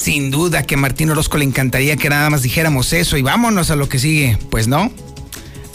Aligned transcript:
Sin 0.00 0.30
duda 0.30 0.62
que 0.62 0.76
a 0.76 0.78
Martín 0.78 1.10
Orozco 1.10 1.36
le 1.36 1.44
encantaría 1.44 1.94
que 1.98 2.08
nada 2.08 2.30
más 2.30 2.40
dijéramos 2.40 2.94
eso 2.94 3.18
y 3.18 3.22
vámonos 3.22 3.70
a 3.70 3.76
lo 3.76 3.86
que 3.86 3.98
sigue. 3.98 4.38
Pues 4.48 4.66
no. 4.66 4.90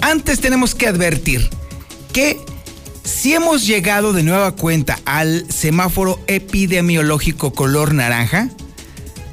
Antes 0.02 0.40
tenemos 0.40 0.74
que 0.74 0.88
advertir 0.88 1.48
que 2.12 2.40
si 3.04 3.36
hemos 3.36 3.68
llegado 3.68 4.14
de 4.14 4.24
nueva 4.24 4.54
cuenta 4.54 4.98
al 5.06 5.46
semáforo 5.52 6.20
epidemiológico 6.26 7.54
color 7.54 7.94
naranja, 7.94 8.50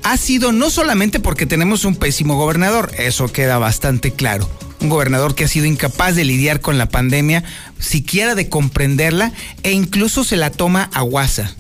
ha 0.03 0.19
sido 0.19 0.53
no 0.53 0.69
solamente 0.69 1.21
porque 1.21 1.47
tenemos 1.47 1.87
un 1.87 1.97
pésimo 1.97 2.37
gobernador, 2.37 2.93
eso 2.99 3.33
queda 3.33 3.57
bastante 3.57 4.13
claro. 4.13 4.47
Un 4.83 4.91
gobernador 4.91 5.35
que 5.35 5.45
ha 5.45 5.49
sido 5.49 5.65
incapaz 5.65 6.17
de 6.17 6.27
lidiar 6.27 6.61
con 6.61 6.77
la 6.77 6.91
pandemia, 6.91 7.45
siquiera 7.79 8.35
de 8.35 8.51
comprenderla 8.51 9.33
e 9.63 9.73
incluso 9.73 10.23
se 10.23 10.37
la 10.37 10.51
toma 10.51 10.91
a 10.93 11.01
guasa. 11.01 11.55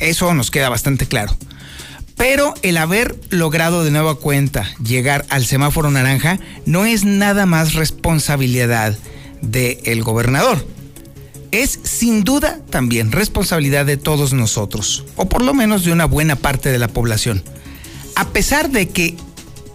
Eso 0.00 0.34
nos 0.34 0.50
queda 0.50 0.68
bastante 0.70 1.06
claro. 1.06 1.36
Pero 2.16 2.54
el 2.62 2.76
haber 2.76 3.16
logrado 3.30 3.84
de 3.84 3.90
nueva 3.90 4.14
cuenta 4.14 4.70
llegar 4.82 5.26
al 5.30 5.44
semáforo 5.44 5.90
naranja 5.90 6.38
no 6.64 6.86
es 6.86 7.04
nada 7.04 7.44
más 7.44 7.74
responsabilidad 7.74 8.96
del 9.42 10.02
gobernador. 10.02 10.64
Es 11.50 11.78
sin 11.82 12.24
duda 12.24 12.60
también 12.70 13.12
responsabilidad 13.12 13.86
de 13.86 13.96
todos 13.96 14.32
nosotros, 14.32 15.04
o 15.16 15.28
por 15.28 15.42
lo 15.42 15.54
menos 15.54 15.84
de 15.84 15.92
una 15.92 16.04
buena 16.04 16.36
parte 16.36 16.70
de 16.70 16.78
la 16.78 16.88
población. 16.88 17.42
A 18.16 18.28
pesar 18.28 18.70
de 18.70 18.88
que 18.88 19.16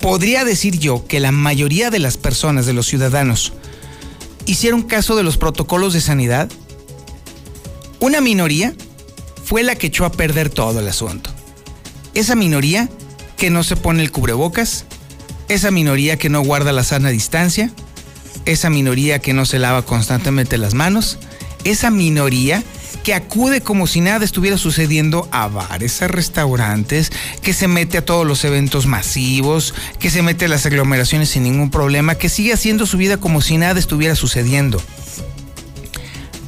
podría 0.01 0.45
decir 0.45 0.79
yo 0.79 1.05
que 1.07 1.19
la 1.19 1.31
mayoría 1.31 1.89
de 1.89 1.99
las 1.99 2.17
personas, 2.17 2.65
de 2.65 2.73
los 2.73 2.87
ciudadanos, 2.87 3.53
hicieron 4.45 4.83
caso 4.83 5.15
de 5.15 5.23
los 5.23 5.37
protocolos 5.37 5.93
de 5.93 6.01
sanidad, 6.01 6.49
una 7.99 8.21
minoría 8.21 8.73
fue 9.43 9.63
la 9.63 9.75
que 9.75 9.87
echó 9.87 10.05
a 10.05 10.11
perder 10.11 10.49
todo 10.49 10.79
el 10.79 10.87
asunto 10.87 11.31
esa 12.19 12.35
minoría 12.35 12.89
que 13.37 13.49
no 13.49 13.63
se 13.63 13.75
pone 13.75 14.03
el 14.03 14.11
cubrebocas, 14.11 14.85
esa 15.47 15.71
minoría 15.71 16.17
que 16.17 16.29
no 16.29 16.41
guarda 16.41 16.73
la 16.73 16.83
sana 16.83 17.09
distancia, 17.09 17.71
esa 18.45 18.69
minoría 18.69 19.19
que 19.19 19.33
no 19.33 19.45
se 19.45 19.57
lava 19.57 19.85
constantemente 19.85 20.57
las 20.57 20.73
manos, 20.73 21.17
esa 21.63 21.89
minoría 21.89 22.63
que 23.03 23.13
acude 23.13 23.61
como 23.61 23.87
si 23.87 24.01
nada 24.01 24.25
estuviera 24.25 24.57
sucediendo 24.57 25.29
a 25.31 25.47
bares, 25.47 26.01
a 26.01 26.09
restaurantes, 26.09 27.11
que 27.41 27.53
se 27.53 27.69
mete 27.69 27.97
a 27.97 28.05
todos 28.05 28.27
los 28.27 28.43
eventos 28.43 28.85
masivos, 28.85 29.73
que 29.99 30.09
se 30.09 30.21
mete 30.21 30.45
a 30.45 30.49
las 30.49 30.65
aglomeraciones 30.65 31.29
sin 31.29 31.43
ningún 31.43 31.71
problema, 31.71 32.15
que 32.15 32.27
sigue 32.27 32.51
haciendo 32.51 32.85
su 32.85 32.97
vida 32.97 33.17
como 33.17 33.41
si 33.41 33.57
nada 33.57 33.79
estuviera 33.79 34.15
sucediendo. 34.15 34.81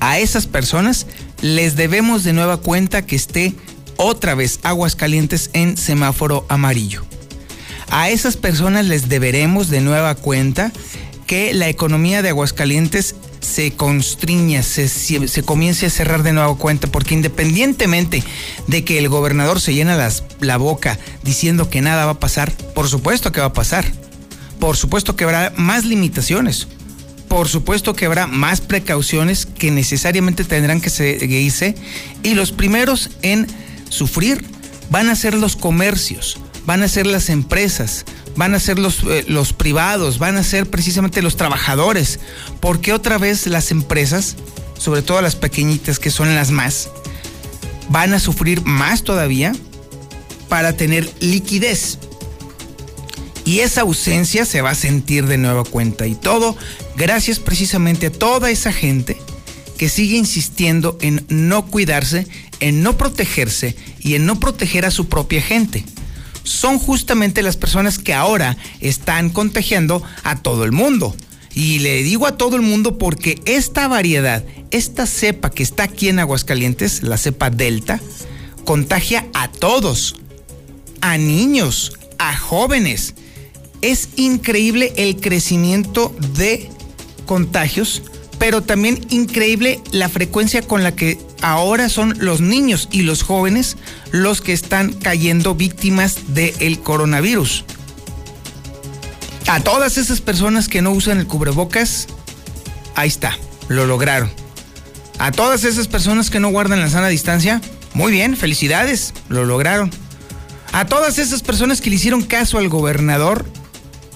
A 0.01 0.19
esas 0.19 0.47
personas 0.47 1.07
les 1.41 1.75
debemos 1.75 2.23
de 2.23 2.33
nueva 2.33 2.57
cuenta 2.57 3.05
que 3.05 3.15
esté 3.15 3.55
otra 4.01 4.33
vez 4.33 4.59
Aguascalientes 4.63 5.51
en 5.53 5.77
semáforo 5.77 6.45
amarillo. 6.49 7.03
A 7.89 8.09
esas 8.09 8.35
personas 8.35 8.87
les 8.87 9.09
deberemos 9.09 9.69
de 9.69 9.81
nueva 9.81 10.15
cuenta 10.15 10.71
que 11.27 11.53
la 11.53 11.69
economía 11.69 12.21
de 12.21 12.29
Aguascalientes 12.29 13.15
se 13.41 13.71
constriña, 13.71 14.63
se, 14.63 14.87
se, 14.87 15.43
comience 15.43 15.85
a 15.85 15.89
cerrar 15.89 16.23
de 16.23 16.33
nueva 16.33 16.55
cuenta, 16.55 16.87
porque 16.87 17.13
independientemente 17.13 18.23
de 18.67 18.83
que 18.83 18.97
el 18.97 19.07
gobernador 19.07 19.61
se 19.61 19.73
llena 19.73 19.95
las, 19.95 20.23
la 20.39 20.57
boca 20.57 20.97
diciendo 21.23 21.69
que 21.69 21.81
nada 21.81 22.05
va 22.05 22.13
a 22.13 22.19
pasar, 22.19 22.51
por 22.73 22.87
supuesto 22.87 23.31
que 23.31 23.39
va 23.39 23.47
a 23.47 23.53
pasar. 23.53 23.85
Por 24.59 24.77
supuesto 24.77 25.15
que 25.15 25.23
habrá 25.23 25.53
más 25.57 25.85
limitaciones. 25.85 26.67
Por 27.27 27.47
supuesto 27.47 27.95
que 27.95 28.05
habrá 28.05 28.27
más 28.27 28.61
precauciones 28.61 29.47
que 29.47 29.71
necesariamente 29.71 30.43
tendrán 30.43 30.81
que 30.81 30.91
seguirse. 30.91 31.75
Y 32.21 32.35
los 32.35 32.51
primeros 32.51 33.09
en 33.23 33.47
sufrir 33.91 34.43
van 34.89 35.09
a 35.09 35.15
ser 35.15 35.35
los 35.35 35.55
comercios, 35.55 36.39
van 36.65 36.81
a 36.81 36.87
ser 36.87 37.05
las 37.05 37.29
empresas, 37.29 38.05
van 38.35 38.55
a 38.55 38.59
ser 38.59 38.79
los, 38.79 39.03
eh, 39.03 39.25
los 39.27 39.53
privados, 39.53 40.17
van 40.17 40.37
a 40.37 40.43
ser 40.43 40.69
precisamente 40.69 41.21
los 41.21 41.37
trabajadores, 41.37 42.19
porque 42.59 42.93
otra 42.93 43.17
vez 43.17 43.45
las 43.47 43.71
empresas, 43.71 44.35
sobre 44.77 45.01
todo 45.01 45.21
las 45.21 45.35
pequeñitas 45.35 45.99
que 45.99 46.11
son 46.11 46.33
las 46.33 46.51
más, 46.51 46.89
van 47.89 48.13
a 48.13 48.19
sufrir 48.19 48.63
más 48.63 49.03
todavía 49.03 49.53
para 50.49 50.73
tener 50.73 51.09
liquidez. 51.19 51.97
Y 53.45 53.59
esa 53.59 53.81
ausencia 53.81 54.45
se 54.45 54.61
va 54.61 54.71
a 54.71 54.75
sentir 54.75 55.25
de 55.25 55.37
nueva 55.37 55.63
cuenta. 55.63 56.05
Y 56.05 56.15
todo 56.15 56.55
gracias 56.95 57.39
precisamente 57.39 58.07
a 58.07 58.11
toda 58.11 58.51
esa 58.51 58.71
gente 58.71 59.17
que 59.77 59.89
sigue 59.89 60.17
insistiendo 60.17 60.97
en 61.01 61.25
no 61.27 61.65
cuidarse, 61.65 62.27
en 62.61 62.81
no 62.81 62.97
protegerse 62.97 63.75
y 63.99 64.15
en 64.15 64.25
no 64.25 64.39
proteger 64.39 64.85
a 64.85 64.91
su 64.91 65.09
propia 65.09 65.41
gente. 65.41 65.83
Son 66.43 66.79
justamente 66.79 67.43
las 67.43 67.57
personas 67.57 67.99
que 67.99 68.13
ahora 68.13 68.55
están 68.79 69.29
contagiando 69.29 70.01
a 70.23 70.41
todo 70.41 70.63
el 70.63 70.71
mundo. 70.71 71.15
Y 71.53 71.79
le 71.79 72.01
digo 72.03 72.25
a 72.27 72.37
todo 72.37 72.55
el 72.55 72.61
mundo 72.61 72.97
porque 72.97 73.41
esta 73.45 73.89
variedad, 73.89 74.43
esta 74.71 75.05
cepa 75.05 75.49
que 75.49 75.63
está 75.63 75.83
aquí 75.83 76.07
en 76.07 76.19
Aguascalientes, 76.19 77.03
la 77.03 77.17
cepa 77.17 77.49
Delta, 77.49 77.99
contagia 78.63 79.27
a 79.33 79.49
todos, 79.49 80.15
a 81.01 81.17
niños, 81.17 81.91
a 82.17 82.37
jóvenes. 82.37 83.15
Es 83.81 84.09
increíble 84.15 84.93
el 84.95 85.17
crecimiento 85.17 86.15
de 86.37 86.69
contagios 87.25 88.03
pero 88.41 88.63
también 88.63 88.99
increíble 89.11 89.79
la 89.91 90.09
frecuencia 90.09 90.63
con 90.63 90.81
la 90.81 90.95
que 90.95 91.19
ahora 91.41 91.89
son 91.89 92.15
los 92.19 92.41
niños 92.41 92.87
y 92.91 93.01
los 93.01 93.23
jóvenes 93.23 93.77
los 94.11 94.41
que 94.41 94.53
están 94.53 94.93
cayendo 94.93 95.55
víctimas 95.55 96.33
del 96.33 96.79
coronavirus. 96.79 97.65
A 99.47 99.59
todas 99.59 99.97
esas 99.97 100.21
personas 100.21 100.67
que 100.67 100.81
no 100.81 100.91
usan 100.91 101.19
el 101.19 101.27
cubrebocas, 101.27 102.07
ahí 102.95 103.09
está, 103.09 103.37
lo 103.67 103.85
lograron. 103.85 104.31
A 105.19 105.31
todas 105.31 105.63
esas 105.65 105.87
personas 105.87 106.29
que 106.29 106.39
no 106.39 106.49
guardan 106.49 106.79
la 106.79 106.89
sana 106.89 107.07
distancia, 107.07 107.61
muy 107.93 108.11
bien, 108.11 108.37
felicidades, 108.37 109.13
lo 109.27 109.45
lograron. 109.45 109.91
A 110.71 110.85
todas 110.85 111.19
esas 111.19 111.41
personas 111.41 111.81
que 111.81 111.89
le 111.89 111.97
hicieron 111.97 112.23
caso 112.23 112.57
al 112.57 112.69
gobernador, 112.69 113.45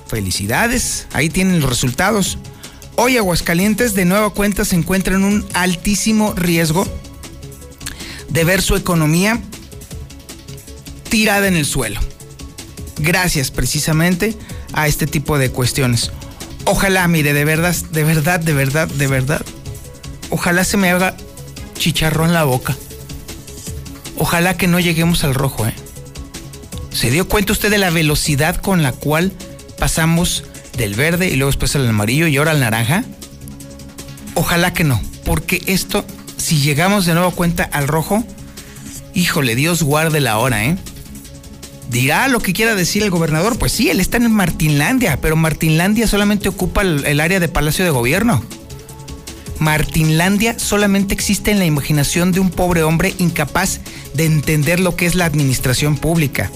felicidades, 0.07 1.07
ahí 1.11 1.29
tienen 1.29 1.59
los 1.59 1.69
resultados. 1.69 2.37
Hoy 2.95 3.17
Aguascalientes 3.17 3.93
de 3.93 4.05
nueva 4.05 4.29
cuenta 4.29 4.63
se 4.63 4.77
encuentra 4.77 5.15
en 5.15 5.25
un 5.25 5.45
altísimo 5.53 6.33
riesgo 6.33 6.87
de 8.35 8.43
ver 8.43 8.61
su 8.61 8.75
economía 8.75 9.41
tirada 11.09 11.47
en 11.47 11.55
el 11.55 11.65
suelo. 11.65 12.01
Gracias 12.99 13.49
precisamente 13.49 14.35
a 14.73 14.87
este 14.87 15.07
tipo 15.07 15.37
de 15.37 15.49
cuestiones. 15.49 16.11
Ojalá, 16.65 17.07
mire, 17.07 17.33
de 17.33 17.45
verdad, 17.45 17.73
de 17.91 18.03
verdad, 18.03 18.41
de 18.41 18.53
verdad, 18.53 18.89
de 18.89 19.07
verdad. 19.07 19.41
Ojalá 20.29 20.65
se 20.65 20.75
me 20.75 20.89
haga 20.91 21.15
chicharrón 21.75 22.33
la 22.33 22.43
boca. 22.43 22.75
Ojalá 24.17 24.57
que 24.57 24.67
no 24.67 24.81
lleguemos 24.81 25.23
al 25.23 25.33
rojo, 25.33 25.65
¿eh? 25.65 25.73
¿Se 26.91 27.11
dio 27.11 27.29
cuenta 27.29 27.53
usted 27.53 27.69
de 27.69 27.77
la 27.77 27.89
velocidad 27.89 28.57
con 28.57 28.83
la 28.83 28.91
cual 28.91 29.31
pasamos 29.77 30.43
del 30.77 30.95
verde 30.95 31.29
y 31.29 31.35
luego 31.35 31.51
después 31.51 31.75
al 31.75 31.87
amarillo 31.87 32.27
y 32.27 32.35
ahora 32.35 32.51
al 32.51 32.59
naranja? 32.59 33.05
Ojalá 34.33 34.73
que 34.73 34.83
no, 34.83 35.01
porque 35.23 35.61
esto, 35.67 36.05
si 36.45 36.57
llegamos 36.57 37.07
de 37.07 37.15
nuevo 37.15 37.31
cuenta 37.31 37.63
al 37.63 37.87
rojo, 37.87 38.23
híjole, 39.15 39.55
Dios 39.55 39.81
guarde 39.81 40.21
la 40.21 40.37
hora, 40.37 40.63
¿eh? 40.63 40.77
Dirá 41.89 42.27
lo 42.27 42.39
que 42.39 42.53
quiera 42.53 42.75
decir 42.75 43.01
el 43.01 43.09
gobernador, 43.09 43.57
pues 43.57 43.71
sí, 43.71 43.89
él 43.89 43.99
está 43.99 44.17
en 44.17 44.31
Martinlandia, 44.31 45.19
pero 45.19 45.35
Martinlandia 45.35 46.05
solamente 46.05 46.47
ocupa 46.47 46.83
el, 46.83 47.19
área 47.19 47.39
de 47.39 47.47
Palacio 47.47 47.83
de 47.83 47.89
Gobierno. 47.89 48.45
Martinlandia 49.57 50.59
solamente 50.59 51.15
existe 51.15 51.49
en 51.49 51.57
la 51.57 51.65
imaginación 51.65 52.31
de 52.31 52.41
un 52.41 52.51
pobre 52.51 52.83
hombre 52.83 53.15
incapaz 53.17 53.79
de 54.13 54.25
entender 54.25 54.79
lo 54.79 54.95
que 54.95 55.07
es 55.07 55.15
la 55.15 55.25
administración 55.25 55.97
pública, 55.97 56.51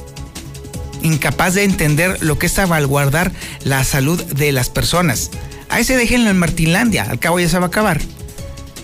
incapaz 1.01 1.55
de 1.55 1.63
entender 1.63 2.21
lo 2.21 2.37
que 2.37 2.45
es 2.45 2.51
salvaguardar 2.51 3.31
la 3.63 3.83
salud 3.83 4.21
de 4.23 4.51
las 4.51 4.69
personas. 4.69 5.31
A 5.67 5.79
ese 5.79 5.97
déjenlo 5.97 6.29
en 6.29 6.37
Martinlandia, 6.37 7.07
al 7.09 7.17
cabo 7.17 7.39
ya 7.39 7.49
se 7.49 7.57
va 7.57 7.65
a 7.65 7.69
acabar. 7.69 7.99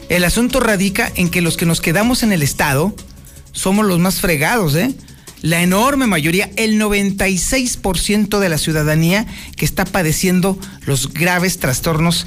El 0.09 0.23
asunto 0.23 0.59
radica 0.59 1.11
en 1.15 1.29
que 1.29 1.41
los 1.41 1.57
que 1.57 1.65
nos 1.65 1.81
quedamos 1.81 2.23
en 2.23 2.31
el 2.31 2.43
Estado 2.43 2.93
somos 3.51 3.85
los 3.85 3.99
más 3.99 4.21
fregados, 4.21 4.75
¿eh? 4.75 4.93
La 5.41 5.61
enorme 5.61 6.07
mayoría, 6.07 6.49
el 6.55 6.79
96% 6.79 8.39
de 8.39 8.49
la 8.49 8.57
ciudadanía 8.57 9.25
que 9.55 9.65
está 9.65 9.85
padeciendo 9.85 10.57
los 10.85 11.13
graves 11.13 11.59
trastornos 11.59 12.25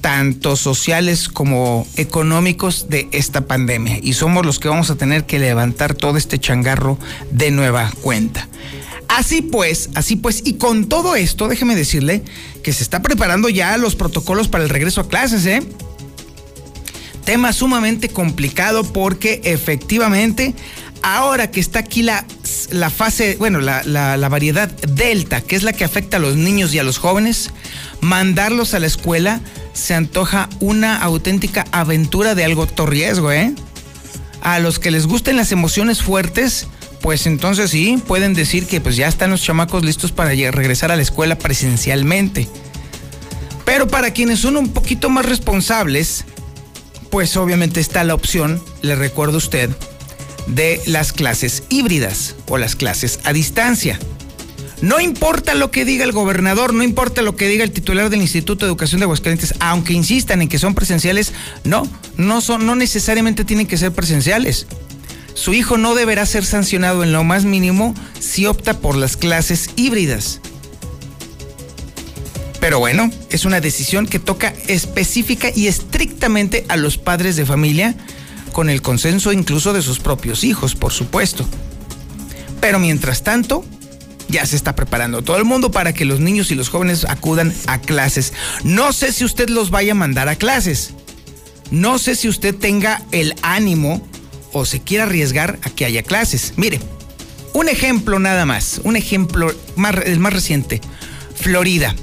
tanto 0.00 0.56
sociales 0.56 1.28
como 1.28 1.86
económicos 1.96 2.88
de 2.88 3.08
esta 3.12 3.46
pandemia. 3.46 3.98
Y 4.02 4.12
somos 4.12 4.44
los 4.46 4.58
que 4.58 4.68
vamos 4.68 4.90
a 4.90 4.96
tener 4.96 5.26
que 5.26 5.38
levantar 5.38 5.94
todo 5.94 6.16
este 6.16 6.38
changarro 6.38 6.98
de 7.30 7.50
nueva 7.50 7.90
cuenta. 8.02 8.48
Así 9.08 9.42
pues, 9.42 9.90
así 9.94 10.16
pues, 10.16 10.42
y 10.44 10.54
con 10.54 10.88
todo 10.88 11.16
esto, 11.16 11.48
déjeme 11.48 11.74
decirle 11.74 12.22
que 12.62 12.72
se 12.72 12.82
está 12.82 13.02
preparando 13.02 13.48
ya 13.48 13.76
los 13.78 13.96
protocolos 13.96 14.48
para 14.48 14.64
el 14.64 14.70
regreso 14.70 15.00
a 15.00 15.08
clases, 15.08 15.46
¿eh? 15.46 15.62
Tema 17.26 17.52
sumamente 17.52 18.08
complicado 18.08 18.84
porque 18.84 19.40
efectivamente, 19.42 20.54
ahora 21.02 21.50
que 21.50 21.58
está 21.58 21.80
aquí 21.80 22.04
la, 22.04 22.24
la 22.70 22.88
fase, 22.88 23.34
bueno, 23.40 23.60
la, 23.60 23.82
la, 23.82 24.28
variedad 24.28 24.68
delta, 24.68 25.40
que 25.40 25.56
es 25.56 25.64
la 25.64 25.72
que 25.72 25.82
afecta 25.82 26.18
a 26.18 26.20
los 26.20 26.36
niños 26.36 26.72
y 26.72 26.78
a 26.78 26.84
los 26.84 26.98
jóvenes, 26.98 27.50
mandarlos 28.00 28.74
a 28.74 28.78
la 28.78 28.86
escuela 28.86 29.40
se 29.72 29.94
antoja 29.94 30.48
una 30.60 31.02
auténtica 31.02 31.64
aventura 31.72 32.36
de 32.36 32.44
algo 32.44 32.68
riesgo, 32.86 33.32
¿eh? 33.32 33.52
A 34.40 34.60
los 34.60 34.78
que 34.78 34.92
les 34.92 35.08
gusten 35.08 35.36
las 35.36 35.50
emociones 35.50 36.04
fuertes, 36.04 36.68
pues 37.02 37.26
entonces 37.26 37.72
sí, 37.72 38.00
pueden 38.06 38.34
decir 38.34 38.66
que 38.66 38.80
pues 38.80 38.94
ya 38.94 39.08
están 39.08 39.30
los 39.30 39.42
chamacos 39.42 39.84
listos 39.84 40.12
para 40.12 40.30
regresar 40.30 40.92
a 40.92 40.96
la 40.96 41.02
escuela 41.02 41.36
presencialmente. 41.36 42.48
Pero 43.64 43.88
para 43.88 44.12
quienes 44.12 44.38
son 44.38 44.56
un 44.56 44.68
poquito 44.68 45.10
más 45.10 45.26
responsables, 45.26 46.24
pues 47.16 47.34
obviamente 47.38 47.80
está 47.80 48.04
la 48.04 48.12
opción, 48.12 48.62
le 48.82 48.94
recuerdo 48.94 49.36
a 49.36 49.38
usted, 49.38 49.70
de 50.48 50.82
las 50.84 51.14
clases 51.14 51.62
híbridas 51.70 52.36
o 52.46 52.58
las 52.58 52.76
clases 52.76 53.20
a 53.24 53.32
distancia. 53.32 53.98
No 54.82 55.00
importa 55.00 55.54
lo 55.54 55.70
que 55.70 55.86
diga 55.86 56.04
el 56.04 56.12
gobernador, 56.12 56.74
no 56.74 56.82
importa 56.82 57.22
lo 57.22 57.34
que 57.34 57.48
diga 57.48 57.64
el 57.64 57.70
titular 57.70 58.10
del 58.10 58.20
Instituto 58.20 58.66
de 58.66 58.68
Educación 58.68 59.00
de 59.00 59.04
Aguascalientes, 59.04 59.54
aunque 59.60 59.94
insistan 59.94 60.42
en 60.42 60.50
que 60.50 60.58
son 60.58 60.74
presenciales, 60.74 61.32
no, 61.64 61.88
no 62.18 62.42
son, 62.42 62.66
no 62.66 62.74
necesariamente 62.74 63.46
tienen 63.46 63.66
que 63.66 63.78
ser 63.78 63.92
presenciales. 63.92 64.66
Su 65.32 65.54
hijo 65.54 65.78
no 65.78 65.94
deberá 65.94 66.26
ser 66.26 66.44
sancionado 66.44 67.02
en 67.02 67.12
lo 67.12 67.24
más 67.24 67.46
mínimo 67.46 67.94
si 68.20 68.44
opta 68.44 68.78
por 68.78 68.94
las 68.94 69.16
clases 69.16 69.70
híbridas. 69.74 70.42
Pero 72.66 72.80
bueno, 72.80 73.12
es 73.30 73.44
una 73.44 73.60
decisión 73.60 74.08
que 74.08 74.18
toca 74.18 74.52
específica 74.66 75.50
y 75.54 75.68
estrictamente 75.68 76.66
a 76.68 76.76
los 76.76 76.98
padres 76.98 77.36
de 77.36 77.46
familia, 77.46 77.94
con 78.50 78.70
el 78.70 78.82
consenso 78.82 79.32
incluso 79.32 79.72
de 79.72 79.82
sus 79.82 80.00
propios 80.00 80.42
hijos, 80.42 80.74
por 80.74 80.92
supuesto. 80.92 81.46
Pero 82.60 82.80
mientras 82.80 83.22
tanto, 83.22 83.64
ya 84.28 84.44
se 84.46 84.56
está 84.56 84.74
preparando 84.74 85.22
todo 85.22 85.36
el 85.36 85.44
mundo 85.44 85.70
para 85.70 85.94
que 85.94 86.04
los 86.04 86.18
niños 86.18 86.50
y 86.50 86.56
los 86.56 86.68
jóvenes 86.68 87.04
acudan 87.04 87.54
a 87.68 87.80
clases. 87.80 88.32
No 88.64 88.92
sé 88.92 89.12
si 89.12 89.24
usted 89.24 89.48
los 89.48 89.70
vaya 89.70 89.92
a 89.92 89.94
mandar 89.94 90.28
a 90.28 90.34
clases. 90.34 90.90
No 91.70 92.00
sé 92.00 92.16
si 92.16 92.28
usted 92.28 92.52
tenga 92.52 93.00
el 93.12 93.36
ánimo 93.42 94.04
o 94.52 94.64
se 94.64 94.80
quiera 94.80 95.04
arriesgar 95.04 95.60
a 95.62 95.70
que 95.70 95.84
haya 95.84 96.02
clases. 96.02 96.54
Mire, 96.56 96.80
un 97.52 97.68
ejemplo 97.68 98.18
nada 98.18 98.44
más, 98.44 98.80
un 98.82 98.96
ejemplo 98.96 99.54
más, 99.76 99.94
el 100.04 100.18
más 100.18 100.32
reciente. 100.32 100.80
Florida. 101.36 101.94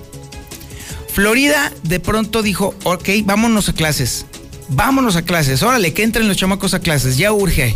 Florida 1.13 1.71
de 1.83 2.00
pronto 2.00 2.42
dijo, 2.42 2.75
ok, 2.83 3.10
vámonos 3.24 3.69
a 3.69 3.74
clases. 3.74 4.25
Vámonos 4.69 5.15
a 5.15 5.21
clases. 5.21 5.63
Órale, 5.63 5.94
que 5.94 6.04
entren 6.04 6.27
los 6.27 6.38
chamacos 6.38 6.74
a 6.74 6.80
clases. 6.80 7.18
Ya 7.18 7.31
urge. 7.31 7.75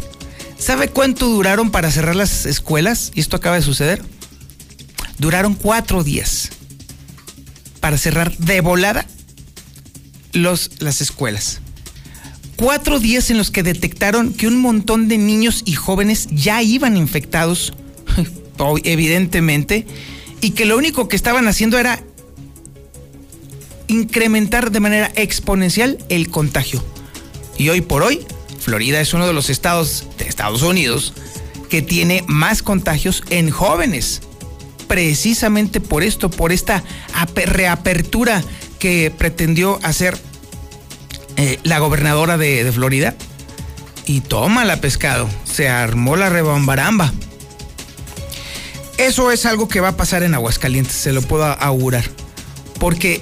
¿Sabe 0.57 0.87
cuánto 0.87 1.27
duraron 1.27 1.69
para 1.69 1.91
cerrar 1.91 2.15
las 2.15 2.45
escuelas? 2.45 3.11
Y 3.13 3.19
esto 3.19 3.35
acaba 3.35 3.55
de 3.55 3.61
suceder 3.61 4.01
duraron 5.17 5.55
cuatro 5.55 6.03
días 6.03 6.49
para 7.79 7.97
cerrar 7.97 8.35
de 8.37 8.61
volada 8.61 9.05
los, 10.33 10.71
las 10.79 11.01
escuelas. 11.01 11.61
Cuatro 12.55 12.99
días 12.99 13.29
en 13.29 13.37
los 13.37 13.51
que 13.51 13.63
detectaron 13.63 14.33
que 14.33 14.47
un 14.47 14.59
montón 14.59 15.07
de 15.07 15.17
niños 15.17 15.61
y 15.65 15.73
jóvenes 15.73 16.27
ya 16.31 16.61
iban 16.63 16.97
infectados, 16.97 17.73
evidentemente, 18.83 19.85
y 20.41 20.51
que 20.51 20.65
lo 20.65 20.77
único 20.77 21.07
que 21.07 21.15
estaban 21.15 21.47
haciendo 21.47 21.77
era 21.77 22.03
incrementar 23.87 24.71
de 24.71 24.79
manera 24.79 25.11
exponencial 25.15 25.97
el 26.09 26.29
contagio. 26.29 26.83
Y 27.57 27.69
hoy 27.69 27.81
por 27.81 28.03
hoy, 28.03 28.25
Florida 28.59 29.01
es 29.01 29.13
uno 29.13 29.27
de 29.27 29.33
los 29.33 29.49
estados 29.49 30.05
de 30.17 30.27
Estados 30.27 30.61
Unidos 30.61 31.13
que 31.69 31.81
tiene 31.81 32.23
más 32.27 32.63
contagios 32.63 33.23
en 33.29 33.49
jóvenes 33.49 34.21
precisamente 34.87 35.79
por 35.79 36.03
esto, 36.03 36.29
por 36.29 36.51
esta 36.51 36.83
reapertura 37.35 38.41
que 38.79 39.11
pretendió 39.15 39.79
hacer 39.83 40.17
eh, 41.35 41.59
la 41.63 41.79
gobernadora 41.79 42.37
de, 42.37 42.69
Florida. 42.71 43.15
Y 44.05 44.21
toma 44.21 44.63
la 44.63 44.79
pescado, 44.79 45.27
se 45.43 45.67
armó 45.67 46.15
la 46.15 46.29
rebambaramba. 46.29 47.11
Eso 48.97 49.31
es 49.31 49.45
algo 49.45 49.67
que 49.67 49.81
va 49.81 49.89
a 49.89 49.97
pasar 49.97 50.23
en 50.23 50.33
Aguascalientes, 50.33 50.93
se 50.93 51.11
lo 51.11 51.21
puedo 51.21 51.43
augurar. 51.43 52.05
Porque 52.79 53.21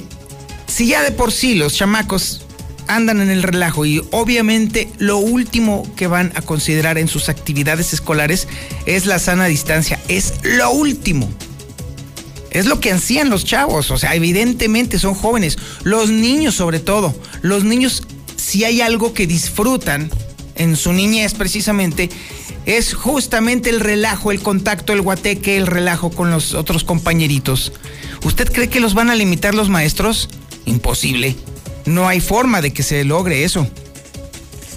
si 0.68 0.88
ya 0.88 1.04
de 1.04 1.12
por 1.12 1.32
sí 1.32 1.56
los 1.56 1.74
chamacos 1.74 2.42
andan 2.88 3.22
en 3.22 3.30
el 3.30 3.44
relajo 3.44 3.86
y 3.86 4.02
obviamente 4.12 4.90
lo 4.98 5.18
último 5.18 5.88
que 5.96 6.08
van 6.08 6.32
a 6.36 6.42
considerar 6.42 6.98
en 6.98 7.08
sus 7.08 7.30
actividades 7.30 7.94
escolares 7.94 8.48
es 8.86 9.06
la 9.06 9.20
sana 9.20 9.46
distancia, 9.46 10.00
es 10.08 10.34
lo 10.44 10.72
último. 10.72 11.30
Es 12.52 12.68
lo 12.68 12.80
que 12.80 12.92
ansían 12.92 13.30
los 13.30 13.44
chavos, 13.44 13.92
o 13.92 13.98
sea, 13.98 14.16
evidentemente 14.16 14.98
son 14.98 15.14
jóvenes, 15.14 15.58
los 15.84 16.10
niños 16.10 16.56
sobre 16.56 16.80
todo. 16.80 17.14
Los 17.42 17.66
niños, 17.66 18.04
si 18.38 18.64
hay 18.64 18.80
algo 18.80 19.14
que 19.14 19.28
disfrutan 19.28 20.10
en 20.56 20.78
su 20.78 20.94
niñez 20.94 21.34
precisamente, 21.34 22.10
es 22.66 22.94
justamente 22.94 23.70
el 23.70 23.82
relajo, 23.82 24.32
el 24.32 24.40
contacto, 24.40 24.94
el 24.94 25.02
guateque, 25.02 25.58
el 25.58 25.68
relajo 25.68 26.12
con 26.12 26.32
los 26.32 26.54
otros 26.54 26.86
compañeritos. 26.86 27.74
¿Usted 28.24 28.50
cree 28.52 28.70
que 28.70 28.80
los 28.80 28.94
van 28.94 29.10
a 29.10 29.16
limitar 29.16 29.54
los 29.54 29.68
maestros? 29.68 30.30
Imposible. 30.66 31.36
No 31.86 32.08
hay 32.08 32.20
forma 32.20 32.62
de 32.62 32.74
que 32.74 32.84
se 32.84 33.04
logre 33.04 33.44
eso. 33.44 33.68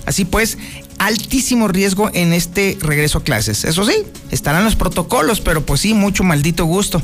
Así 0.06 0.24
pues, 0.24 0.58
altísimo 0.98 1.68
riesgo 1.68 2.10
en 2.12 2.32
este 2.32 2.76
regreso 2.80 3.18
a 3.18 3.24
clases. 3.24 3.64
Eso 3.64 3.84
sí, 3.84 4.04
estarán 4.30 4.64
los 4.64 4.76
protocolos, 4.76 5.40
pero 5.40 5.64
pues 5.64 5.80
sí, 5.80 5.94
mucho 5.94 6.24
maldito 6.24 6.64
gusto. 6.64 7.02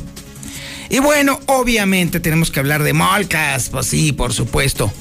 Y 0.91 0.99
bueno, 0.99 1.41
obviamente 1.47 2.21
tenemos 2.21 2.51
que 2.51 2.61
hablar 2.61 2.83
de 2.83 2.93
Molcas, 2.93 3.71
pues 3.71 3.87
sí, 3.87 4.13
por 4.13 4.33
supuesto. 4.33 4.93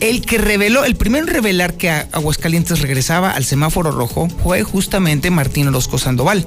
El 0.00 0.26
que 0.26 0.36
reveló, 0.36 0.84
el 0.84 0.96
primero 0.96 1.28
en 1.28 1.32
revelar 1.32 1.74
que 1.74 1.88
Aguascalientes 1.88 2.80
regresaba 2.80 3.30
al 3.30 3.44
semáforo 3.44 3.92
rojo 3.92 4.28
fue 4.42 4.64
justamente 4.64 5.30
Martín 5.30 5.68
Orozco 5.68 5.96
Sandoval. 5.96 6.44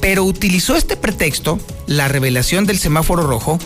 Pero 0.00 0.22
utilizó 0.22 0.76
este 0.76 0.96
pretexto, 0.96 1.58
la 1.88 2.06
revelación 2.06 2.64
del 2.64 2.78
semáforo 2.78 3.26
rojo, 3.26 3.58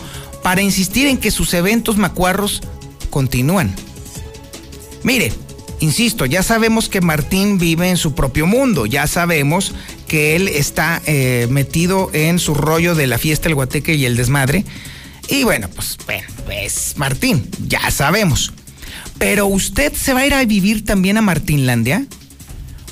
para 0.47 0.61
insistir 0.61 1.07
en 1.07 1.17
que 1.17 1.29
sus 1.29 1.53
eventos 1.53 1.97
macuarros 1.97 2.61
continúan. 3.09 3.75
Mire, 5.03 5.33
insisto, 5.81 6.25
ya 6.25 6.41
sabemos 6.41 6.87
que 6.87 7.01
Martín 7.01 7.57
vive 7.57 7.89
en 7.89 7.97
su 7.97 8.15
propio 8.15 8.47
mundo, 8.47 8.85
ya 8.85 9.07
sabemos 9.07 9.73
que 10.07 10.37
él 10.37 10.47
está 10.47 11.01
eh, 11.05 11.47
metido 11.49 12.09
en 12.13 12.39
su 12.39 12.53
rollo 12.53 12.95
de 12.95 13.07
la 13.07 13.17
fiesta, 13.17 13.49
el 13.49 13.55
guateque 13.55 13.95
y 13.95 14.05
el 14.05 14.15
desmadre. 14.15 14.63
Y 15.27 15.43
bueno, 15.43 15.67
pues, 15.67 15.97
bueno, 16.05 16.29
pues 16.45 16.93
Martín, 16.95 17.49
ya 17.67 17.91
sabemos. 17.91 18.53
Pero 19.17 19.47
usted 19.47 19.91
se 19.91 20.13
va 20.13 20.21
a 20.21 20.27
ir 20.27 20.33
a 20.33 20.45
vivir 20.45 20.85
también 20.85 21.17
a 21.17 21.21
Martínlandia. 21.21 22.05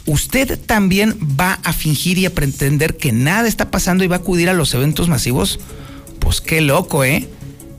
¿Usted 0.06 0.60
también 0.60 1.18
va 1.40 1.58
a 1.64 1.72
fingir 1.72 2.18
y 2.18 2.26
a 2.26 2.36
pretender 2.36 2.98
que 2.98 3.14
nada 3.14 3.48
está 3.48 3.72
pasando 3.72 4.04
y 4.04 4.08
va 4.08 4.18
a 4.18 4.20
acudir 4.20 4.50
a 4.50 4.54
los 4.54 4.74
eventos 4.74 5.08
masivos? 5.08 5.58
Pues 6.20 6.42
qué 6.42 6.60
loco, 6.60 7.06
¿eh? 7.06 7.30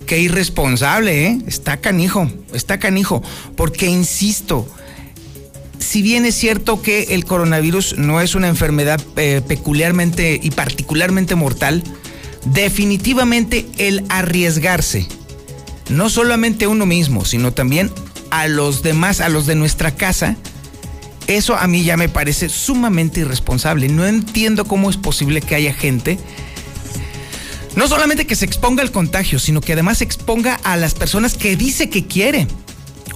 Qué 0.07 0.21
irresponsable, 0.21 1.27
¿eh? 1.27 1.39
Está 1.47 1.79
canijo, 1.79 2.31
está 2.53 2.79
canijo. 2.79 3.23
Porque, 3.57 3.87
insisto, 3.87 4.69
si 5.79 6.01
bien 6.01 6.25
es 6.25 6.37
cierto 6.37 6.81
que 6.81 7.15
el 7.15 7.25
coronavirus 7.25 7.99
no 7.99 8.21
es 8.21 8.35
una 8.35 8.49
enfermedad 8.49 9.01
eh, 9.17 9.43
peculiarmente 9.47 10.39
y 10.43 10.51
particularmente 10.51 11.35
mortal, 11.35 11.83
definitivamente 12.45 13.67
el 13.79 14.05
arriesgarse, 14.09 15.07
no 15.89 16.09
solamente 16.09 16.67
uno 16.67 16.87
mismo, 16.87 17.25
sino 17.25 17.53
también 17.53 17.91
a 18.31 18.47
los 18.47 18.83
demás, 18.83 19.21
a 19.21 19.29
los 19.29 19.47
de 19.47 19.55
nuestra 19.55 19.97
casa, 19.97 20.37
eso 21.27 21.57
a 21.57 21.67
mí 21.67 21.83
ya 21.83 21.97
me 21.97 22.09
parece 22.09 22.49
sumamente 22.49 23.21
irresponsable. 23.21 23.89
No 23.89 24.07
entiendo 24.07 24.65
cómo 24.65 24.91
es 24.91 24.97
posible 24.97 25.41
que 25.41 25.57
haya 25.57 25.75
gente, 25.75 26.19
no 27.77 27.87
solamente 27.87 28.27
que 28.27 28.35
se 28.35 28.47
exponga 28.47 28.83
al 28.83 28.91
contagio, 28.91 29.39
sino 29.39 29.61
que 29.61 29.75
además 29.75 29.99
se 29.99 30.05
exponga 30.05 30.55
a 30.65 30.77
las 30.77 30.95
personas 30.95 31.35
que 31.35 31.57
dice 31.57 31.89
que 31.91 32.07
quiere 32.07 32.49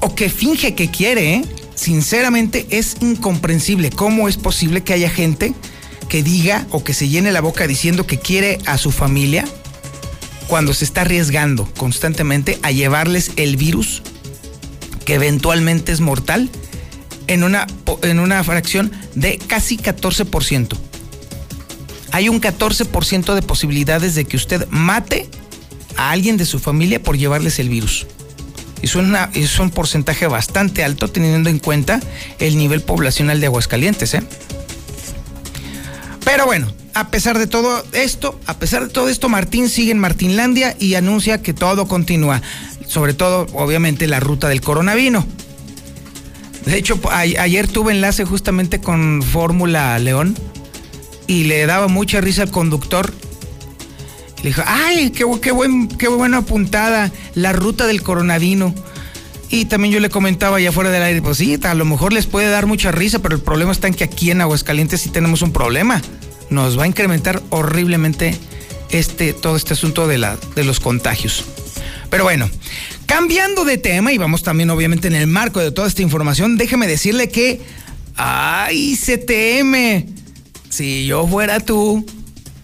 o 0.00 0.14
que 0.14 0.29
finge 0.29 0.75
que 0.75 0.90
quiere. 0.90 1.35
¿eh? 1.35 1.45
Sinceramente 1.75 2.67
es 2.71 2.99
incomprensible 3.00 3.90
cómo 3.90 4.29
es 4.29 4.37
posible 4.37 4.83
que 4.83 4.93
haya 4.93 5.11
gente 5.11 5.55
que 6.09 6.23
diga 6.23 6.67
o 6.71 6.85
que 6.85 6.93
se 6.93 7.09
llene 7.09 7.33
la 7.33 7.40
boca 7.40 7.67
diciendo 7.67 8.07
que 8.07 8.19
quiere 8.19 8.59
a 8.67 8.76
su 8.76 8.90
familia 8.90 9.47
cuando 10.47 10.75
se 10.75 10.85
está 10.85 11.02
arriesgando 11.02 11.67
constantemente 11.76 12.59
a 12.62 12.71
llevarles 12.71 13.33
el 13.37 13.57
virus 13.57 14.02
que 15.07 15.14
eventualmente 15.14 15.93
es 15.93 16.00
mortal 16.00 16.50
en 17.29 17.45
una, 17.45 17.67
en 18.02 18.19
una 18.19 18.45
fracción 18.45 18.93
de 19.14 19.38
casi 19.38 19.79
14%. 19.79 20.89
Hay 22.12 22.29
un 22.29 22.40
14% 22.40 23.35
de 23.35 23.43
posibilidades 23.43 24.14
de 24.14 24.25
que 24.25 24.37
usted 24.37 24.67
mate 24.69 25.29
a 25.97 26.11
alguien 26.11 26.37
de 26.37 26.47
su 26.47 26.59
familia 26.59 27.02
por 27.02 27.17
llevarles 27.17 27.59
el 27.59 27.69
virus. 27.69 28.07
Y 28.83 28.87
es, 28.87 29.59
un 29.59 29.71
porcentaje 29.71 30.26
bastante 30.26 30.83
alto 30.83 31.09
teniendo 31.09 31.50
en 31.50 31.59
cuenta 31.59 32.00
el 32.38 32.57
nivel 32.57 32.81
poblacional 32.81 33.40
de 33.40 33.47
Aguascalientes. 33.47 34.14
¿eh? 34.14 34.23
Pero 36.25 36.47
bueno, 36.47 36.73
a 36.95 37.09
pesar 37.09 37.38
de 37.38 37.47
todo 37.47 37.85
esto, 37.93 38.40
a 38.47 38.59
pesar 38.59 38.87
de 38.87 38.88
todo 38.88 39.09
esto, 39.09 39.29
Martín 39.29 39.69
sigue 39.69 39.93
en 39.93 39.99
Martinlandia 39.99 40.76
y 40.79 40.95
anuncia 40.95 41.43
que 41.43 41.52
todo 41.52 41.87
continúa. 41.87 42.40
Sobre 42.87 43.12
todo, 43.14 43.47
obviamente, 43.52 44.07
la 44.07 44.19
ruta 44.19 44.49
del 44.49 44.62
coronavirus. 44.62 45.25
De 46.64 46.76
hecho, 46.76 47.00
ayer 47.11 47.69
tuve 47.69 47.93
enlace 47.93 48.25
justamente 48.25 48.81
con 48.81 49.23
Fórmula 49.23 49.99
León 49.99 50.37
y 51.31 51.45
le 51.45 51.65
daba 51.65 51.87
mucha 51.87 52.21
risa 52.21 52.43
al 52.43 52.51
conductor. 52.51 53.15
Le 54.43 54.49
dijo, 54.51 54.63
ay, 54.67 55.11
qué, 55.11 55.25
qué, 55.41 55.53
buen, 55.53 55.87
qué 55.87 56.09
buena 56.09 56.43
puntada, 56.43 57.13
la 57.37 57.53
ruta 57.53 57.87
del 57.87 58.03
coronavirus. 58.03 58.73
Y 59.49 59.67
también 59.67 59.95
yo 59.95 60.01
le 60.01 60.11
comentaba 60.11 60.57
allá 60.57 60.73
fuera 60.73 60.91
del 60.91 61.05
aire, 61.05 61.23
pues 61.23 61.39
sí, 61.39 61.57
a 61.63 61.75
lo 61.75 61.85
mejor 61.85 62.13
les 62.13 62.27
puede 62.27 62.49
dar 62.51 62.67
mucha 62.67 62.91
risa, 62.91 63.21
pero 63.21 63.37
el 63.37 63.43
problema 63.43 63.71
está 63.71 63.87
en 63.87 63.95
que 63.95 64.03
aquí 64.03 64.33
en 64.33 64.41
Aguascalientes 64.41 65.03
sí 65.03 65.11
tenemos 65.11 65.43
un 65.43 65.53
problema. 65.53 66.03
Nos 66.51 66.77
va 66.77 66.83
a 66.83 66.87
incrementar 66.89 67.41
horriblemente 67.51 68.37
este, 68.91 69.33
todo 69.33 69.55
este 69.55 69.75
asunto 69.75 70.09
de, 70.09 70.19
la, 70.19 70.37
de 70.57 70.65
los 70.65 70.81
contagios. 70.81 71.45
Pero 72.11 72.25
bueno, 72.25 72.51
Cambiando 73.07 73.65
de 73.65 73.77
tema, 73.77 74.13
y 74.13 74.19
vamos 74.19 74.45
también 74.45 74.71
obviamente 74.71 75.09
en 75.09 75.17
el 75.17 75.27
marco 75.27 75.59
de 75.59 75.73
toda 75.73 75.89
esta 75.89 76.01
información, 76.01 76.57
déjeme 76.57 76.87
decirle 76.87 77.29
que, 77.29 77.61
ay, 78.15 78.97
CTM, 78.97 80.20
si 80.71 81.05
yo 81.05 81.27
fuera 81.27 81.61
tú, 81.61 82.07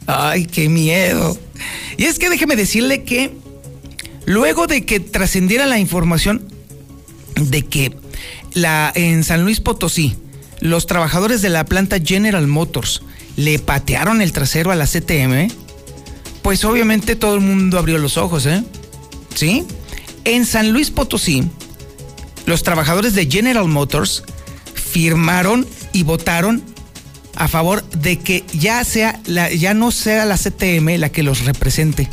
ay, 0.07 0.47
qué 0.47 0.71
miedo. 0.71 1.39
Y 1.99 2.05
es 2.05 2.19
que 2.19 2.31
déjeme 2.31 2.57
decirle 2.57 3.03
que 3.03 3.33
luego 4.25 4.67
de 4.67 4.87
que 4.87 5.01
trascendiera 5.01 5.67
la 5.67 5.79
información 5.79 6.49
de 7.35 7.63
que 7.67 7.95
en 8.95 9.25
San 9.25 9.43
Luis 9.43 9.61
Potosí, 9.61 10.17
los 10.61 10.87
trabajadores 10.87 11.43
de 11.43 11.51
la 11.51 11.67
planta 11.67 11.99
General 12.03 12.47
Motors 12.47 13.03
le 13.37 13.59
patearon 13.59 14.23
el 14.23 14.33
trasero 14.33 14.71
a 14.71 14.77
la 14.77 14.87
CTM, 14.87 15.49
pues 16.41 16.65
obviamente 16.65 17.17
todo 17.17 17.35
el 17.35 17.41
mundo 17.41 17.79
abrió 17.79 17.99
los 17.99 18.17
ojos, 18.17 18.47
¿eh? 18.47 18.65
¿Sí? 19.35 19.67
En 20.25 20.47
San 20.47 20.73
Luis 20.73 20.91
Potosí, 20.91 21.45
los 22.47 22.63
trabajadores 22.63 23.15
de 23.15 23.27
General 23.27 23.69
Motors 23.69 24.23
firmaron 24.75 25.67
y 25.93 26.05
votaron 26.05 26.63
a 27.37 27.49
favor 27.49 27.85
de 27.91 28.19
que 28.19 28.45
ya 28.53 28.83
sea 28.85 29.21
la, 29.27 29.51
ya 29.53 29.75
no 29.75 29.91
sea 29.91 30.25
la 30.25 30.37
CTM 30.37 30.99
la 30.99 31.11
que 31.11 31.23
los 31.23 31.45
represente. 31.45 32.09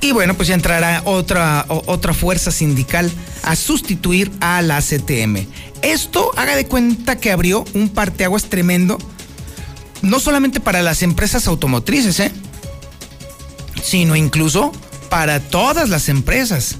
Y 0.00 0.12
bueno, 0.12 0.34
pues 0.34 0.48
ya 0.48 0.54
entrará 0.54 1.02
otra, 1.04 1.66
otra 1.68 2.14
fuerza 2.14 2.52
sindical 2.52 3.10
a 3.42 3.56
sustituir 3.56 4.30
a 4.40 4.62
la 4.62 4.80
CTM. 4.80 5.46
Esto 5.82 6.30
haga 6.36 6.54
de 6.54 6.66
cuenta 6.66 7.16
que 7.16 7.32
abrió 7.32 7.64
un 7.74 7.88
parteaguas 7.88 8.44
tremendo, 8.44 8.98
no 10.02 10.20
solamente 10.20 10.60
para 10.60 10.82
las 10.82 11.02
empresas 11.02 11.48
automotrices, 11.48 12.20
¿eh? 12.20 12.32
sino 13.82 14.14
incluso 14.14 14.72
para 15.10 15.40
todas 15.40 15.88
las 15.88 16.08
empresas. 16.08 16.76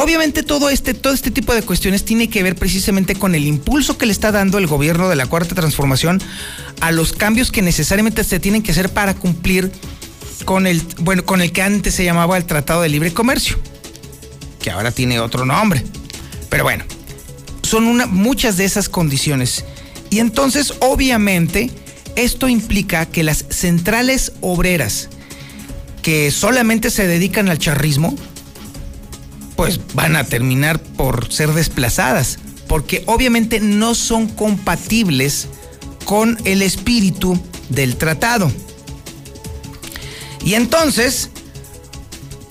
Obviamente 0.00 0.44
todo 0.44 0.70
este, 0.70 0.94
todo 0.94 1.12
este 1.12 1.32
tipo 1.32 1.52
de 1.52 1.62
cuestiones 1.62 2.04
tiene 2.04 2.30
que 2.30 2.44
ver 2.44 2.54
precisamente 2.54 3.16
con 3.16 3.34
el 3.34 3.44
impulso 3.44 3.98
que 3.98 4.06
le 4.06 4.12
está 4.12 4.30
dando 4.30 4.58
el 4.58 4.68
gobierno 4.68 5.08
de 5.08 5.16
la 5.16 5.26
Cuarta 5.26 5.56
Transformación 5.56 6.22
a 6.80 6.92
los 6.92 7.12
cambios 7.12 7.50
que 7.50 7.62
necesariamente 7.62 8.22
se 8.22 8.38
tienen 8.38 8.62
que 8.62 8.70
hacer 8.70 8.90
para 8.90 9.14
cumplir 9.14 9.72
con 10.44 10.68
el, 10.68 10.80
bueno, 11.00 11.24
con 11.24 11.40
el 11.40 11.50
que 11.50 11.62
antes 11.62 11.96
se 11.96 12.04
llamaba 12.04 12.36
el 12.36 12.44
Tratado 12.44 12.82
de 12.82 12.90
Libre 12.90 13.12
Comercio, 13.12 13.58
que 14.62 14.70
ahora 14.70 14.92
tiene 14.92 15.18
otro 15.18 15.44
nombre. 15.44 15.82
Pero 16.48 16.62
bueno, 16.62 16.84
son 17.62 17.84
muchas 18.14 18.56
de 18.56 18.66
esas 18.66 18.88
condiciones. 18.88 19.64
Y 20.10 20.20
entonces, 20.20 20.74
obviamente, 20.78 21.72
esto 22.14 22.48
implica 22.48 23.06
que 23.06 23.24
las 23.24 23.46
centrales 23.50 24.30
obreras, 24.42 25.08
que 26.02 26.30
solamente 26.30 26.92
se 26.92 27.08
dedican 27.08 27.48
al 27.48 27.58
charrismo, 27.58 28.14
pues 29.58 29.80
van 29.92 30.14
a 30.14 30.22
terminar 30.22 30.80
por 30.80 31.32
ser 31.32 31.52
desplazadas, 31.52 32.38
porque 32.68 33.02
obviamente 33.06 33.58
no 33.58 33.96
son 33.96 34.28
compatibles 34.28 35.48
con 36.04 36.38
el 36.44 36.62
espíritu 36.62 37.36
del 37.68 37.96
tratado. 37.96 38.52
Y 40.44 40.54
entonces, 40.54 41.30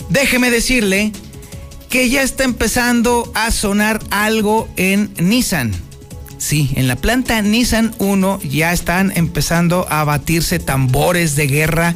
déjeme 0.10 0.52
decirle 0.52 1.14
que 1.90 2.10
ya 2.10 2.24
está 2.24 2.44
empezando 2.44 3.32
a 3.36 3.52
sonar 3.52 4.02
algo 4.10 4.68
en 4.76 5.14
Nissan. 5.18 5.72
Sí, 6.38 6.72
en 6.76 6.90
la 6.90 6.98
planta 6.98 7.42
Nissan 7.42 7.96
1 8.00 8.42
ya 8.42 8.74
están 8.74 9.14
empezando 9.16 9.88
a 9.90 10.04
batirse 10.04 10.60
tambores 10.60 11.38
de 11.38 11.48
guerra 11.48 11.96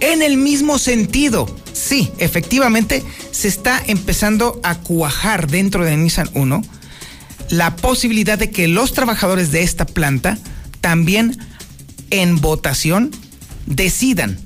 en 0.00 0.20
el 0.20 0.36
mismo 0.36 0.78
sentido. 0.78 1.48
Sí, 1.80 2.12
efectivamente 2.18 3.02
se 3.30 3.48
está 3.48 3.82
empezando 3.86 4.60
a 4.62 4.74
cuajar 4.80 5.46
dentro 5.46 5.82
de 5.82 5.96
Nissan 5.96 6.28
1 6.34 6.62
la 7.48 7.74
posibilidad 7.76 8.38
de 8.38 8.50
que 8.50 8.68
los 8.68 8.92
trabajadores 8.92 9.50
de 9.50 9.62
esta 9.62 9.86
planta 9.86 10.36
también 10.82 11.38
en 12.10 12.38
votación 12.40 13.10
decidan 13.66 14.38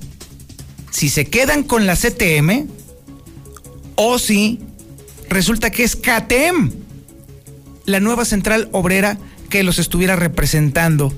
si 0.91 1.09
se 1.09 1.25
quedan 1.25 1.63
con 1.63 1.85
la 1.85 1.97
CTM 1.97 2.67
o 3.95 4.17
si 4.17 4.61
resulta 5.29 5.71
que 5.71 5.83
es 5.83 5.97
KTM, 5.97 6.71
la 7.85 7.99
nueva 7.99 8.23
central 8.23 8.69
obrera 8.71 9.17
que 9.49 9.63
los 9.63 9.77
estuviera 9.77 10.15
representando 10.15 11.13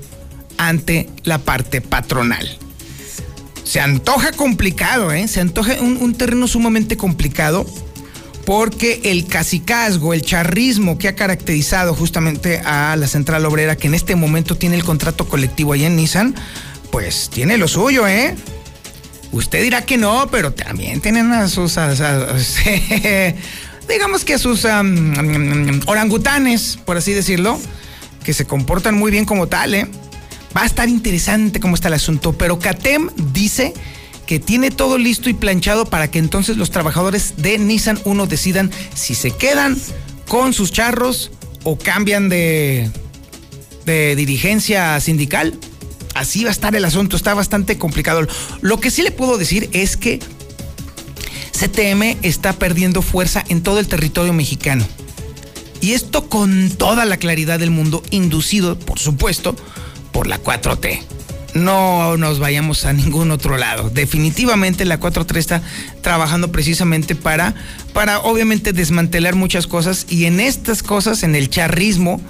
ante 0.56 1.08
la 1.22 1.38
parte 1.38 1.80
patronal 1.80 2.58
se 3.68 3.80
antoja 3.80 4.32
complicado, 4.32 5.12
¿eh? 5.12 5.28
Se 5.28 5.42
antoja 5.42 5.74
un, 5.82 6.14
terreno 6.14 6.48
sumamente 6.48 6.96
complicado 6.96 7.66
porque 8.46 9.02
el 9.04 9.26
cacicazgo, 9.26 10.14
el 10.14 10.22
charrismo 10.22 10.96
que 10.96 11.06
ha 11.06 11.14
caracterizado 11.14 11.94
justamente 11.94 12.60
a 12.60 12.96
la 12.96 13.06
central 13.06 13.44
obrera 13.44 13.76
que 13.76 13.88
en 13.88 13.94
este 13.94 14.16
momento 14.16 14.56
tiene 14.56 14.76
el 14.76 14.84
contrato 14.84 15.28
colectivo 15.28 15.74
allá 15.74 15.88
en 15.88 15.96
Nissan, 15.96 16.34
pues 16.90 17.28
tiene 17.28 17.58
lo 17.58 17.68
suyo, 17.68 18.08
¿eh? 18.08 18.34
Usted 19.32 19.62
dirá 19.62 19.84
que 19.84 19.98
no, 19.98 20.28
pero 20.30 20.54
también 20.54 21.02
tienen 21.02 21.30
a 21.30 21.46
sus, 21.46 21.76
digamos 23.86 24.24
que 24.24 24.32
a 24.32 24.38
sus 24.38 24.64
orangutanes, 25.84 26.78
por 26.86 26.96
así 26.96 27.12
decirlo, 27.12 27.60
que 28.24 28.32
se 28.32 28.46
comportan 28.46 28.94
muy 28.94 29.10
bien 29.10 29.26
como 29.26 29.46
tal, 29.46 29.74
¿eh? 29.74 29.86
Va 30.56 30.62
a 30.62 30.66
estar 30.66 30.88
interesante 30.88 31.60
cómo 31.60 31.74
está 31.74 31.88
el 31.88 31.94
asunto, 31.94 32.32
pero 32.32 32.58
CATEM 32.58 33.10
dice 33.32 33.74
que 34.26 34.38
tiene 34.38 34.70
todo 34.70 34.98
listo 34.98 35.30
y 35.30 35.34
planchado 35.34 35.86
para 35.86 36.10
que 36.10 36.18
entonces 36.18 36.56
los 36.56 36.70
trabajadores 36.70 37.34
de 37.38 37.58
Nissan 37.58 37.98
1 38.04 38.26
decidan 38.26 38.70
si 38.94 39.14
se 39.14 39.30
quedan 39.30 39.76
con 40.26 40.52
sus 40.52 40.70
charros 40.72 41.30
o 41.64 41.78
cambian 41.78 42.28
de, 42.28 42.90
de 43.86 44.16
dirigencia 44.16 45.00
sindical. 45.00 45.58
Así 46.14 46.44
va 46.44 46.50
a 46.50 46.52
estar 46.52 46.74
el 46.76 46.84
asunto, 46.84 47.16
está 47.16 47.32
bastante 47.34 47.78
complicado. 47.78 48.26
Lo 48.60 48.80
que 48.80 48.90
sí 48.90 49.02
le 49.02 49.12
puedo 49.12 49.38
decir 49.38 49.70
es 49.72 49.96
que 49.96 50.18
CTM 51.58 52.18
está 52.22 52.52
perdiendo 52.52 53.02
fuerza 53.02 53.44
en 53.48 53.62
todo 53.62 53.78
el 53.80 53.88
territorio 53.88 54.32
mexicano. 54.32 54.86
Y 55.80 55.92
esto 55.92 56.28
con 56.28 56.70
toda 56.70 57.04
la 57.04 57.16
claridad 57.16 57.58
del 57.58 57.70
mundo, 57.70 58.02
inducido, 58.10 58.78
por 58.78 58.98
supuesto, 58.98 59.56
por 60.18 60.26
la 60.26 60.42
4T. 60.42 60.98
no 61.54 62.16
nos 62.16 62.40
vayamos 62.40 62.84
a 62.84 62.92
ningún 62.92 63.30
otro 63.30 63.56
lado. 63.56 63.88
Definitivamente 63.88 64.84
la 64.84 64.98
4-3 64.98 65.36
está 65.36 65.62
trabajando 66.02 66.50
precisamente 66.50 67.14
para, 67.14 67.54
para 67.92 68.18
obviamente 68.18 68.72
desmantelar 68.72 69.36
muchas 69.36 69.68
cosas 69.68 70.06
y 70.08 70.24
en 70.24 70.40
estas 70.40 70.82
cosas, 70.82 71.22
en 71.22 71.36
el 71.36 71.50
charrismo, 71.50 72.20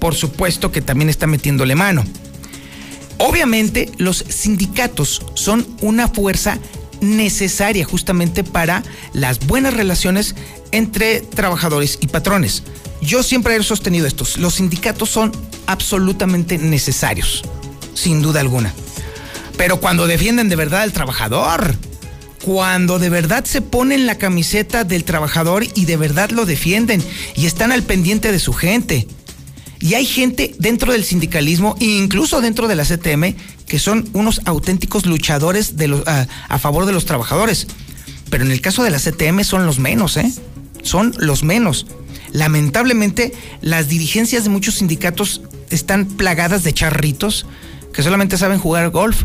por 0.00 0.14
supuesto 0.14 0.72
que 0.72 0.80
también 0.80 1.10
está 1.10 1.26
metiéndole 1.26 1.74
mano. 1.74 2.02
Obviamente 3.18 3.90
los 3.98 4.24
sindicatos 4.26 5.20
son 5.34 5.66
una 5.82 6.08
fuerza 6.08 6.58
necesaria 7.00 7.84
justamente 7.84 8.44
para 8.44 8.82
las 9.12 9.46
buenas 9.46 9.74
relaciones 9.74 10.34
entre 10.72 11.20
trabajadores 11.20 11.98
y 12.00 12.08
patrones. 12.08 12.62
Yo 13.00 13.22
siempre 13.22 13.56
he 13.56 13.62
sostenido 13.62 14.06
esto, 14.06 14.24
los 14.38 14.54
sindicatos 14.54 15.08
son 15.08 15.32
absolutamente 15.66 16.58
necesarios, 16.58 17.42
sin 17.94 18.22
duda 18.22 18.40
alguna. 18.40 18.74
Pero 19.56 19.80
cuando 19.80 20.06
defienden 20.06 20.48
de 20.48 20.56
verdad 20.56 20.82
al 20.82 20.92
trabajador, 20.92 21.76
cuando 22.44 22.98
de 22.98 23.10
verdad 23.10 23.44
se 23.44 23.60
ponen 23.60 24.06
la 24.06 24.18
camiseta 24.18 24.84
del 24.84 25.04
trabajador 25.04 25.66
y 25.74 25.84
de 25.84 25.96
verdad 25.96 26.30
lo 26.30 26.46
defienden 26.46 27.02
y 27.34 27.46
están 27.46 27.72
al 27.72 27.82
pendiente 27.82 28.32
de 28.32 28.38
su 28.38 28.52
gente, 28.52 29.06
y 29.80 29.94
hay 29.94 30.06
gente 30.06 30.54
dentro 30.58 30.92
del 30.92 31.04
sindicalismo 31.04 31.76
incluso 31.78 32.40
dentro 32.40 32.66
de 32.66 32.74
la 32.74 32.84
CTM 32.84 33.36
que 33.68 33.78
son 33.78 34.08
unos 34.14 34.40
auténticos 34.46 35.06
luchadores 35.06 35.74
a, 36.06 36.58
favor 36.58 36.86
de 36.86 36.92
los 36.92 37.04
trabajadores. 37.04 37.66
Pero 38.30 38.44
en 38.44 38.50
el 38.50 38.60
caso 38.60 38.82
de 38.82 38.90
la 38.90 38.98
CTM 38.98 39.44
son 39.44 39.66
los 39.66 39.78
menos, 39.78 40.16
¿eh? 40.16 40.32
Son 40.82 41.14
los 41.18 41.44
menos. 41.44 41.86
Lamentablemente, 42.32 43.32
las 43.60 43.88
dirigencias 43.88 44.44
de 44.44 44.50
muchos 44.50 44.76
sindicatos 44.76 45.42
están 45.70 46.06
plagadas 46.06 46.64
de 46.64 46.72
charritos 46.72 47.46
que 47.92 48.02
solamente 48.02 48.38
saben 48.38 48.58
jugar 48.58 48.90
golf. 48.90 49.24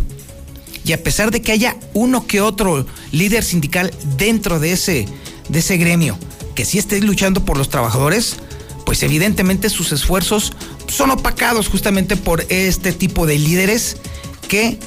Y 0.85 0.91
a 0.91 1.01
pesar 1.01 1.31
de 1.31 1.41
que 1.41 1.53
haya 1.53 1.77
uno 1.93 2.27
que 2.27 2.41
otro 2.41 2.85
líder 3.11 3.43
sindical 3.43 3.93
dentro 4.17 4.59
de 4.59 4.73
ese, 4.73 5.07
de 5.47 5.59
ese 5.59 5.77
gremio 5.77 6.17
que 6.55 6.65
sí 6.65 6.77
esté 6.77 6.99
luchando 7.01 7.45
por 7.45 7.57
los 7.57 7.69
trabajadores, 7.69 8.35
pues 8.85 9.01
evidentemente 9.03 9.69
sus 9.69 9.93
esfuerzos 9.93 10.51
son 10.87 11.11
opacados 11.11 11.69
justamente 11.69 12.17
por 12.17 12.45
este 12.49 12.91
tipo 12.91 13.25
de 13.25 13.39
líderes 13.39 13.97
que 14.53 14.77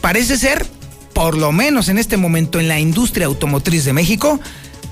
parece 0.00 0.38
ser, 0.38 0.66
por 1.12 1.36
lo 1.36 1.52
menos 1.52 1.90
en 1.90 1.98
este 1.98 2.16
momento 2.16 2.58
en 2.58 2.68
la 2.68 2.80
industria 2.80 3.26
automotriz 3.26 3.84
de 3.84 3.92
México, 3.92 4.40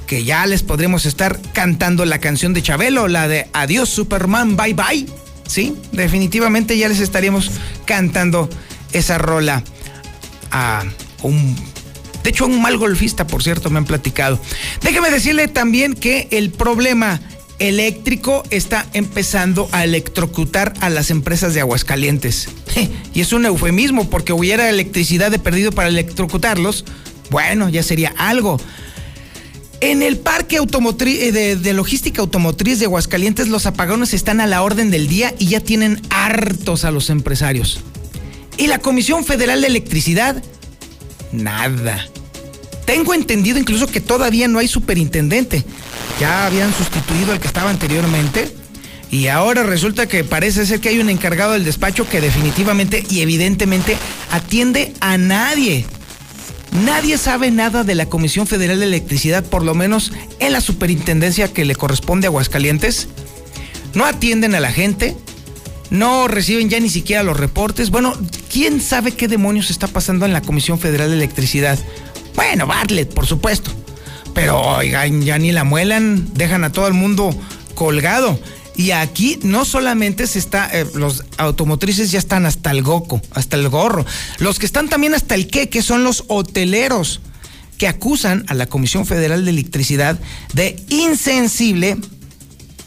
que 0.06 0.22
ya 0.22 0.44
les 0.44 0.62
podremos 0.62 1.06
estar 1.06 1.40
cantando 1.54 2.04
la 2.04 2.18
canción 2.18 2.52
de 2.52 2.60
Chabelo, 2.60 3.08
la 3.08 3.26
de 3.26 3.48
Adiós 3.54 3.88
Superman, 3.88 4.54
bye 4.54 4.74
bye. 4.74 5.06
Sí, 5.46 5.74
definitivamente 5.92 6.76
ya 6.76 6.88
les 6.88 7.00
estaríamos 7.00 7.50
cantando 7.86 8.50
esa 8.92 9.16
rola 9.16 9.64
a 10.50 10.84
un 11.22 11.56
de 12.22 12.28
hecho, 12.28 12.44
un 12.44 12.60
mal 12.60 12.76
golfista, 12.76 13.26
por 13.26 13.42
cierto, 13.42 13.70
me 13.70 13.78
han 13.78 13.86
platicado. 13.86 14.38
Déjeme 14.82 15.10
decirle 15.10 15.48
también 15.48 15.94
que 15.94 16.28
el 16.32 16.50
problema 16.50 17.18
eléctrico 17.58 18.42
está 18.50 18.86
empezando 18.92 19.68
a 19.72 19.84
electrocutar 19.84 20.74
a 20.80 20.90
las 20.90 21.10
empresas 21.10 21.54
de 21.54 21.60
Aguascalientes. 21.60 22.48
Y 23.14 23.22
es 23.22 23.32
un 23.32 23.44
eufemismo 23.46 24.08
porque 24.10 24.32
hubiera 24.32 24.68
electricidad 24.68 25.32
de 25.32 25.40
perdido 25.40 25.72
para 25.72 25.88
electrocutarlos. 25.88 26.84
Bueno, 27.30 27.68
ya 27.68 27.82
sería 27.82 28.14
algo. 28.16 28.60
En 29.80 30.02
el 30.02 30.18
parque 30.18 30.58
automotriz, 30.58 31.20
eh, 31.20 31.32
de, 31.32 31.56
de, 31.56 31.72
logística 31.72 32.20
automotriz 32.20 32.78
de 32.78 32.84
Aguascalientes, 32.84 33.48
los 33.48 33.66
apagones 33.66 34.14
están 34.14 34.40
a 34.40 34.46
la 34.46 34.62
orden 34.62 34.92
del 34.92 35.08
día 35.08 35.34
y 35.38 35.48
ya 35.48 35.58
tienen 35.58 36.00
hartos 36.10 36.84
a 36.84 36.92
los 36.92 37.10
empresarios. 37.10 37.80
Y 38.56 38.68
la 38.68 38.78
Comisión 38.78 39.24
Federal 39.24 39.60
de 39.60 39.66
Electricidad, 39.66 40.42
nada. 41.32 42.06
Tengo 42.88 43.12
entendido 43.12 43.58
incluso 43.58 43.86
que 43.86 44.00
todavía 44.00 44.48
no 44.48 44.60
hay 44.60 44.66
superintendente. 44.66 45.62
Ya 46.18 46.46
habían 46.46 46.72
sustituido 46.72 47.32
al 47.32 47.38
que 47.38 47.46
estaba 47.46 47.68
anteriormente. 47.68 48.50
Y 49.10 49.26
ahora 49.26 49.62
resulta 49.62 50.08
que 50.08 50.24
parece 50.24 50.64
ser 50.64 50.80
que 50.80 50.88
hay 50.88 50.98
un 50.98 51.10
encargado 51.10 51.52
del 51.52 51.66
despacho 51.66 52.08
que 52.08 52.22
definitivamente 52.22 53.04
y 53.10 53.20
evidentemente 53.20 53.98
atiende 54.30 54.94
a 55.00 55.18
nadie. 55.18 55.84
Nadie 56.82 57.18
sabe 57.18 57.50
nada 57.50 57.84
de 57.84 57.94
la 57.94 58.06
Comisión 58.06 58.46
Federal 58.46 58.78
de 58.78 58.86
Electricidad, 58.86 59.44
por 59.44 59.64
lo 59.64 59.74
menos 59.74 60.10
en 60.40 60.54
la 60.54 60.62
superintendencia 60.62 61.52
que 61.52 61.66
le 61.66 61.76
corresponde 61.76 62.26
a 62.26 62.30
Aguascalientes. 62.30 63.08
No 63.92 64.06
atienden 64.06 64.54
a 64.54 64.60
la 64.60 64.72
gente, 64.72 65.14
no 65.90 66.26
reciben 66.26 66.68
ya 66.70 66.80
ni 66.80 66.88
siquiera 66.88 67.22
los 67.22 67.36
reportes. 67.36 67.90
Bueno, 67.90 68.14
¿quién 68.50 68.80
sabe 68.80 69.12
qué 69.12 69.28
demonios 69.28 69.70
está 69.70 69.88
pasando 69.88 70.24
en 70.24 70.32
la 70.32 70.40
Comisión 70.40 70.78
Federal 70.78 71.10
de 71.10 71.16
Electricidad? 71.16 71.78
Bueno, 72.38 72.68
Bartlett, 72.68 73.12
por 73.12 73.26
supuesto. 73.26 73.72
Pero, 74.32 74.60
oigan, 74.60 75.22
ya 75.22 75.38
ni 75.38 75.50
la 75.50 75.64
muelan, 75.64 76.32
dejan 76.34 76.62
a 76.62 76.70
todo 76.70 76.86
el 76.86 76.94
mundo 76.94 77.36
colgado. 77.74 78.38
Y 78.76 78.92
aquí 78.92 79.40
no 79.42 79.64
solamente 79.64 80.24
se 80.28 80.38
está, 80.38 80.70
eh, 80.72 80.86
los 80.94 81.24
automotrices 81.36 82.12
ya 82.12 82.20
están 82.20 82.46
hasta 82.46 82.70
el 82.70 82.84
goco, 82.84 83.20
hasta 83.32 83.56
el 83.56 83.68
gorro. 83.68 84.06
Los 84.38 84.60
que 84.60 84.66
están 84.66 84.88
también 84.88 85.14
hasta 85.14 85.34
el 85.34 85.48
qué, 85.48 85.68
que 85.68 85.82
son 85.82 86.04
los 86.04 86.26
hoteleros, 86.28 87.20
que 87.76 87.88
acusan 87.88 88.44
a 88.46 88.54
la 88.54 88.66
Comisión 88.66 89.04
Federal 89.04 89.44
de 89.44 89.50
Electricidad 89.50 90.16
de 90.54 90.80
insensible 90.90 91.96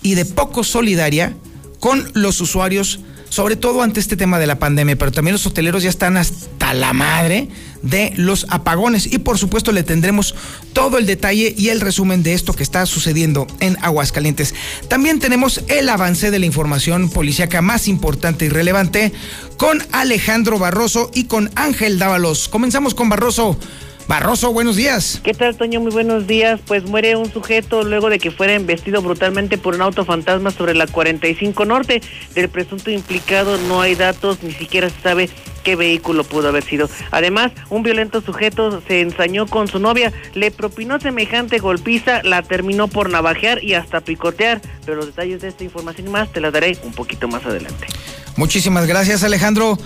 y 0.01 0.15
de 0.15 0.23
poco 0.23 0.63
solidaria 0.63 1.35
con 1.81 2.09
los 2.13 2.39
usuarios, 2.39 3.01
sobre 3.31 3.55
todo 3.55 3.81
ante 3.81 4.01
este 4.01 4.17
tema 4.17 4.39
de 4.39 4.45
la 4.45 4.59
pandemia, 4.59 4.97
pero 4.97 5.13
también 5.13 5.31
los 5.31 5.45
hoteleros 5.45 5.83
ya 5.83 5.89
están 5.89 6.17
hasta 6.17 6.73
la 6.73 6.91
madre 6.91 7.47
de 7.81 8.11
los 8.17 8.45
apagones. 8.49 9.11
Y 9.11 9.19
por 9.19 9.37
supuesto 9.37 9.71
le 9.71 9.83
tendremos 9.83 10.35
todo 10.73 10.97
el 10.97 11.05
detalle 11.05 11.55
y 11.57 11.69
el 11.69 11.79
resumen 11.79 12.23
de 12.23 12.33
esto 12.33 12.51
que 12.51 12.61
está 12.61 12.85
sucediendo 12.85 13.47
en 13.61 13.77
Aguascalientes. 13.81 14.53
También 14.89 15.19
tenemos 15.19 15.61
el 15.69 15.87
avance 15.87 16.29
de 16.29 16.39
la 16.39 16.45
información 16.45 17.09
policíaca 17.09 17.61
más 17.61 17.87
importante 17.87 18.45
y 18.45 18.49
relevante 18.49 19.13
con 19.55 19.81
Alejandro 19.93 20.59
Barroso 20.59 21.09
y 21.13 21.23
con 21.23 21.51
Ángel 21.55 21.99
Dávalos. 21.99 22.49
Comenzamos 22.49 22.95
con 22.95 23.07
Barroso. 23.07 23.57
Barroso, 24.07 24.51
buenos 24.51 24.75
días. 24.75 25.21
¿Qué 25.23 25.33
tal, 25.33 25.55
Toño? 25.55 25.79
Muy 25.79 25.91
buenos 25.91 26.27
días. 26.27 26.59
Pues 26.65 26.83
muere 26.83 27.15
un 27.15 27.31
sujeto 27.31 27.83
luego 27.83 28.09
de 28.09 28.19
que 28.19 28.31
fuera 28.31 28.53
embestido 28.53 29.01
brutalmente 29.01 29.57
por 29.57 29.75
un 29.75 29.81
auto 29.81 30.05
fantasma 30.05 30.51
sobre 30.51 30.73
la 30.73 30.87
45 30.87 31.65
Norte. 31.65 32.01
Del 32.35 32.49
presunto 32.49 32.91
implicado 32.91 33.57
no 33.57 33.81
hay 33.81 33.95
datos, 33.95 34.43
ni 34.43 34.51
siquiera 34.51 34.89
se 34.89 34.99
sabe 35.01 35.29
qué 35.63 35.75
vehículo 35.75 36.23
pudo 36.23 36.49
haber 36.49 36.63
sido. 36.63 36.89
Además, 37.11 37.51
un 37.69 37.83
violento 37.83 38.21
sujeto 38.21 38.81
se 38.87 39.01
ensañó 39.01 39.47
con 39.47 39.67
su 39.67 39.79
novia, 39.79 40.11
le 40.33 40.51
propinó 40.51 40.99
semejante 40.99 41.59
golpiza, 41.59 42.23
la 42.23 42.41
terminó 42.41 42.87
por 42.87 43.09
navajear 43.09 43.63
y 43.63 43.73
hasta 43.73 44.01
picotear. 44.01 44.61
Pero 44.85 44.97
los 44.97 45.07
detalles 45.07 45.41
de 45.41 45.49
esta 45.49 45.63
información 45.63 46.07
y 46.07 46.09
más 46.11 46.31
te 46.31 46.41
las 46.41 46.53
daré 46.53 46.77
un 46.83 46.93
poquito 46.93 47.27
más 47.27 47.45
adelante. 47.45 47.87
Muchísimas 48.35 48.87
gracias, 48.87 49.23
Alejandro. 49.23 49.77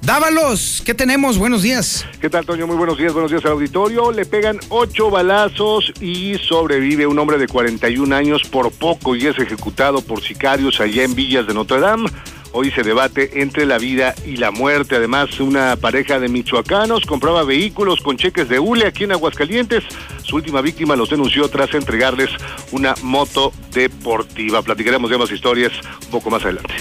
Dávalos, 0.00 0.82
¿qué 0.86 0.94
tenemos? 0.94 1.38
Buenos 1.38 1.62
días. 1.62 2.06
¿Qué 2.20 2.30
tal, 2.30 2.46
Toño? 2.46 2.66
Muy 2.66 2.76
buenos 2.76 2.96
días, 2.96 3.12
buenos 3.12 3.30
días 3.30 3.44
al 3.44 3.52
auditorio. 3.52 4.12
Le 4.12 4.24
pegan 4.24 4.58
ocho 4.68 5.10
balazos 5.10 5.92
y 6.00 6.36
sobrevive 6.38 7.06
un 7.06 7.18
hombre 7.18 7.36
de 7.36 7.48
41 7.48 8.14
años 8.14 8.42
por 8.48 8.70
poco 8.70 9.16
y 9.16 9.26
es 9.26 9.38
ejecutado 9.38 10.00
por 10.00 10.22
sicarios 10.22 10.80
allá 10.80 11.02
en 11.02 11.14
Villas 11.14 11.46
de 11.46 11.54
Notre 11.54 11.80
Dame. 11.80 12.08
Hoy 12.52 12.70
se 12.70 12.82
debate 12.82 13.42
entre 13.42 13.66
la 13.66 13.78
vida 13.78 14.14
y 14.26 14.36
la 14.36 14.50
muerte. 14.50 14.96
Además, 14.96 15.38
una 15.40 15.76
pareja 15.76 16.18
de 16.18 16.28
michoacanos 16.28 17.04
compraba 17.04 17.44
vehículos 17.44 18.00
con 18.00 18.16
cheques 18.16 18.48
de 18.48 18.58
hule 18.58 18.86
aquí 18.86 19.04
en 19.04 19.12
Aguascalientes. 19.12 19.84
Su 20.22 20.36
última 20.36 20.60
víctima 20.60 20.96
los 20.96 21.10
denunció 21.10 21.48
tras 21.48 21.74
entregarles 21.74 22.30
una 22.72 22.94
moto 23.02 23.52
deportiva. 23.72 24.62
Platicaremos 24.62 25.10
de 25.10 25.18
más 25.18 25.30
historias 25.30 25.72
un 26.04 26.10
poco 26.10 26.30
más 26.30 26.42
adelante. 26.42 26.74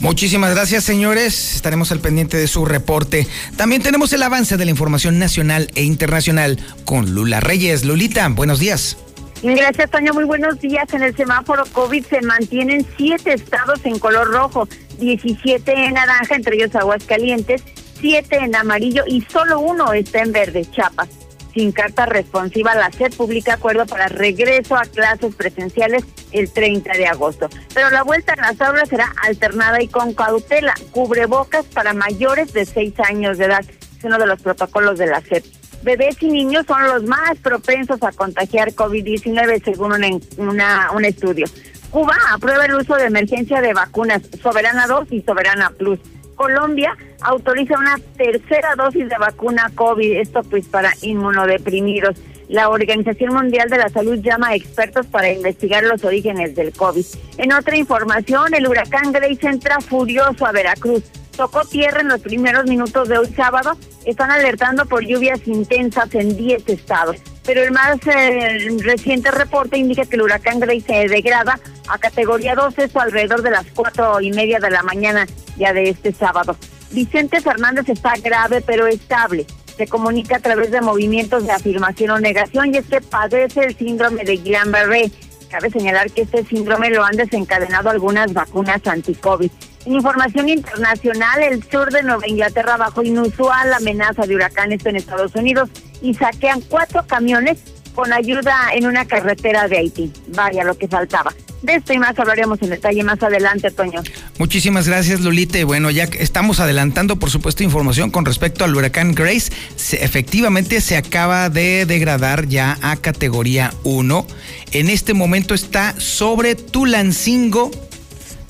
Muchísimas 0.00 0.52
gracias, 0.52 0.82
señores. 0.82 1.54
Estaremos 1.54 1.92
al 1.92 2.00
pendiente 2.00 2.36
de 2.36 2.48
su 2.48 2.64
reporte. 2.64 3.28
También 3.56 3.82
tenemos 3.82 4.12
el 4.12 4.22
avance 4.24 4.56
de 4.56 4.64
la 4.64 4.70
información 4.72 5.20
nacional 5.20 5.70
e 5.76 5.84
internacional 5.84 6.58
con 6.84 7.14
Lula 7.14 7.38
Reyes. 7.38 7.84
Lulita, 7.84 8.28
buenos 8.28 8.58
días. 8.58 8.96
Gracias, 9.44 9.90
Toño. 9.90 10.14
Muy 10.14 10.24
buenos 10.24 10.60
días. 10.60 10.92
En 10.92 11.02
el 11.02 11.16
semáforo 11.16 11.64
COVID 11.72 12.04
se 12.06 12.20
mantienen 12.22 12.86
siete 12.96 13.32
estados 13.32 13.80
en 13.84 13.98
color 13.98 14.28
rojo, 14.28 14.68
17 14.98 15.72
en 15.72 15.94
naranja, 15.94 16.34
entre 16.34 16.56
ellos 16.56 16.74
Aguascalientes, 16.74 17.62
siete 18.00 18.36
en 18.36 18.54
amarillo 18.56 19.04
y 19.06 19.22
solo 19.22 19.60
uno 19.60 19.92
está 19.92 20.20
en 20.20 20.32
verde, 20.32 20.64
Chiapas 20.70 21.08
sin 21.54 21.72
carta 21.72 22.06
responsiva, 22.06 22.74
la 22.74 22.90
SED 22.90 23.14
publica 23.16 23.54
acuerdo 23.54 23.86
para 23.86 24.08
regreso 24.08 24.76
a 24.76 24.82
clases 24.82 25.34
presenciales 25.34 26.04
el 26.32 26.50
30 26.50 26.92
de 26.92 27.06
agosto. 27.06 27.48
Pero 27.74 27.90
la 27.90 28.02
vuelta 28.02 28.32
a 28.32 28.52
las 28.52 28.60
aulas 28.60 28.88
será 28.88 29.12
alternada 29.22 29.82
y 29.82 29.88
con 29.88 30.14
cautela. 30.14 30.74
Cubrebocas 30.90 31.66
para 31.66 31.92
mayores 31.92 32.52
de 32.52 32.64
6 32.64 32.94
años 33.00 33.38
de 33.38 33.46
edad. 33.46 33.64
Es 33.98 34.04
uno 34.04 34.18
de 34.18 34.26
los 34.26 34.40
protocolos 34.40 34.98
de 34.98 35.06
la 35.06 35.20
SED. 35.20 35.44
Bebés 35.82 36.16
y 36.22 36.28
niños 36.28 36.64
son 36.66 36.82
los 36.84 37.02
más 37.04 37.36
propensos 37.42 38.02
a 38.02 38.12
contagiar 38.12 38.72
COVID-19 38.72 39.64
según 39.64 39.92
una, 40.38 40.92
un 40.92 41.04
estudio. 41.04 41.46
Cuba 41.92 42.16
aprueba 42.32 42.64
el 42.64 42.74
uso 42.74 42.96
de 42.96 43.04
emergencia 43.04 43.60
de 43.60 43.74
vacunas 43.74 44.22
Soberana 44.42 44.86
2 44.86 45.12
y 45.12 45.20
Soberana 45.20 45.70
Plus 45.76 46.00
Colombia 46.34 46.96
autoriza 47.20 47.78
una 47.78 47.98
tercera 48.16 48.74
dosis 48.76 49.08
de 49.08 49.16
vacuna 49.18 49.70
COVID, 49.74 50.16
esto 50.16 50.42
pues 50.42 50.66
para 50.66 50.92
inmunodeprimidos. 51.02 52.16
La 52.48 52.68
Organización 52.68 53.32
Mundial 53.34 53.68
de 53.68 53.78
la 53.78 53.88
Salud 53.88 54.18
llama 54.18 54.48
a 54.48 54.54
expertos 54.56 55.06
para 55.06 55.30
investigar 55.30 55.84
los 55.84 56.02
orígenes 56.04 56.56
del 56.56 56.72
COVID. 56.72 57.04
En 57.38 57.52
otra 57.52 57.76
información, 57.76 58.54
el 58.54 58.66
huracán 58.66 59.12
Grace 59.12 59.46
entra 59.46 59.80
furioso 59.80 60.44
a 60.44 60.52
Veracruz. 60.52 61.04
Tocó 61.36 61.64
tierra 61.64 62.00
en 62.00 62.08
los 62.08 62.20
primeros 62.20 62.64
minutos 62.66 63.08
de 63.08 63.18
hoy 63.18 63.28
sábado. 63.36 63.76
Están 64.04 64.30
alertando 64.30 64.84
por 64.86 65.04
lluvias 65.04 65.46
intensas 65.46 66.14
en 66.14 66.36
10 66.36 66.68
estados. 66.68 67.16
Pero 67.44 67.62
el 67.62 67.72
más 67.72 67.98
eh, 68.06 68.68
reciente 68.84 69.30
reporte 69.30 69.78
indica 69.78 70.04
que 70.04 70.16
el 70.16 70.22
huracán 70.22 70.60
Grace 70.60 70.84
se 70.86 71.08
degrada 71.08 71.58
a 71.88 71.98
categoría 71.98 72.54
2, 72.54 72.78
eso 72.78 73.00
alrededor 73.00 73.42
de 73.42 73.50
las 73.50 73.66
cuatro 73.74 74.20
y 74.20 74.30
media 74.30 74.58
de 74.60 74.70
la 74.70 74.82
mañana 74.82 75.26
ya 75.56 75.72
de 75.72 75.90
este 75.90 76.12
sábado. 76.12 76.56
Vicente 76.92 77.40
Fernández 77.40 77.88
está 77.88 78.14
grave 78.22 78.62
pero 78.64 78.86
estable 78.86 79.46
se 79.76 79.86
comunica 79.86 80.36
a 80.36 80.40
través 80.40 80.70
de 80.70 80.80
movimientos 80.80 81.44
de 81.44 81.52
afirmación 81.52 82.10
o 82.10 82.20
negación 82.20 82.74
y 82.74 82.78
es 82.78 82.86
que 82.86 83.00
padece 83.00 83.64
el 83.64 83.76
síndrome 83.76 84.24
de 84.24 84.34
Guillain-Barré. 84.34 85.10
Cabe 85.50 85.70
señalar 85.70 86.10
que 86.10 86.22
este 86.22 86.44
síndrome 86.44 86.90
lo 86.90 87.04
han 87.04 87.16
desencadenado 87.16 87.90
algunas 87.90 88.32
vacunas 88.32 88.86
anti-COVID. 88.86 89.50
Información 89.86 90.48
internacional, 90.48 91.42
el 91.42 91.62
sur 91.64 91.90
de 91.90 92.02
Nueva 92.02 92.26
Inglaterra 92.26 92.76
bajo 92.76 93.02
inusual 93.02 93.72
amenaza 93.72 94.26
de 94.26 94.36
huracanes 94.36 94.84
en 94.86 94.96
Estados 94.96 95.34
Unidos 95.34 95.70
y 96.00 96.14
saquean 96.14 96.60
cuatro 96.60 97.04
camiones 97.06 97.58
con 97.94 98.12
ayuda 98.12 98.54
en 98.74 98.86
una 98.86 99.04
carretera 99.06 99.68
de 99.68 99.78
Haití. 99.78 100.12
Vaya 100.28 100.64
lo 100.64 100.76
que 100.76 100.88
faltaba. 100.88 101.32
De 101.62 101.76
esto 101.76 101.92
y 101.92 101.98
más 101.98 102.18
hablaremos 102.18 102.60
en 102.62 102.70
detalle 102.70 103.04
más 103.04 103.22
adelante, 103.22 103.70
Toño. 103.70 104.02
Muchísimas 104.38 104.88
gracias, 104.88 105.20
Lolita. 105.20 105.64
Bueno, 105.64 105.90
ya 105.90 106.04
estamos 106.04 106.58
adelantando, 106.58 107.16
por 107.16 107.30
supuesto, 107.30 107.62
información 107.62 108.10
con 108.10 108.24
respecto 108.24 108.64
al 108.64 108.74
huracán 108.74 109.14
Grace. 109.14 109.52
efectivamente, 110.00 110.80
se 110.80 110.96
acaba 110.96 111.50
de 111.50 111.86
degradar 111.86 112.48
ya 112.48 112.78
a 112.82 112.96
categoría 112.96 113.72
1. 113.84 114.26
En 114.72 114.88
este 114.88 115.14
momento 115.14 115.54
está 115.54 115.94
sobre 116.00 116.56
Tulancingo. 116.56 117.70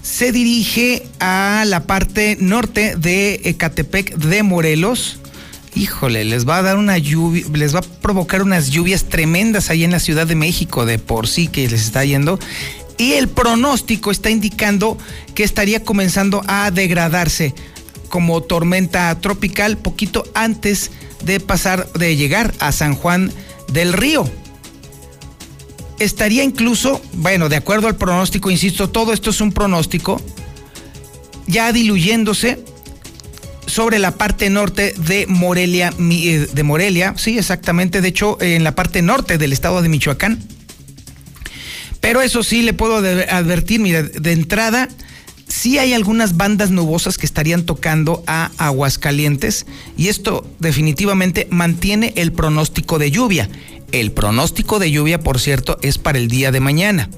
Se 0.03 0.33
dirige 0.33 1.07
a 1.21 1.65
la 1.67 1.85
parte 1.85 2.37
norte 2.41 2.97
de 2.97 3.41
Ecatepec 3.45 4.17
de 4.17 4.43
Morelos 4.43 5.19
híjole, 5.75 6.25
les 6.25 6.47
va 6.47 6.59
a 6.59 6.63
dar 6.63 6.77
una 6.77 6.99
lluvia, 6.99 7.45
les 7.53 7.75
va 7.75 7.81
a 7.81 7.83
provocar 7.83 8.43
unas 8.43 8.71
lluvias 8.71 9.05
tremendas 9.05 9.71
ahí 9.71 9.85
en 9.85 9.91
la 9.91 10.01
Ciudad 10.01 10.27
de 10.27 10.35
México, 10.35 10.85
de 10.87 10.99
por 10.99 11.29
sí 11.29 11.49
que 11.49 11.69
les 11.69 11.83
está 11.83 12.05
yendo. 12.05 12.39
Y 12.99 13.13
el 13.13 13.29
pronóstico 13.29 14.11
está 14.11 14.31
indicando 14.31 14.99
que 15.35 15.45
estaría 15.45 15.83
comenzando 15.83 16.43
a 16.47 16.71
degradarse 16.71 17.55
como 18.09 18.43
tormenta 18.43 19.19
tropical 19.21 19.79
poquito 19.79 20.25
antes 20.35 20.91
de 21.25 21.41
pasar, 21.41 21.91
de 21.93 22.17
llegar 22.17 22.53
a 22.59 22.73
San 22.73 22.95
Juan 22.95 23.33
del 23.69 23.93
Río. 23.93 24.31
Estaría 25.99 26.43
incluso, 26.43 27.01
bueno, 27.15 27.49
de 27.49 27.57
acuerdo 27.57 27.89
al 27.89 27.97
pronóstico, 27.97 28.51
insisto, 28.51 28.91
todo 28.91 29.13
esto 29.13 29.31
es 29.31 29.41
un 29.41 29.53
pronóstico, 29.53 30.21
ya 31.47 31.73
diluyéndose 31.73 32.65
sobre 33.67 33.99
la 33.99 34.13
parte 34.13 34.51
norte 34.51 34.95
de 34.97 35.27
Morelia, 35.27 35.93
eh, 35.99 36.49
de 36.53 36.63
Morelia, 36.63 37.15
sí, 37.17 37.39
exactamente, 37.39 38.01
de 38.01 38.09
hecho, 38.09 38.37
en 38.41 38.65
la 38.65 38.75
parte 38.75 39.01
norte 39.03 39.39
del 39.39 39.53
estado 39.53 39.81
de 39.81 39.89
Michoacán. 39.89 40.43
Pero 42.01 42.21
eso 42.21 42.43
sí 42.43 42.63
le 42.63 42.73
puedo 42.73 42.97
advertir, 42.97 43.81
mira, 43.81 44.03
de 44.03 44.33
entrada, 44.33 44.89
sí 45.47 45.79
hay 45.79 45.93
algunas 45.93 46.37
bandas 46.37 46.71
nubosas 46.71 47.17
que 47.17 47.27
estarían 47.27 47.65
tocando 47.65 48.25
a 48.27 48.51
Aguascalientes 48.59 49.67
y 49.97 50.09
esto 50.09 50.45
definitivamente 50.59 51.47
mantiene 51.51 52.13
el 52.17 52.33
pronóstico 52.33 52.99
de 52.99 53.11
lluvia. 53.11 53.49
El 53.93 54.11
pronóstico 54.11 54.79
de 54.79 54.91
lluvia, 54.91 55.21
por 55.21 55.39
cierto, 55.39 55.79
es 55.83 55.99
para 55.99 56.19
el 56.19 56.29
día 56.29 56.51
de 56.51 56.61
mañana. 56.61 57.11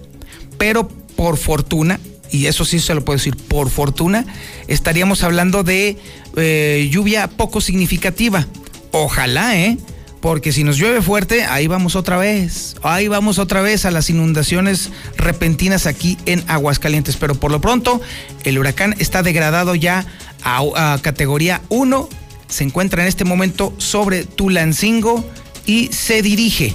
Pero 0.59 0.89
por 0.89 1.37
fortuna, 1.37 2.01
y 2.31 2.47
eso 2.47 2.65
sí 2.65 2.81
se 2.81 2.95
lo 2.95 3.05
puedo 3.05 3.17
decir, 3.17 3.37
por 3.37 3.71
fortuna, 3.71 4.27
estaríamos 4.67 5.23
hablando 5.23 5.63
de 5.63 5.97
eh, 6.37 6.89
lluvia 6.91 7.29
poco 7.29 7.61
significativa. 7.61 8.47
Ojalá, 8.91 9.57
¿eh? 9.57 9.79
Porque 10.21 10.53
si 10.53 10.65
nos 10.65 10.77
llueve 10.79 11.01
fuerte, 11.01 11.45
ahí 11.45 11.69
vamos 11.69 11.95
otra 11.95 12.17
vez. 12.17 12.75
Ahí 12.83 13.07
vamos 13.07 13.39
otra 13.39 13.61
vez 13.61 13.85
a 13.85 13.93
las 13.93 14.11
inundaciones 14.11 14.91
repentinas 15.17 15.87
aquí 15.87 16.19
en 16.27 16.43
Aguascalientes. 16.49 17.17
Pero 17.17 17.35
por 17.35 17.53
lo 17.53 17.61
pronto, 17.61 18.01
el 18.43 18.59
huracán 18.59 18.97
está 18.99 19.23
degradado 19.23 19.75
ya 19.75 20.07
a, 20.43 20.95
a 20.95 20.99
categoría 21.03 21.61
1. 21.69 22.09
Se 22.49 22.65
encuentra 22.65 23.03
en 23.03 23.09
este 23.09 23.25
momento 23.25 23.75
sobre 23.79 24.25
Tulancingo 24.25 25.25
y 25.67 25.89
se 25.93 26.23
dirige 26.23 26.75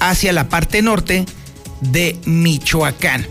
hacia 0.00 0.32
la 0.32 0.48
parte 0.48 0.82
norte 0.82 1.24
de 1.80 2.16
Michoacán. 2.24 3.26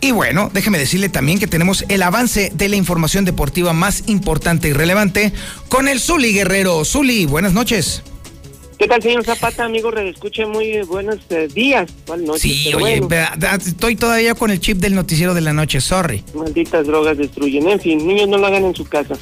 Y 0.00 0.12
bueno, 0.12 0.50
déjeme 0.52 0.78
decirle 0.78 1.08
también 1.08 1.38
que 1.38 1.46
tenemos 1.46 1.84
el 1.88 2.02
avance 2.02 2.52
de 2.54 2.68
la 2.68 2.76
información 2.76 3.24
deportiva 3.24 3.72
más 3.72 4.04
importante 4.06 4.68
y 4.68 4.72
relevante 4.74 5.32
con 5.68 5.88
el 5.88 5.98
Zuli 5.98 6.34
Guerrero. 6.34 6.84
Zuli, 6.84 7.24
buenas 7.24 7.54
noches. 7.54 8.02
¿Qué 8.78 8.88
tal, 8.88 9.00
señor 9.00 9.24
Zapata, 9.24 9.64
amigo? 9.64 9.90
Escuche 9.96 10.44
muy 10.44 10.82
buenos 10.82 11.18
eh, 11.30 11.48
días. 11.52 11.90
Sí, 12.38 12.72
oye, 12.74 13.00
estoy 13.66 13.96
todavía 13.96 14.34
con 14.34 14.50
el 14.50 14.60
chip 14.60 14.78
del 14.78 14.94
noticiero 14.94 15.32
de 15.32 15.40
la 15.40 15.52
noche, 15.52 15.80
sorry. 15.80 16.22
Malditas 16.34 16.86
drogas 16.86 17.16
destruyen. 17.16 17.68
En 17.68 17.80
fin, 17.80 18.06
niños 18.06 18.28
no 18.28 18.36
lo 18.36 18.46
hagan 18.46 18.64
en 18.64 18.74
su 18.74 18.84
casa. 18.84 19.16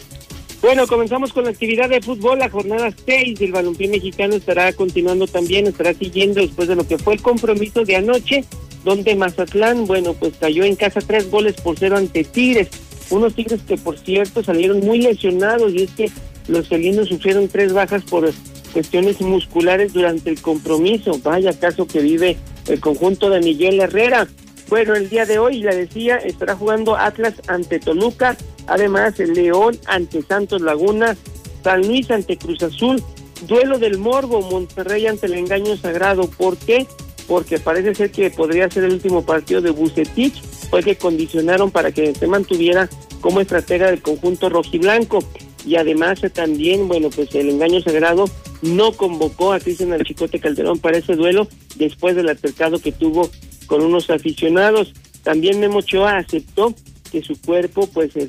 Bueno, 0.62 0.86
comenzamos 0.86 1.32
con 1.32 1.42
la 1.44 1.50
actividad 1.50 1.88
de 1.88 2.00
fútbol. 2.00 2.38
La 2.38 2.48
jornada 2.48 2.94
6 3.04 3.36
del 3.36 3.50
balompié 3.50 3.88
mexicano 3.88 4.36
estará 4.36 4.72
continuando 4.72 5.26
también, 5.26 5.66
estará 5.66 5.92
siguiendo 5.92 6.40
después 6.40 6.68
de 6.68 6.76
lo 6.76 6.86
que 6.86 6.98
fue 6.98 7.14
el 7.14 7.20
compromiso 7.20 7.84
de 7.84 7.96
anoche 7.96 8.44
donde 8.84 9.14
Mazatlán, 9.14 9.86
bueno, 9.86 10.14
pues 10.14 10.34
cayó 10.38 10.64
en 10.64 10.76
casa 10.76 11.00
tres 11.00 11.30
goles 11.30 11.54
por 11.60 11.78
cero 11.78 11.96
ante 11.96 12.24
Tigres. 12.24 12.68
Unos 13.10 13.34
Tigres 13.34 13.60
que, 13.66 13.76
por 13.76 13.98
cierto, 13.98 14.42
salieron 14.42 14.80
muy 14.80 15.00
lesionados 15.00 15.72
y 15.72 15.82
es 15.82 15.90
que 15.90 16.10
los 16.48 16.68
felinos 16.68 17.08
sufrieron 17.08 17.48
tres 17.48 17.72
bajas 17.72 18.02
por 18.04 18.32
cuestiones 18.72 19.20
musculares 19.20 19.92
durante 19.92 20.30
el 20.30 20.40
compromiso. 20.40 21.18
Vaya 21.22 21.58
caso 21.58 21.86
que 21.86 22.00
vive 22.00 22.36
el 22.68 22.80
conjunto 22.80 23.30
de 23.30 23.40
Miguel 23.40 23.80
Herrera. 23.80 24.28
Bueno, 24.72 24.94
el 24.94 25.10
día 25.10 25.26
de 25.26 25.38
hoy, 25.38 25.60
ya 25.60 25.74
decía, 25.74 26.16
estará 26.16 26.56
jugando 26.56 26.96
Atlas 26.96 27.34
ante 27.46 27.78
Toluca, 27.78 28.38
además 28.66 29.20
el 29.20 29.34
León 29.34 29.78
ante 29.84 30.22
Santos 30.22 30.62
Laguna, 30.62 31.14
San 31.62 31.86
Luis 31.86 32.10
ante 32.10 32.38
Cruz 32.38 32.62
Azul, 32.62 33.02
duelo 33.46 33.78
del 33.78 33.98
Morbo, 33.98 34.40
Monterrey 34.40 35.06
ante 35.06 35.26
el 35.26 35.34
Engaño 35.34 35.76
Sagrado. 35.76 36.22
¿Por 36.22 36.56
qué? 36.56 36.86
porque 37.28 37.58
parece 37.58 37.94
ser 37.94 38.12
que 38.12 38.30
podría 38.30 38.70
ser 38.70 38.84
el 38.84 38.94
último 38.94 39.26
partido 39.26 39.60
de 39.60 39.72
Bucetich, 39.72 40.42
fue 40.70 40.82
que 40.82 40.96
condicionaron 40.96 41.70
para 41.70 41.92
que 41.92 42.14
se 42.14 42.26
mantuviera 42.26 42.88
como 43.20 43.40
estratega 43.42 43.90
del 43.90 44.00
conjunto 44.00 44.48
rojiblanco. 44.48 45.18
Y 45.66 45.76
además 45.76 46.24
eh, 46.24 46.30
también, 46.30 46.88
bueno, 46.88 47.10
pues 47.14 47.34
el 47.34 47.50
engaño 47.50 47.82
sagrado 47.82 48.24
no 48.62 48.92
convocó 48.92 49.52
a 49.52 49.60
Cristian 49.60 50.02
Chicote 50.02 50.40
Calderón 50.40 50.78
para 50.78 50.96
ese 50.96 51.14
duelo 51.14 51.46
después 51.76 52.16
del 52.16 52.30
altercado 52.30 52.78
que 52.78 52.90
tuvo 52.90 53.30
con 53.72 53.82
unos 53.82 54.10
aficionados. 54.10 54.92
También 55.22 55.58
Memo 55.58 55.78
Ochoa 55.78 56.18
aceptó 56.18 56.74
que 57.10 57.22
su 57.22 57.40
cuerpo, 57.40 57.86
pues 57.86 58.14
el 58.16 58.28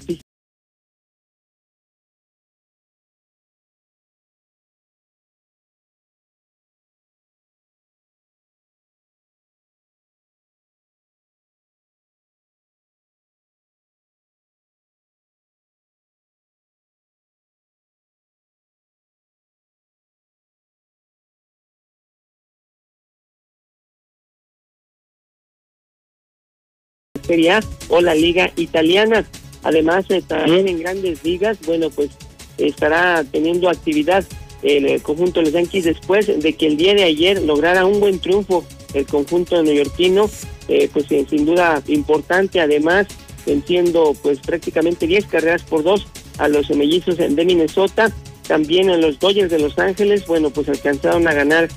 O 27.90 28.02
la 28.02 28.16
Liga 28.16 28.52
Italiana. 28.56 29.26
Además, 29.64 30.06
eh, 30.10 30.22
también 30.26 30.68
en 30.68 30.80
grandes 30.80 31.24
ligas, 31.24 31.58
bueno, 31.66 31.90
pues 31.90 32.12
estará 32.58 33.24
teniendo 33.24 33.70
actividad 33.70 34.26
el 34.62 35.02
conjunto 35.02 35.40
de 35.40 35.48
los 35.48 35.54
Yankees 35.54 35.84
después 35.84 36.28
de 36.28 36.54
que 36.54 36.68
el 36.68 36.78
día 36.78 36.94
de 36.94 37.04
ayer 37.04 37.42
lograra 37.42 37.86
un 37.86 38.00
buen 38.00 38.20
triunfo 38.20 38.64
el 38.94 39.06
conjunto 39.06 39.62
neoyorquino, 39.62 40.30
eh, 40.68 40.90
pues 40.94 41.12
eh, 41.12 41.26
sin 41.30 41.46
duda 41.46 41.82
importante, 41.88 42.62
además 42.62 43.08
venciendo 43.46 44.16
pues 44.22 44.40
prácticamente 44.40 45.08
10 45.08 45.26
carreras 45.26 45.64
por 45.64 45.84
dos 45.84 46.08
a 46.38 46.48
los 46.48 46.70
mellizos 46.70 47.18
de 47.18 47.46
Minnesota, 47.46 48.12
también 48.48 48.90
a 48.90 48.98
los 48.98 49.20
Dodgers 49.20 49.52
de 49.52 49.60
Los 49.60 49.78
Ángeles, 49.78 50.26
bueno, 50.26 50.50
pues 50.50 50.70
alcanzaron 50.70 51.28
a 51.28 51.34
ganar 51.34 51.70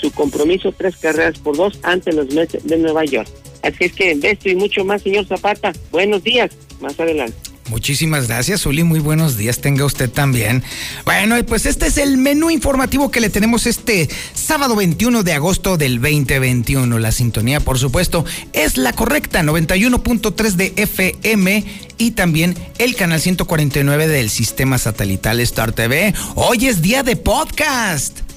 su 0.00 0.10
compromiso 0.12 0.72
tres 0.76 0.96
carreras 0.96 1.38
por 1.38 1.56
dos 1.56 1.78
ante 1.82 2.12
los 2.12 2.32
Mets 2.34 2.64
de 2.66 2.78
Nueva 2.78 3.04
York. 3.04 3.28
Así 3.62 3.84
es 3.84 3.92
que 3.92 4.14
de 4.14 4.30
esto 4.30 4.48
y 4.48 4.54
mucho 4.54 4.84
más, 4.84 5.02
señor 5.02 5.26
Zapata. 5.26 5.72
Buenos 5.90 6.22
días. 6.22 6.50
Más 6.80 6.98
adelante. 6.98 7.50
Muchísimas 7.70 8.26
gracias, 8.26 8.66
Uli. 8.66 8.82
Muy 8.82 8.98
buenos 8.98 9.36
días, 9.36 9.60
tenga 9.60 9.84
usted 9.84 10.10
también. 10.10 10.64
Bueno, 11.04 11.38
y 11.38 11.44
pues 11.44 11.66
este 11.66 11.86
es 11.86 11.98
el 11.98 12.16
menú 12.18 12.50
informativo 12.50 13.12
que 13.12 13.20
le 13.20 13.30
tenemos 13.30 13.66
este 13.66 14.08
sábado 14.34 14.74
21 14.74 15.22
de 15.22 15.32
agosto 15.34 15.76
del 15.76 16.00
2021. 16.00 16.98
La 16.98 17.12
sintonía, 17.12 17.60
por 17.60 17.78
supuesto, 17.78 18.24
es 18.52 18.76
la 18.76 18.92
correcta, 18.92 19.42
91.3 19.42 20.50
de 20.54 20.72
FM 20.76 21.64
y 21.96 22.10
también 22.10 22.56
el 22.78 22.96
canal 22.96 23.20
149 23.20 24.08
del 24.08 24.30
sistema 24.30 24.76
satelital 24.76 25.38
Star 25.38 25.72
TV. 25.72 26.12
Hoy 26.34 26.66
es 26.66 26.82
día 26.82 27.04
de 27.04 27.14
podcast. 27.14 28.29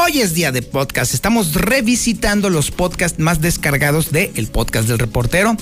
Hoy 0.00 0.20
es 0.20 0.32
día 0.32 0.52
de 0.52 0.62
podcast. 0.62 1.12
Estamos 1.12 1.54
revisitando 1.54 2.50
los 2.50 2.70
podcasts 2.70 3.18
más 3.18 3.40
descargados 3.40 4.12
del 4.12 4.30
el 4.36 4.46
podcast 4.46 4.86
del 4.86 5.00
reportero. 5.00 5.56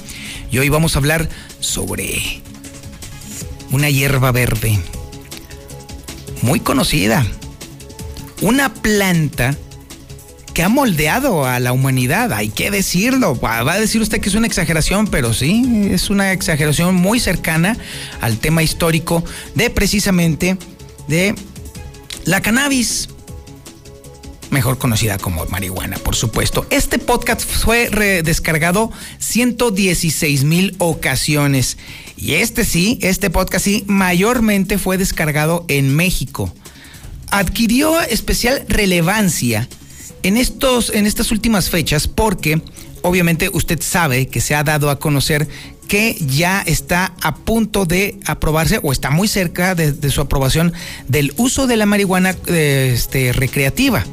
Y 0.52 0.58
hoy 0.58 0.68
vamos 0.68 0.94
a 0.94 0.98
hablar 0.98 1.28
sobre 1.58 2.42
una 3.70 3.88
hierba 3.88 4.32
verde 4.32 4.78
muy 6.42 6.60
conocida, 6.60 7.26
una 8.42 8.74
planta 8.74 9.56
que 10.52 10.62
ha 10.62 10.68
moldeado 10.68 11.46
a 11.46 11.58
la 11.58 11.72
humanidad, 11.72 12.34
hay 12.34 12.50
que 12.50 12.70
decirlo. 12.70 13.40
Va 13.40 13.72
a 13.72 13.80
decir 13.80 14.02
usted 14.02 14.20
que 14.20 14.28
es 14.28 14.34
una 14.34 14.46
exageración, 14.46 15.06
pero 15.06 15.32
sí, 15.32 15.88
es 15.90 16.10
una 16.10 16.32
exageración 16.32 16.94
muy 16.94 17.20
cercana 17.20 17.78
al 18.20 18.36
tema 18.36 18.62
histórico 18.62 19.24
de 19.54 19.70
precisamente 19.70 20.58
de 21.08 21.34
la 22.26 22.42
cannabis 22.42 23.08
mejor 24.50 24.78
conocida 24.78 25.18
como 25.18 25.44
marihuana, 25.46 25.96
por 25.98 26.16
supuesto. 26.16 26.66
Este 26.70 26.98
podcast 26.98 27.42
fue 27.42 27.90
descargado 28.22 28.90
116 29.18 30.44
mil 30.44 30.74
ocasiones. 30.78 31.76
Y 32.16 32.34
este 32.34 32.64
sí, 32.64 32.98
este 33.02 33.30
podcast 33.30 33.64
sí, 33.64 33.84
mayormente 33.86 34.78
fue 34.78 34.98
descargado 34.98 35.64
en 35.68 35.94
México. 35.94 36.52
Adquirió 37.30 38.00
especial 38.00 38.64
relevancia 38.68 39.68
en, 40.22 40.36
estos, 40.36 40.90
en 40.90 41.06
estas 41.06 41.30
últimas 41.30 41.70
fechas 41.70 42.08
porque 42.08 42.62
obviamente 43.02 43.50
usted 43.52 43.80
sabe 43.80 44.28
que 44.28 44.40
se 44.40 44.54
ha 44.54 44.64
dado 44.64 44.90
a 44.90 44.98
conocer 44.98 45.48
que 45.86 46.16
ya 46.20 46.62
está 46.66 47.14
a 47.22 47.36
punto 47.36 47.84
de 47.84 48.18
aprobarse 48.26 48.80
o 48.82 48.92
está 48.92 49.10
muy 49.10 49.28
cerca 49.28 49.74
de, 49.74 50.10
su 50.10 50.20
aprobación 50.20 50.72
del 51.08 51.32
uso 51.36 51.66
de 51.66 51.76
la 51.76 51.86
marihuana 51.86 52.34
este, 52.46 53.32
recreativa. 53.32 54.04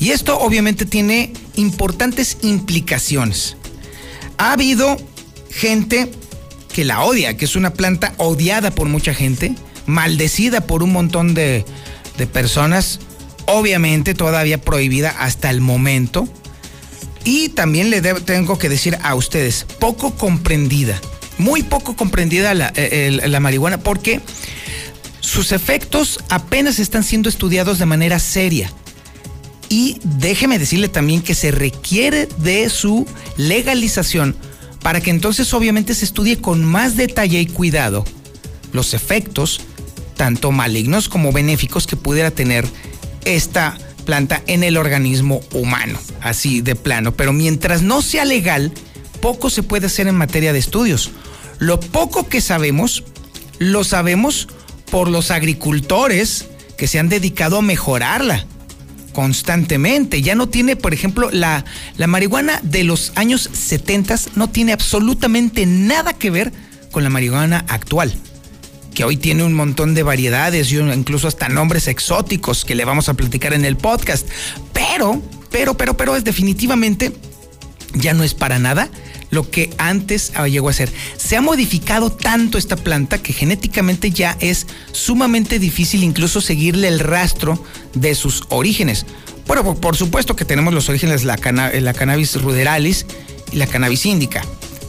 Y 0.00 0.10
esto 0.10 0.38
obviamente 0.38 0.84
tiene 0.84 1.32
importantes 1.56 2.38
implicaciones. 2.42 3.56
Ha 4.36 4.52
habido 4.52 4.96
gente 5.50 6.10
que 6.72 6.84
la 6.84 7.02
odia, 7.02 7.36
que 7.36 7.44
es 7.44 7.56
una 7.56 7.72
planta 7.72 8.14
odiada 8.18 8.70
por 8.70 8.88
mucha 8.88 9.12
gente, 9.12 9.54
maldecida 9.86 10.60
por 10.60 10.82
un 10.82 10.92
montón 10.92 11.34
de, 11.34 11.64
personas, 12.32 13.00
obviamente 13.46 14.14
todavía 14.14 14.60
prohibida 14.60 15.10
hasta 15.10 15.50
el 15.50 15.60
momento. 15.60 16.28
Y 17.24 17.48
también 17.50 17.90
le 17.90 18.00
tengo 18.00 18.58
que 18.58 18.68
decir 18.68 18.96
a 19.02 19.14
ustedes, 19.14 19.66
poco 19.80 20.14
comprendida, 20.14 21.00
muy 21.36 21.62
poco 21.62 21.96
comprendida 21.96 22.54
la, 22.54 22.72
eh, 22.76 23.20
la 23.26 23.40
marihuana, 23.40 23.78
porque 23.78 24.20
sus 25.20 25.52
efectos 25.52 26.20
apenas 26.28 26.78
están 26.78 27.02
siendo 27.04 27.28
estudiados 27.28 27.78
de 27.78 27.86
manera 27.86 28.18
seria. 28.18 28.72
Y 29.68 29.98
déjeme 30.02 30.58
decirle 30.58 30.88
también 30.88 31.22
que 31.22 31.34
se 31.34 31.50
requiere 31.50 32.26
de 32.38 32.70
su 32.70 33.06
legalización 33.36 34.36
para 34.82 35.00
que 35.00 35.10
entonces 35.10 35.52
obviamente 35.52 35.94
se 35.94 36.04
estudie 36.04 36.40
con 36.40 36.64
más 36.64 36.96
detalle 36.96 37.40
y 37.40 37.46
cuidado 37.46 38.04
los 38.72 38.94
efectos, 38.94 39.60
tanto 40.16 40.52
malignos 40.52 41.08
como 41.08 41.32
benéficos, 41.32 41.86
que 41.86 41.96
pudiera 41.96 42.30
tener 42.30 42.66
esta 43.24 43.76
planta 44.04 44.42
en 44.46 44.62
el 44.62 44.76
organismo 44.76 45.40
humano, 45.52 45.98
así 46.20 46.60
de 46.60 46.74
plano. 46.74 47.12
Pero 47.12 47.32
mientras 47.32 47.82
no 47.82 48.02
sea 48.02 48.24
legal, 48.24 48.72
poco 49.20 49.50
se 49.50 49.62
puede 49.62 49.86
hacer 49.86 50.06
en 50.06 50.14
materia 50.14 50.52
de 50.52 50.58
estudios. 50.58 51.10
Lo 51.58 51.80
poco 51.80 52.28
que 52.28 52.40
sabemos, 52.40 53.04
lo 53.58 53.84
sabemos 53.84 54.48
por 54.90 55.08
los 55.08 55.30
agricultores 55.30 56.46
que 56.76 56.86
se 56.86 56.98
han 56.98 57.08
dedicado 57.08 57.58
a 57.58 57.62
mejorarla 57.62 58.46
constantemente. 59.18 60.22
Ya 60.22 60.36
no 60.36 60.48
tiene, 60.48 60.76
por 60.76 60.94
ejemplo, 60.94 61.28
la, 61.32 61.64
la 61.96 62.06
marihuana 62.06 62.60
de 62.62 62.84
los 62.84 63.10
años 63.16 63.50
70 63.52 64.14
no 64.36 64.48
tiene 64.48 64.72
absolutamente 64.72 65.66
nada 65.66 66.12
que 66.12 66.30
ver 66.30 66.52
con 66.92 67.02
la 67.02 67.10
marihuana 67.10 67.64
actual 67.66 68.14
que 68.94 69.02
hoy 69.02 69.16
tiene 69.16 69.42
un 69.42 69.54
montón 69.54 69.94
de 69.94 70.04
variedades 70.04 70.70
y 70.70 70.76
incluso 70.78 71.26
hasta 71.26 71.48
nombres 71.48 71.88
exóticos 71.88 72.64
que 72.64 72.76
le 72.76 72.84
vamos 72.84 73.08
a 73.08 73.14
platicar 73.14 73.54
en 73.54 73.64
el 73.64 73.76
podcast. 73.76 74.28
Pero, 74.72 75.20
pero, 75.50 75.76
pero, 75.76 75.96
pero 75.96 76.14
es 76.14 76.22
definitivamente 76.22 77.12
ya 77.94 78.14
no 78.14 78.22
es 78.22 78.34
para 78.34 78.60
nada 78.60 78.88
lo 79.30 79.50
que 79.50 79.70
antes 79.78 80.32
llegó 80.48 80.68
a 80.68 80.72
ser. 80.72 80.92
Se 81.16 81.36
ha 81.36 81.40
modificado 81.40 82.10
tanto 82.10 82.58
esta 82.58 82.76
planta 82.76 83.22
que 83.22 83.32
genéticamente 83.32 84.10
ya 84.10 84.36
es 84.40 84.66
sumamente 84.92 85.58
difícil 85.58 86.02
incluso 86.02 86.40
seguirle 86.40 86.88
el 86.88 87.00
rastro 87.00 87.62
de 87.94 88.14
sus 88.14 88.44
orígenes. 88.48 89.06
Bueno, 89.46 89.74
por, 89.74 89.96
supuesto 89.96 90.36
que 90.36 90.44
tenemos 90.44 90.74
los 90.74 90.88
orígenes 90.88 91.24
la, 91.24 91.36
la 91.80 91.94
cannabis 91.94 92.40
ruderalis 92.40 93.06
y 93.52 93.56
la 93.56 93.66
cannabis 93.66 94.04
índica. 94.06 94.44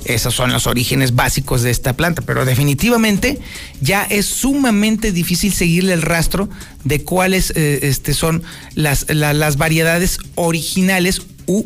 Esos 0.05 0.33
son 0.33 0.51
los 0.51 0.65
orígenes 0.65 1.13
básicos 1.13 1.61
de 1.61 1.71
esta 1.71 1.93
planta, 1.93 2.21
pero 2.21 2.45
definitivamente 2.45 3.37
ya 3.81 4.03
es 4.03 4.25
sumamente 4.25 5.11
difícil 5.11 5.53
seguirle 5.53 5.93
el 5.93 6.01
rastro 6.01 6.49
de 6.83 7.03
cuáles 7.03 7.51
eh, 7.55 7.79
este, 7.83 8.13
son 8.13 8.41
las, 8.75 9.05
las 9.09 9.57
variedades 9.57 10.17
originales 10.35 11.21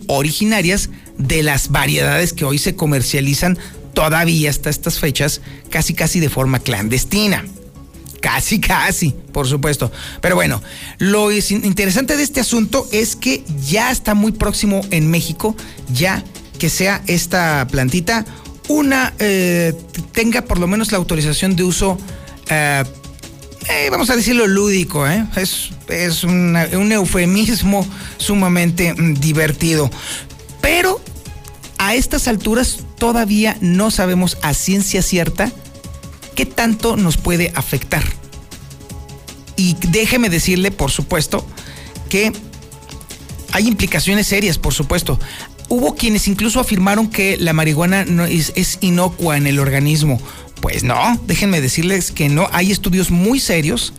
originarias 0.07 0.89
de 1.17 1.43
las 1.43 1.69
variedades 1.69 2.33
que 2.33 2.45
hoy 2.45 2.57
se 2.57 2.75
comercializan 2.75 3.57
todavía 3.93 4.49
hasta 4.49 4.69
estas 4.69 4.99
fechas, 4.99 5.41
casi 5.69 5.93
casi 5.93 6.19
de 6.19 6.29
forma 6.29 6.59
clandestina. 6.59 7.45
Casi, 8.21 8.61
casi, 8.61 9.13
por 9.33 9.47
supuesto. 9.47 9.91
Pero 10.21 10.35
bueno, 10.35 10.61
lo 10.97 11.29
interesante 11.29 12.15
de 12.15 12.23
este 12.23 12.39
asunto 12.39 12.87
es 12.93 13.17
que 13.17 13.43
ya 13.67 13.91
está 13.91 14.13
muy 14.13 14.31
próximo 14.31 14.79
en 14.91 15.11
México, 15.11 15.57
ya 15.93 16.23
que 16.57 16.69
sea 16.69 17.03
esta 17.07 17.67
plantita 17.69 18.25
una, 18.69 19.13
eh, 19.19 19.73
tenga 20.13 20.43
por 20.43 20.57
lo 20.57 20.67
menos 20.67 20.93
la 20.93 20.99
autorización 20.99 21.57
de 21.57 21.63
uso, 21.63 21.97
eh, 22.49 22.83
eh, 23.69 23.89
vamos 23.89 24.09
a 24.09 24.15
decirlo 24.15 24.47
lúdico, 24.47 25.05
es, 25.07 25.71
es 25.87 26.23
un 26.23 26.91
eufemismo 26.91 27.87
sumamente 28.17 28.93
mm, 28.93 29.15
divertido. 29.15 29.89
Pero 30.61 31.01
a 31.77 31.95
estas 31.95 32.27
alturas 32.27 32.79
todavía 32.97 33.57
no 33.59 33.91
sabemos 33.91 34.37
a 34.41 34.53
ciencia 34.53 35.01
cierta 35.01 35.51
qué 36.35 36.45
tanto 36.45 36.95
nos 36.95 37.17
puede 37.17 37.51
afectar. 37.55 38.03
Y 39.55 39.75
déjeme 39.89 40.29
decirle, 40.29 40.71
por 40.71 40.91
supuesto, 40.91 41.45
que 42.09 42.31
hay 43.51 43.67
implicaciones 43.67 44.27
serias, 44.27 44.57
por 44.57 44.73
supuesto. 44.73 45.19
Hubo 45.69 45.95
quienes 45.95 46.27
incluso 46.27 46.59
afirmaron 46.59 47.09
que 47.09 47.37
la 47.37 47.53
marihuana 47.53 48.05
no 48.05 48.25
es, 48.25 48.51
es, 48.55 48.77
inocua 48.81 49.37
en 49.37 49.47
el 49.47 49.59
organismo. 49.59 50.19
Pues 50.63 50.85
no, 50.85 51.19
déjenme 51.27 51.59
decirles 51.59 52.13
que 52.13 52.29
no. 52.29 52.47
Hay 52.53 52.71
estudios 52.71 53.11
muy 53.11 53.41
serios 53.41 53.91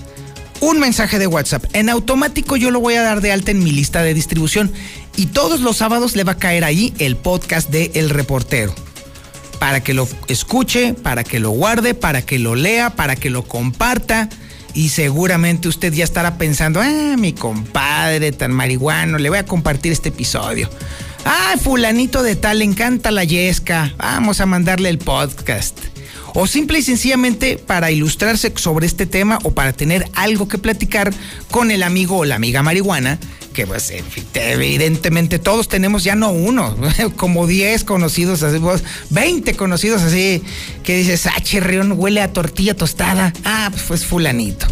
Un 0.61 0.81
mensaje 0.81 1.19
de 1.19 1.27
WhatsApp. 1.27 1.65
En 1.73 1.89
automático 1.89 2.57
yo 2.57 2.71
lo 2.71 2.81
voy 2.81 2.95
a 2.95 3.03
dar 3.03 3.21
de 3.21 3.33
alta 3.33 3.51
en 3.51 3.63
mi 3.63 3.73
lista 3.73 4.03
de 4.03 4.15
distribución 4.15 4.73
y 5.17 5.27
todos 5.27 5.61
los 5.61 5.77
sábados 5.77 6.17
le 6.17 6.25
va 6.25 6.33
a 6.33 6.39
caer 6.39 6.65
ahí 6.65 6.95
el 6.99 7.17
podcast 7.17 7.71
de 7.71 7.91
El 7.95 8.11
Reportero 8.11 8.75
para 9.59 9.83
que 9.83 9.95
lo 9.95 10.09
escuche, 10.29 10.95
para 10.95 11.25
que 11.25 11.41
lo 11.41 11.51
guarde, 11.51 11.95
para 11.95 12.23
que 12.23 12.39
lo 12.39 12.55
lea, 12.55 12.91
para 12.91 13.17
que 13.17 13.31
lo 13.31 13.43
comparta. 13.43 14.29
Y 14.75 14.91
seguramente 14.91 15.69
usted 15.69 15.93
ya 15.93 16.05
estará 16.05 16.37
pensando, 16.37 16.81
ah, 16.83 17.17
mi 17.19 17.33
compadre 17.33 18.33
tan 18.33 18.53
marihuano, 18.53 19.19
le 19.19 19.31
voy 19.31 19.39
a 19.39 19.47
compartir 19.47 19.93
este 19.93 20.11
episodio. 20.11 20.69
Ah, 21.25 21.55
fulanito 21.61 22.23
de 22.23 22.37
tal, 22.37 22.59
le 22.59 22.65
encanta 22.65 23.11
la 23.11 23.25
yesca, 23.25 23.95
vamos 23.97 24.41
a 24.41 24.47
mandarle 24.47 24.91
el 24.91 24.99
podcast. 24.99 25.79
O 26.35 26.47
simple 26.47 26.79
y 26.79 26.83
sencillamente 26.83 27.57
para 27.57 27.91
ilustrarse 27.91 28.53
sobre 28.57 28.87
este 28.87 29.07
tema 29.07 29.39
o 29.43 29.53
para 29.53 29.73
tener 29.73 30.07
algo 30.15 30.49
que 30.49 30.59
platicar 30.59 31.13
con 31.51 31.71
el 31.71 31.83
amigo 31.83 32.19
o 32.19 32.25
la 32.27 32.35
amiga 32.35 32.63
marihuana 32.63 33.19
que 33.57 33.67
pues 33.67 33.93
evidentemente 34.35 35.39
todos 35.39 35.69
tenemos 35.69 36.05
ya 36.05 36.15
no 36.15 36.31
uno, 36.31 36.77
como 37.17 37.47
10 37.47 37.85
conocidos, 37.85 38.43
así, 38.43 38.61
20 39.09 39.55
conocidos 39.55 40.03
así, 40.03 40.43
que 40.85 40.99
dices, 40.99 41.27
ah, 41.27 41.41
chirrión, 41.41 41.95
huele 41.97 42.21
a 42.21 42.35
tortilla 42.35 42.77
tostada. 42.77 43.33
Ah, 43.45 43.73
pues, 43.89 44.05
fulanito. 44.05 44.67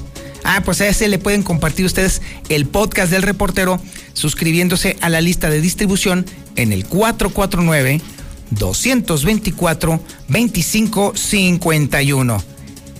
Ah, 0.44 0.60
pues 0.62 0.82
a 0.82 0.88
ese 0.88 1.08
le 1.08 1.18
pueden 1.18 1.42
compartir 1.42 1.86
ustedes 1.86 2.20
el 2.50 2.66
podcast 2.66 3.10
del 3.10 3.22
reportero 3.22 3.80
suscribiéndose 4.12 4.98
a 5.00 5.08
la 5.08 5.22
lista 5.22 5.48
de 5.48 5.62
distribución 5.62 6.26
en 6.54 6.70
el 6.70 6.84
449 6.84 8.02
224 8.50 9.98
2551. 10.28 12.44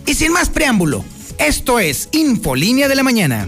Y 0.07 0.15
sin 0.15 0.33
más 0.33 0.49
preámbulo, 0.49 1.05
esto 1.37 1.79
es 1.79 2.09
Infolínea 2.13 2.89
de 2.89 2.95
la 2.95 3.03
Mañana. 3.03 3.47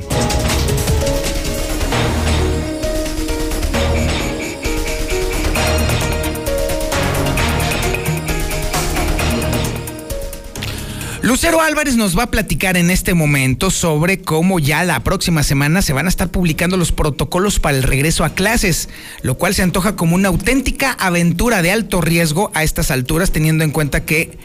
Lucero 11.27 11.61
Álvarez 11.61 11.97
nos 11.97 12.17
va 12.17 12.23
a 12.23 12.31
platicar 12.31 12.77
en 12.77 12.89
este 12.89 13.13
momento 13.13 13.73
sobre 13.73 14.21
cómo 14.21 14.61
ya 14.61 14.85
la 14.85 15.01
próxima 15.01 15.43
semana 15.43 15.83
se 15.83 15.93
van 15.93 16.07
a 16.07 16.09
estar 16.09 16.29
publicando 16.29 16.77
los 16.77 16.93
protocolos 16.93 17.59
para 17.59 17.77
el 17.77 17.83
regreso 17.83 18.23
a 18.23 18.33
clases, 18.35 18.89
lo 19.23 19.37
cual 19.37 19.53
se 19.53 19.65
antoja 19.65 19.97
como 19.97 20.15
una 20.15 20.29
auténtica 20.29 20.93
aventura 20.93 21.63
de 21.63 21.73
alto 21.73 22.01
riesgo 22.01 22.53
a 22.55 22.63
estas 22.63 22.93
alturas, 22.93 23.33
teniendo 23.33 23.65
en 23.65 23.73
cuenta 23.73 24.05
que 24.05 24.39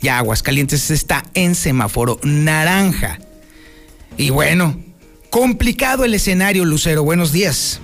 ya 0.00 0.18
Aguascalientes 0.18 0.90
está 0.90 1.22
en 1.34 1.54
semáforo 1.54 2.18
naranja. 2.24 3.20
Y 4.16 4.30
bueno, 4.30 4.76
complicado 5.30 6.04
el 6.04 6.14
escenario, 6.14 6.64
Lucero. 6.64 7.04
Buenos 7.04 7.30
días. 7.30 7.80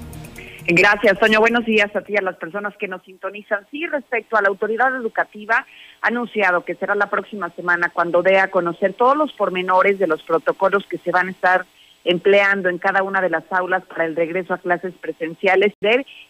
Gracias, 0.67 1.19
Toño. 1.19 1.41
Buenos 1.41 1.67
días 1.67 1.95
a 1.95 2.01
ti 2.01 2.15
y 2.15 2.17
a 2.17 2.23
las 2.23 2.37
personas 2.37 2.75
que 2.79 2.89
nos 2.89 3.03
sintonizan. 3.03 3.67
Sí, 3.71 3.87
respecto 3.87 4.37
a 4.37 4.43
la 4.43 4.49
autoridad 4.49 4.97
educativa, 4.97 5.67
ha 6.01 6.07
anunciado 6.07 6.65
que 6.65 6.75
será 6.75 6.95
la 6.95 7.11
próxima 7.11 7.51
semana 7.51 7.91
cuando 7.93 8.23
dé 8.23 8.39
a 8.39 8.51
conocer 8.51 8.95
todos 8.95 9.15
los 9.15 9.33
pormenores 9.35 9.99
de 9.99 10.07
los 10.07 10.23
protocolos 10.23 10.87
que 10.87 10.97
se 10.99 11.11
van 11.11 11.29
a 11.29 11.33
estar 11.33 11.67
empleando 12.05 12.71
en 12.71 12.79
cada 12.79 13.03
una 13.03 13.21
de 13.21 13.29
las 13.29 13.45
aulas 13.51 13.85
para 13.85 14.07
el 14.07 14.17
regreso 14.17 14.55
a 14.55 14.59
clases 14.59 14.95
presenciales. 14.95 15.75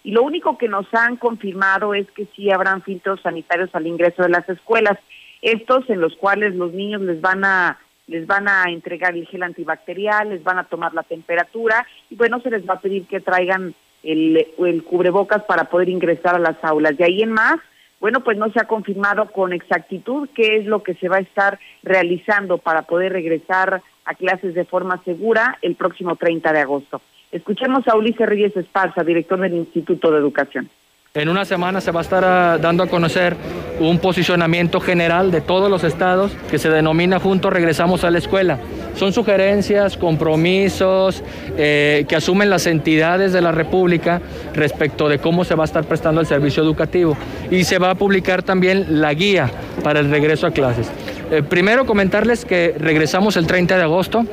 Y 0.03 0.11
lo 0.11 0.25
único 0.25 0.59
que 0.59 0.69
nos 0.69 0.93
han 0.95 1.17
confirmado 1.17 1.95
es 1.95 2.11
que 2.11 2.27
sí 2.35 2.51
habrán 2.51 2.83
filtros 2.83 3.21
sanitarios 3.23 3.71
al 3.73 3.87
ingreso 3.87 4.25
de 4.25 4.31
las 4.31 4.49
escuelas. 4.49 4.99
Estos 5.43 5.89
en 5.91 6.01
los 6.01 6.17
cuales 6.17 6.57
los 6.57 6.73
niños 6.73 7.03
les 7.03 7.21
van 7.21 7.45
a 7.45 7.79
les 8.07 8.27
van 8.27 8.49
a 8.49 8.65
entregar 8.65 9.15
el 9.15 9.27
gel 9.27 9.43
antibacterial, 9.45 10.29
les 10.29 10.45
van 10.45 10.59
a 10.59 10.65
tomar 10.65 10.93
la 10.93 11.05
temperatura 11.05 11.87
y 12.11 12.17
bueno, 12.17 12.39
se 12.41 12.51
les 12.51 12.69
va 12.69 12.75
a 12.75 12.81
pedir 12.81 13.07
que 13.07 13.21
traigan 13.21 13.75
el, 14.05 14.85
cubrebocas 14.85 15.43
para 15.45 15.65
poder 15.65 15.89
ingresar 15.89 16.35
a 16.35 16.39
las 16.39 16.63
aulas. 16.63 16.97
De 16.97 17.05
ahí 17.05 17.23
en 17.23 17.33
más, 17.33 17.57
bueno, 18.01 18.21
pues 18.21 18.37
no 18.37 18.51
se 18.51 18.61
ha 18.61 18.67
confirmado 18.67 19.31
con 19.31 19.53
exactitud 19.53 20.29
qué 20.35 20.57
es 20.57 20.67
lo 20.67 20.83
que 20.83 20.95
se 20.95 21.09
va 21.09 21.17
a 21.17 21.21
estar 21.21 21.59
realizando 21.83 22.59
para 22.59 22.83
poder 22.83 23.13
regresar 23.13 23.83
a 24.05 24.15
clases 24.15 24.55
de 24.55 24.65
forma 24.65 25.03
segura 25.05 25.59
el 25.63 25.75
próximo 25.75 26.17
30 26.17 26.53
de 26.53 26.61
agosto. 26.61 27.01
Escuchemos 27.33 27.89
a 27.89 27.97
Ulises 27.97 28.29
Reyes 28.29 28.57
Esparza, 28.57 29.03
director 29.03 29.41
del 29.41 29.55
Instituto 29.55 30.11
de 30.11 30.19
Educación. 30.19 30.69
En 31.17 31.29
una 31.29 31.45
semana 31.45 31.81
se 31.81 31.93
va 31.93 32.01
a 32.01 32.03
estar 32.03 32.25
ah, 32.25 32.59
dando 32.61 32.83
a 32.83 32.89
conocer 32.89 33.37
un 33.79 34.01
posicionamiento 34.01 34.81
general 34.81 35.31
de 35.31 35.41
todos 35.41 35.71
los 35.71 35.85
estados 35.85 36.33
que 36.51 36.59
se 36.59 36.69
denomina 36.71 37.21
Juntos 37.21 37.53
Regresamos 37.53 38.03
a 38.03 38.11
la 38.11 38.19
Escuela. 38.19 38.59
Son 38.97 39.13
sugerencias, 39.13 39.97
compromisos 39.97 41.23
eh, 41.57 42.05
que 42.09 42.17
asumen 42.17 42.51
las 42.51 42.67
entidades 42.67 43.33
de 43.33 43.41
la 43.43 43.53
República 43.53 44.21
respecto 44.55 45.09
de 45.09 45.21
cómo 45.21 45.45
se 45.45 45.55
va 45.55 45.63
a 45.63 45.67
estar 45.67 45.85
prestando 45.85 46.21
el 46.21 46.27
servicio 46.27 46.65
educativo. 46.65 47.17
Y 47.49 47.63
se 47.63 47.79
va 47.79 47.91
a 47.91 47.95
publicar 47.95 48.43
también 48.43 49.01
la 49.01 49.15
guía 49.15 49.53
para 49.85 50.01
el 50.01 50.11
regreso 50.11 50.49
a 50.49 50.51
clases. 50.51 50.91
Eh, 51.31 51.45
primero 51.45 51.87
comentarles 51.87 52.45
que 52.45 52.75
regresamos 52.77 53.37
el 53.37 53.47
30 53.47 53.77
de 53.77 53.83
agosto, 53.85 54.25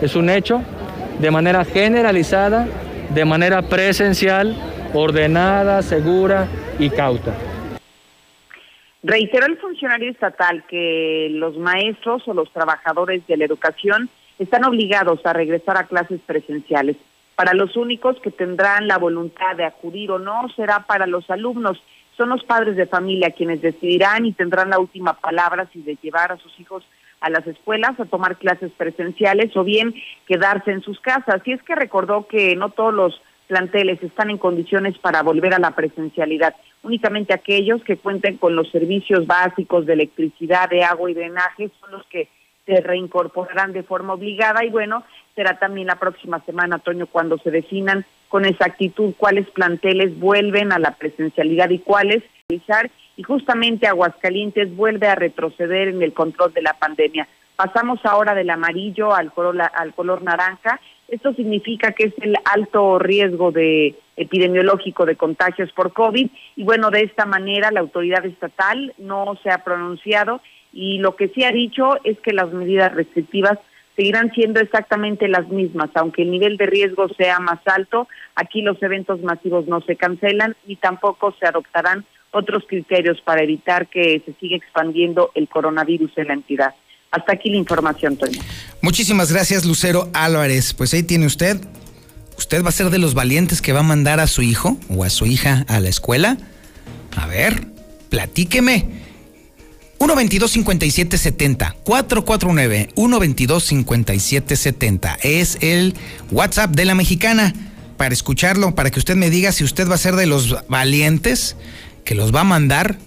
es 0.00 0.16
un 0.16 0.30
hecho, 0.30 0.62
de 1.18 1.30
manera 1.30 1.66
generalizada, 1.66 2.66
de 3.14 3.24
manera 3.24 3.62
presencial 3.62 4.56
ordenada, 4.94 5.82
segura 5.82 6.46
y 6.78 6.90
cauta. 6.90 7.34
Reiteró 9.02 9.46
el 9.46 9.56
funcionario 9.58 10.10
estatal 10.10 10.64
que 10.68 11.28
los 11.30 11.56
maestros 11.56 12.26
o 12.26 12.34
los 12.34 12.52
trabajadores 12.52 13.26
de 13.26 13.36
la 13.36 13.46
educación 13.46 14.08
están 14.38 14.64
obligados 14.64 15.24
a 15.24 15.32
regresar 15.32 15.76
a 15.76 15.86
clases 15.86 16.20
presenciales. 16.24 16.96
Para 17.34 17.54
los 17.54 17.76
únicos 17.76 18.20
que 18.20 18.30
tendrán 18.30 18.86
la 18.86 18.98
voluntad 18.98 19.56
de 19.56 19.64
acudir 19.64 20.10
o 20.10 20.18
no 20.18 20.48
será 20.54 20.80
para 20.86 21.06
los 21.06 21.28
alumnos. 21.30 21.82
Son 22.16 22.28
los 22.28 22.44
padres 22.44 22.76
de 22.76 22.86
familia 22.86 23.30
quienes 23.30 23.62
decidirán 23.62 24.26
y 24.26 24.32
tendrán 24.32 24.68
la 24.68 24.78
última 24.78 25.14
palabra 25.14 25.66
si 25.72 25.80
de 25.80 25.96
llevar 26.02 26.32
a 26.32 26.36
sus 26.36 26.58
hijos 26.60 26.84
a 27.20 27.30
las 27.30 27.46
escuelas 27.46 27.98
a 28.00 28.06
tomar 28.06 28.36
clases 28.36 28.72
presenciales 28.72 29.56
o 29.56 29.64
bien 29.64 29.94
quedarse 30.26 30.72
en 30.72 30.82
sus 30.82 31.00
casas. 31.00 31.42
Y 31.44 31.52
es 31.52 31.62
que 31.62 31.74
recordó 31.74 32.26
que 32.26 32.56
no 32.56 32.70
todos 32.70 32.94
los 32.94 33.20
planteles 33.46 34.02
están 34.02 34.30
en 34.30 34.38
condiciones 34.38 34.96
para 34.98 35.22
volver 35.22 35.54
a 35.54 35.58
la 35.58 35.72
presencialidad. 35.72 36.54
Únicamente 36.82 37.34
aquellos 37.34 37.82
que 37.82 37.96
cuenten 37.96 38.36
con 38.36 38.54
los 38.54 38.70
servicios 38.70 39.26
básicos 39.26 39.86
de 39.86 39.94
electricidad, 39.94 40.70
de 40.70 40.84
agua 40.84 41.10
y 41.10 41.14
drenaje 41.14 41.70
son 41.80 41.90
los 41.90 42.06
que 42.06 42.28
se 42.64 42.80
reincorporarán 42.80 43.72
de 43.72 43.82
forma 43.82 44.14
obligada 44.14 44.64
y 44.64 44.70
bueno, 44.70 45.02
será 45.34 45.58
también 45.58 45.88
la 45.88 45.96
próxima 45.96 46.40
semana, 46.44 46.78
Toño, 46.78 47.06
cuando 47.06 47.38
se 47.38 47.50
definan 47.50 48.04
con 48.28 48.44
exactitud 48.44 49.14
cuáles 49.18 49.50
planteles 49.50 50.18
vuelven 50.18 50.72
a 50.72 50.78
la 50.78 50.92
presencialidad 50.92 51.70
y 51.70 51.80
cuáles 51.80 52.22
y 53.16 53.22
justamente 53.22 53.86
Aguascalientes 53.86 54.74
vuelve 54.74 55.08
a 55.08 55.14
retroceder 55.14 55.88
en 55.88 56.02
el 56.02 56.12
control 56.12 56.52
de 56.52 56.62
la 56.62 56.74
pandemia. 56.74 57.28
Pasamos 57.56 58.00
ahora 58.04 58.34
del 58.34 58.50
amarillo 58.50 59.14
al 59.14 59.32
color, 59.32 59.60
al 59.74 59.92
color 59.94 60.22
naranja. 60.22 60.80
Esto 61.08 61.34
significa 61.34 61.92
que 61.92 62.04
es 62.04 62.14
el 62.22 62.36
alto 62.44 62.98
riesgo 62.98 63.52
de 63.52 63.94
epidemiológico 64.16 65.04
de 65.04 65.16
contagios 65.16 65.70
por 65.72 65.92
COVID. 65.92 66.30
Y 66.56 66.64
bueno, 66.64 66.90
de 66.90 67.02
esta 67.02 67.26
manera 67.26 67.70
la 67.70 67.80
autoridad 67.80 68.24
estatal 68.24 68.94
no 68.96 69.36
se 69.42 69.50
ha 69.50 69.64
pronunciado. 69.64 70.40
Y 70.72 70.98
lo 70.98 71.16
que 71.16 71.28
sí 71.28 71.44
ha 71.44 71.52
dicho 71.52 71.98
es 72.04 72.18
que 72.20 72.32
las 72.32 72.52
medidas 72.52 72.94
restrictivas 72.94 73.58
seguirán 73.96 74.32
siendo 74.32 74.60
exactamente 74.60 75.28
las 75.28 75.48
mismas, 75.48 75.90
aunque 75.94 76.22
el 76.22 76.30
nivel 76.30 76.56
de 76.56 76.64
riesgo 76.64 77.08
sea 77.10 77.38
más 77.40 77.60
alto, 77.66 78.08
aquí 78.34 78.62
los 78.62 78.82
eventos 78.82 79.20
masivos 79.20 79.66
no 79.66 79.82
se 79.82 79.96
cancelan 79.96 80.56
y 80.66 80.76
tampoco 80.76 81.34
se 81.38 81.46
adoptarán 81.46 82.06
otros 82.30 82.64
criterios 82.68 83.20
para 83.24 83.42
evitar 83.42 83.88
que 83.88 84.22
se 84.24 84.34
siga 84.40 84.56
expandiendo 84.56 85.30
el 85.34 85.48
coronavirus 85.48 86.12
en 86.16 86.28
la 86.28 86.34
entidad. 86.34 86.74
Hasta 87.10 87.32
aquí 87.32 87.50
la 87.50 87.56
información, 87.56 88.16
Toño. 88.16 88.40
Muchísimas 88.82 89.32
gracias, 89.32 89.64
Lucero 89.64 90.08
Álvarez. 90.12 90.74
Pues 90.74 90.94
ahí 90.94 91.02
tiene 91.02 91.26
usted. 91.26 91.60
¿Usted 92.38 92.64
va 92.64 92.68
a 92.68 92.72
ser 92.72 92.90
de 92.90 92.98
los 92.98 93.14
valientes 93.14 93.60
que 93.60 93.72
va 93.72 93.80
a 93.80 93.84
mandar 93.84 94.20
a 94.20 94.26
su 94.26 94.42
hijo 94.42 94.78
o 94.88 95.04
a 95.04 95.10
su 95.10 95.26
hija 95.26 95.64
a 95.68 95.80
la 95.80 95.88
escuela? 95.88 96.38
A 97.16 97.26
ver, 97.26 97.66
platíqueme. 98.08 99.00
122 99.98 100.50
5770 100.50 101.76
449 101.84 102.88
122 102.94 103.64
5770 103.64 105.18
es 105.22 105.58
el 105.60 105.94
WhatsApp 106.30 106.70
de 106.70 106.86
la 106.86 106.94
mexicana 106.94 107.52
para 107.98 108.14
escucharlo, 108.14 108.74
para 108.74 108.90
que 108.90 108.98
usted 108.98 109.16
me 109.16 109.28
diga 109.28 109.52
si 109.52 109.62
usted 109.62 109.86
va 109.86 109.96
a 109.96 109.98
ser 109.98 110.16
de 110.16 110.24
los 110.24 110.66
valientes 110.68 111.56
que 112.10 112.16
los 112.16 112.34
va 112.34 112.40
a 112.40 112.44
mandar 112.44 112.98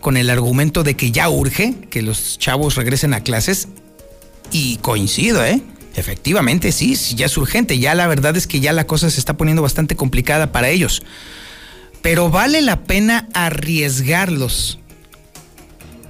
con 0.00 0.16
el 0.16 0.30
argumento 0.30 0.84
de 0.84 0.96
que 0.96 1.10
ya 1.10 1.28
urge 1.28 1.74
que 1.90 2.00
los 2.00 2.38
chavos 2.38 2.76
regresen 2.76 3.12
a 3.12 3.20
clases 3.20 3.68
y 4.50 4.78
coincido, 4.78 5.44
¿eh? 5.44 5.60
Efectivamente, 5.96 6.72
sí, 6.72 6.96
sí, 6.96 7.14
ya 7.14 7.26
es 7.26 7.36
urgente, 7.36 7.78
ya 7.78 7.94
la 7.94 8.06
verdad 8.06 8.34
es 8.34 8.46
que 8.46 8.60
ya 8.60 8.72
la 8.72 8.86
cosa 8.86 9.10
se 9.10 9.20
está 9.20 9.36
poniendo 9.36 9.60
bastante 9.60 9.96
complicada 9.96 10.50
para 10.50 10.70
ellos. 10.70 11.02
Pero 12.00 12.30
vale 12.30 12.62
la 12.62 12.84
pena 12.84 13.28
arriesgarlos 13.34 14.78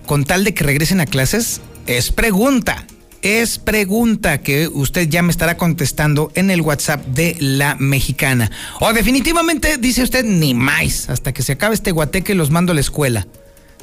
con 0.07 0.23
tal 0.23 0.45
de 0.45 0.55
que 0.55 0.63
regresen 0.63 1.01
a 1.01 1.07
clases? 1.07 1.61
Es 1.89 2.13
pregunta. 2.13 2.87
Es 3.23 3.59
pregunta 3.59 4.39
que 4.39 4.67
usted 4.67 5.09
ya 5.09 5.23
me 5.23 5.31
estará 5.31 5.57
contestando 5.57 6.33
en 6.35 6.51
el 6.51 6.61
WhatsApp 6.61 7.07
de 7.07 7.37
la 7.39 7.77
mexicana. 7.77 8.51
O 8.81 8.93
definitivamente 8.93 9.77
dice 9.79 10.03
usted 10.03 10.25
ni 10.25 10.55
más, 10.55 11.09
hasta 11.09 11.33
que 11.33 11.45
se 11.45 11.53
acabe 11.53 11.77
este 11.77 11.93
guateque 11.93 12.35
los 12.35 12.51
mando 12.51 12.73
a 12.73 12.75
la 12.75 12.81
escuela. 12.81 13.29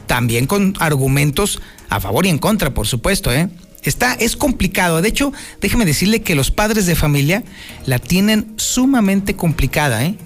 También 0.08 0.46
con 0.46 0.74
argumentos 0.80 1.62
a 1.88 2.02
favor 2.02 2.26
y 2.26 2.30
en 2.30 2.38
contra, 2.38 2.74
por 2.74 2.86
supuesto, 2.86 3.32
¿eh? 3.32 3.50
Está, 3.84 4.14
es 4.16 4.36
complicado. 4.36 5.02
De 5.02 5.08
hecho, 5.08 5.32
déjeme 5.62 5.86
decirle 5.86 6.22
que 6.22 6.36
los 6.36 6.52
padres 6.52 6.86
de 6.86 6.96
familia 6.96 7.44
la 7.86 8.00
tienen 8.00 8.54
sumamente 8.58 9.38
complicada, 9.38 10.04
¿eh? 10.04 10.18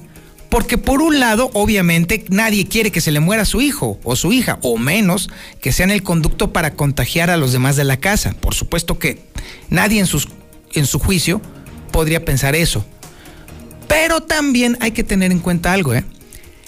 Porque 0.53 0.77
por 0.77 1.01
un 1.01 1.19
lado, 1.19 1.49
obviamente, 1.55 2.25
nadie 2.29 2.67
quiere 2.67 2.91
que 2.91 3.01
se 3.01 3.11
le 3.11 3.19
muera 3.19 3.43
su 3.43 3.59
hijo 3.59 3.99
o 4.03 4.15
su 4.15 4.31
hija, 4.31 4.59
o 4.61 4.77
menos 4.77 5.31
que 5.59 5.71
sean 5.71 5.89
el 5.89 6.03
conducto 6.03 6.53
para 6.53 6.75
contagiar 6.75 7.31
a 7.31 7.37
los 7.37 7.53
demás 7.53 7.75
de 7.75 7.83
la 7.83 7.97
casa. 7.97 8.35
Por 8.39 8.53
supuesto 8.53 8.99
que 8.99 9.25
nadie 9.71 9.99
en, 9.99 10.07
en 10.75 10.85
su 10.85 10.99
juicio 10.99 11.41
podría 11.91 12.23
pensar 12.23 12.55
eso. 12.55 12.85
Pero 13.87 14.21
también 14.21 14.77
hay 14.79 14.91
que 14.91 15.03
tener 15.03 15.31
en 15.31 15.39
cuenta 15.39 15.73
algo, 15.73 15.95
¿eh? 15.95 16.05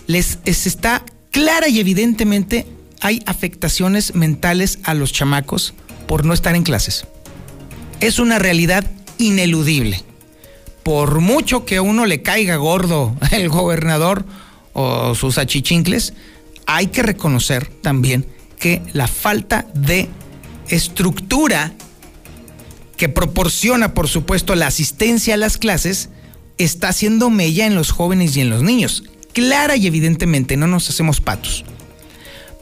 Les 0.07 0.39
está 0.45 1.03
clara 1.29 1.67
y 1.67 1.79
evidentemente 1.79 2.65
hay 3.01 3.21
afectaciones 3.27 4.15
mentales 4.15 4.79
a 4.81 4.95
los 4.95 5.13
chamacos 5.13 5.75
por 6.07 6.25
no 6.25 6.33
estar 6.33 6.55
en 6.55 6.63
clases. 6.63 7.05
Es 7.99 8.17
una 8.17 8.39
realidad 8.39 8.83
ineludible 9.19 10.03
por 10.85 11.19
mucho 11.19 11.65
que 11.65 11.77
a 11.77 11.81
uno 11.81 12.05
le 12.05 12.21
caiga 12.21 12.57
gordo 12.57 13.17
el 13.31 13.49
gobernador 13.49 14.23
o 14.73 15.15
sus 15.15 15.39
achichincles, 15.39 16.13
hay 16.67 16.87
que 16.87 17.01
reconocer 17.01 17.65
también 17.81 18.27
que 18.59 18.83
la 18.93 19.07
falta 19.07 19.65
de 19.73 20.09
estructura 20.67 21.73
que 22.97 23.09
proporciona, 23.09 23.95
por 23.95 24.07
supuesto, 24.07 24.53
la 24.53 24.67
asistencia 24.67 25.33
a 25.33 25.37
las 25.37 25.57
clases, 25.57 26.09
está 26.59 26.89
haciendo 26.89 27.31
mella 27.31 27.65
en 27.65 27.73
los 27.73 27.89
jóvenes 27.89 28.37
y 28.37 28.41
en 28.41 28.51
los 28.51 28.61
niños. 28.61 29.05
Clara 29.33 29.77
y 29.77 29.87
evidentemente, 29.87 30.55
no 30.55 30.67
nos 30.67 30.87
hacemos 30.87 31.19
patos. 31.19 31.65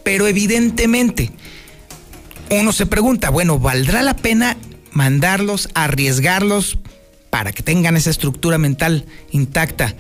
Pero 0.05 0.28
evidentemente, 0.28 1.32
uno 2.51 2.71
se 2.71 2.86
pregunta, 2.86 3.30
bueno, 3.30 3.59
¿valdrá 3.59 4.01
la 4.01 4.15
pena 4.15 4.55
mandarlos, 4.93 5.67
arriesgarlos 5.74 6.78
para 7.34 7.52
que 7.52 7.64
tengan 7.64 7.98
esa 7.98 8.12
estructura 8.12 8.60
mental 8.60 9.08
intacta. 9.32 9.96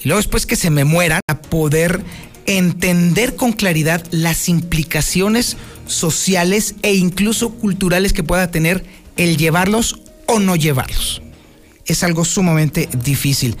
Y 0.00 0.08
luego 0.08 0.16
después 0.16 0.46
que 0.46 0.56
se 0.56 0.70
me 0.70 0.84
muera, 0.84 1.20
a 1.28 1.42
poder 1.42 2.02
entender 2.46 3.36
con 3.36 3.52
claridad 3.52 4.02
las 4.12 4.48
implicaciones 4.48 5.58
sociales 5.86 6.74
e 6.80 6.94
incluso 6.94 7.50
culturales 7.50 8.14
que 8.14 8.22
pueda 8.22 8.50
tener 8.50 8.82
el 9.18 9.36
llevarlos 9.36 10.00
o 10.24 10.38
no 10.38 10.56
llevarlos. 10.56 11.20
Es 11.84 12.02
algo 12.02 12.24
sumamente 12.24 12.88
difícil. 13.04 13.58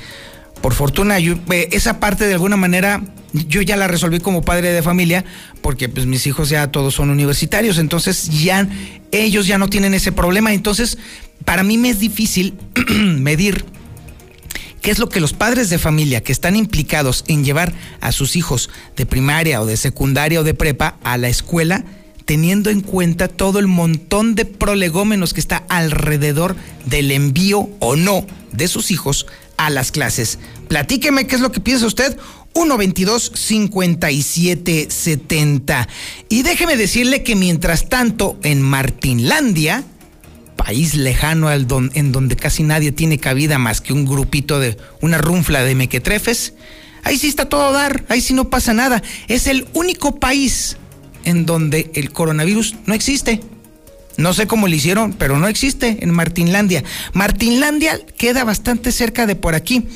Por 0.62 0.72
fortuna, 0.72 1.18
yo, 1.18 1.34
eh, 1.52 1.68
esa 1.72 2.00
parte 2.00 2.26
de 2.26 2.32
alguna 2.32 2.56
manera 2.56 3.02
yo 3.34 3.60
ya 3.60 3.76
la 3.76 3.88
resolví 3.88 4.20
como 4.20 4.42
padre 4.42 4.72
de 4.72 4.80
familia 4.80 5.24
porque 5.60 5.88
pues 5.88 6.06
mis 6.06 6.26
hijos 6.26 6.48
ya 6.48 6.68
todos 6.68 6.94
son 6.94 7.10
universitarios, 7.10 7.78
entonces 7.78 8.30
ya 8.42 8.68
ellos 9.10 9.46
ya 9.46 9.58
no 9.58 9.68
tienen 9.68 9.92
ese 9.92 10.12
problema, 10.12 10.54
entonces 10.54 10.96
para 11.44 11.62
mí 11.62 11.78
me 11.78 11.90
es 11.90 11.98
difícil 11.98 12.54
medir 13.18 13.64
qué 14.80 14.90
es 14.90 14.98
lo 14.98 15.08
que 15.08 15.20
los 15.20 15.32
padres 15.32 15.70
de 15.70 15.78
familia 15.78 16.22
que 16.22 16.32
están 16.32 16.56
implicados 16.56 17.24
en 17.26 17.44
llevar 17.44 17.72
a 18.00 18.12
sus 18.12 18.36
hijos 18.36 18.68
de 18.96 19.06
primaria 19.06 19.62
o 19.62 19.66
de 19.66 19.78
secundaria 19.78 20.40
o 20.40 20.44
de 20.44 20.54
prepa 20.54 20.98
a 21.02 21.16
la 21.16 21.28
escuela, 21.28 21.84
teniendo 22.26 22.70
en 22.70 22.82
cuenta 22.82 23.28
todo 23.28 23.58
el 23.58 23.66
montón 23.66 24.34
de 24.34 24.44
prolegómenos 24.44 25.32
que 25.32 25.40
está 25.40 25.64
alrededor 25.68 26.54
del 26.84 27.10
envío 27.12 27.70
o 27.80 27.96
no 27.96 28.26
de 28.52 28.68
sus 28.68 28.90
hijos 28.90 29.26
a 29.56 29.70
las 29.70 29.90
clases. 29.90 30.38
Platíqueme 30.68 31.26
qué 31.26 31.36
es 31.36 31.40
lo 31.40 31.50
que 31.50 31.60
piensa 31.60 31.86
usted. 31.86 32.18
122 32.54 33.32
5770. 33.34 35.88
Y 36.28 36.42
déjeme 36.42 36.76
decirle 36.76 37.22
que 37.22 37.36
mientras 37.36 37.88
tanto 37.88 38.38
en 38.42 38.60
Martinlandia, 38.62 39.84
país 40.64 40.94
lejano 40.94 41.52
en 41.52 42.12
donde 42.12 42.36
casi 42.36 42.62
nadie 42.62 42.90
tiene 42.90 43.18
cabida 43.18 43.58
más 43.58 43.82
que 43.82 43.92
un 43.92 44.06
grupito 44.06 44.58
de 44.60 44.78
una 45.02 45.18
runfla 45.18 45.62
de 45.62 45.74
mequetrefes, 45.74 46.54
ahí 47.02 47.18
sí 47.18 47.28
está 47.28 47.50
todo 47.50 47.70
dar, 47.70 48.04
ahí 48.08 48.22
sí 48.22 48.32
no 48.32 48.48
pasa 48.48 48.72
nada. 48.72 49.02
Es 49.28 49.46
el 49.46 49.66
único 49.74 50.18
país 50.18 50.78
en 51.24 51.44
donde 51.44 51.90
el 51.94 52.12
coronavirus 52.12 52.76
no 52.86 52.94
existe. 52.94 53.42
No 54.16 54.32
sé 54.32 54.46
cómo 54.46 54.66
lo 54.66 54.74
hicieron, 54.74 55.12
pero 55.12 55.38
no 55.38 55.48
existe 55.48 55.98
en 56.00 56.10
Martinlandia. 56.12 56.82
Martinlandia 57.12 58.00
queda 58.16 58.44
bastante 58.44 58.90
cerca 58.90 59.26
de 59.26 59.36
por 59.36 59.54
aquí. 59.54 59.86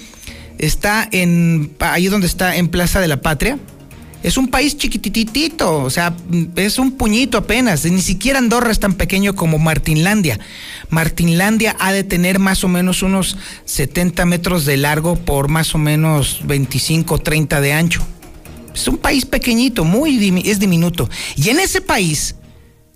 Está 0.59 1.09
en 1.13 1.73
ahí 1.81 2.09
donde 2.09 2.27
está 2.27 2.57
en 2.57 2.69
Plaza 2.69 3.01
de 3.01 3.09
la 3.09 3.23
Patria 3.23 3.59
es 4.23 4.37
un 4.37 4.49
país 4.49 4.77
chiquititito, 4.77 5.83
o 5.83 5.91
sea, 5.91 6.15
es 6.57 6.79
un 6.79 6.93
puñito 6.93 7.39
apenas. 7.39 7.85
Ni 7.85 8.03
siquiera 8.03 8.39
Andorra 8.39 8.73
es 8.73 8.81
tan 8.81 8.95
pequeño 8.95 9.35
como 9.35 9.59
Martinlandia. 9.59 10.41
Martinlandia 10.91 11.77
ha 11.79 11.93
de 11.93 12.05
tener 12.05 12.39
más 12.39 12.65
o 12.65 12.69
menos 12.69 13.03
unos 13.03 13.37
70 13.65 14.27
metros 14.27 14.65
de 14.65 14.77
largo 14.77 15.17
por 15.17 15.49
más 15.49 15.75
o 15.75 15.79
menos 15.79 16.41
25, 16.45 17.19
30 17.19 17.61
de 17.61 17.73
ancho. 17.73 18.07
Es 18.75 18.89
un 18.89 18.99
país 18.99 19.25
pequeñito, 19.25 19.85
muy 19.85 20.43
es 20.45 20.59
diminuto. 20.59 21.09
Y 21.37 21.51
en 21.51 21.61
ese 21.61 21.81
país 21.81 22.35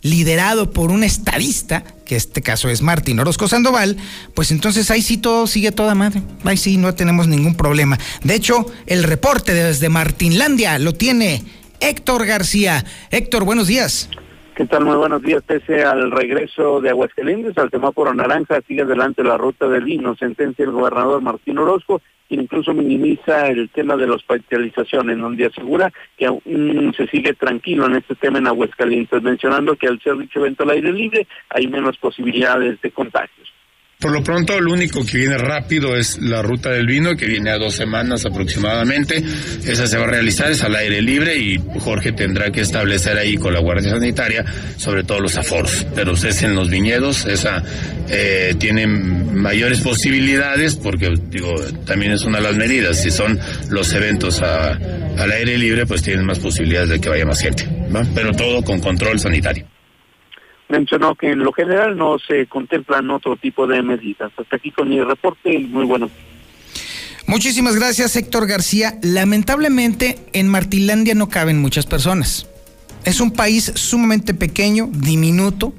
liderado 0.02 0.70
por 0.72 0.90
un 0.90 1.04
estadista, 1.04 1.84
que 2.04 2.16
este 2.16 2.42
caso 2.42 2.68
es 2.68 2.82
Martín 2.82 3.20
Orozco 3.20 3.48
Sandoval, 3.48 3.96
pues 4.34 4.50
entonces 4.50 4.90
ahí 4.90 5.00
sí 5.00 5.16
todo 5.16 5.46
sigue 5.46 5.72
toda 5.72 5.94
madre. 5.94 6.22
Ahí 6.44 6.56
sí 6.56 6.76
no 6.76 6.94
tenemos 6.94 7.28
ningún 7.28 7.54
problema. 7.54 7.98
De 8.22 8.34
hecho, 8.34 8.66
el 8.86 9.04
reporte 9.04 9.54
desde 9.54 9.88
Martinlandia 9.88 10.78
lo 10.78 10.92
tiene 10.92 11.44
Héctor 11.80 12.26
García. 12.26 12.84
Héctor, 13.10 13.44
buenos 13.44 13.68
días. 13.68 14.08
¿Qué 14.54 14.66
tal? 14.66 14.84
Muy 14.84 14.96
buenos 14.96 15.22
días. 15.22 15.42
Pese 15.42 15.82
al 15.82 16.10
regreso 16.10 16.80
de 16.80 16.90
Aguascalientes 16.90 17.56
al 17.56 17.70
semáforo 17.70 18.12
naranja, 18.12 18.60
sigue 18.68 18.82
adelante 18.82 19.24
la 19.24 19.38
ruta 19.38 19.66
del 19.66 19.84
vino, 19.84 20.14
sentencia 20.16 20.64
el 20.64 20.72
gobernador 20.72 21.22
Martín 21.22 21.58
Orozco 21.58 22.02
incluso 22.34 22.72
minimiza 22.72 23.48
el 23.48 23.68
tema 23.70 23.96
de 23.96 24.06
la 24.06 24.14
hospitalización, 24.14 25.20
donde 25.20 25.46
asegura 25.46 25.92
que 26.16 26.26
aún 26.26 26.92
se 26.96 27.06
sigue 27.08 27.34
tranquilo 27.34 27.86
en 27.86 27.96
este 27.96 28.14
tema 28.14 28.38
en 28.38 28.46
Aguascalientes, 28.46 29.22
mencionando 29.22 29.76
que 29.76 29.88
al 29.88 30.00
ser 30.00 30.16
dicho 30.16 30.40
evento 30.40 30.62
al 30.62 30.70
aire 30.70 30.92
libre 30.92 31.26
hay 31.50 31.66
menos 31.66 31.96
posibilidades 31.98 32.80
de 32.80 32.90
contagios. 32.90 33.52
Por 34.02 34.10
lo 34.10 34.24
pronto, 34.24 34.60
lo 34.60 34.72
único 34.72 35.06
que 35.06 35.16
viene 35.16 35.38
rápido 35.38 35.96
es 35.96 36.20
la 36.20 36.42
ruta 36.42 36.70
del 36.70 36.86
vino, 36.86 37.14
que 37.16 37.24
viene 37.24 37.50
a 37.50 37.56
dos 37.56 37.76
semanas 37.76 38.26
aproximadamente. 38.26 39.22
Esa 39.64 39.86
se 39.86 39.96
va 39.96 40.02
a 40.02 40.08
realizar, 40.08 40.50
es 40.50 40.64
al 40.64 40.74
aire 40.74 41.00
libre 41.00 41.38
y 41.38 41.60
Jorge 41.78 42.10
tendrá 42.10 42.50
que 42.50 42.62
establecer 42.62 43.16
ahí 43.16 43.36
con 43.36 43.54
la 43.54 43.60
Guardia 43.60 43.90
Sanitaria 43.90 44.44
sobre 44.76 45.04
todo 45.04 45.20
los 45.20 45.36
aforos. 45.36 45.86
Pero 45.94 46.14
es 46.14 46.42
en 46.42 46.56
los 46.56 46.68
viñedos, 46.68 47.26
esa 47.26 47.62
eh, 48.08 48.56
tiene 48.58 48.88
mayores 48.88 49.78
posibilidades 49.78 50.74
porque, 50.74 51.14
digo, 51.28 51.54
también 51.86 52.10
es 52.10 52.24
una 52.24 52.38
de 52.38 52.44
las 52.44 52.56
medidas. 52.56 53.00
Si 53.00 53.12
son 53.12 53.38
los 53.70 53.92
eventos 53.92 54.42
al 54.42 55.30
aire 55.30 55.56
libre, 55.56 55.86
pues 55.86 56.02
tienen 56.02 56.26
más 56.26 56.40
posibilidades 56.40 56.88
de 56.88 57.00
que 57.00 57.08
vaya 57.08 57.24
más 57.24 57.40
gente. 57.40 57.68
Pero 58.16 58.32
todo 58.32 58.62
con 58.62 58.80
control 58.80 59.20
sanitario 59.20 59.71
mencionó 60.72 61.14
que 61.14 61.30
en 61.30 61.40
lo 61.40 61.52
general 61.52 61.96
no 61.96 62.18
se 62.18 62.46
contemplan 62.46 63.10
otro 63.10 63.36
tipo 63.36 63.66
de 63.66 63.82
medidas. 63.82 64.32
Hasta 64.36 64.56
aquí 64.56 64.70
con 64.70 64.88
mi 64.88 65.00
reporte 65.00 65.52
y 65.52 65.64
muy 65.64 65.84
bueno. 65.84 66.10
Muchísimas 67.26 67.76
gracias, 67.76 68.16
Héctor 68.16 68.46
García. 68.46 68.98
Lamentablemente, 69.02 70.18
en 70.32 70.48
Martilandia 70.48 71.14
no 71.14 71.28
caben 71.28 71.60
muchas 71.60 71.86
personas. 71.86 72.48
Es 73.04 73.20
un 73.20 73.32
país 73.32 73.72
sumamente 73.74 74.34
pequeño, 74.34 74.88
diminuto, 74.92 75.74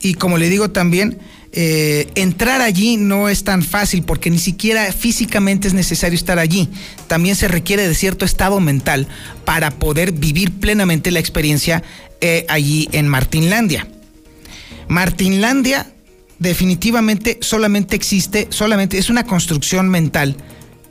y 0.00 0.14
como 0.14 0.38
le 0.38 0.48
digo 0.48 0.70
también, 0.70 1.18
eh, 1.52 2.08
entrar 2.14 2.60
allí 2.60 2.96
no 2.96 3.28
es 3.28 3.42
tan 3.42 3.62
fácil 3.62 4.04
porque 4.04 4.30
ni 4.30 4.38
siquiera 4.38 4.92
físicamente 4.92 5.68
es 5.68 5.74
necesario 5.74 6.16
estar 6.16 6.38
allí. 6.38 6.68
También 7.06 7.36
se 7.36 7.48
requiere 7.48 7.86
de 7.86 7.94
cierto 7.94 8.24
estado 8.24 8.60
mental 8.60 9.08
para 9.44 9.70
poder 9.70 10.12
vivir 10.12 10.52
plenamente 10.52 11.10
la 11.10 11.18
experiencia 11.18 11.82
eh, 12.20 12.46
allí 12.48 12.88
en 12.92 13.08
Martinlandia. 13.08 13.88
Martinlandia 14.88 15.92
definitivamente 16.38 17.38
solamente 17.40 17.96
existe, 17.96 18.48
solamente 18.50 18.98
es 18.98 19.10
una 19.10 19.24
construcción 19.24 19.88
mental 19.88 20.36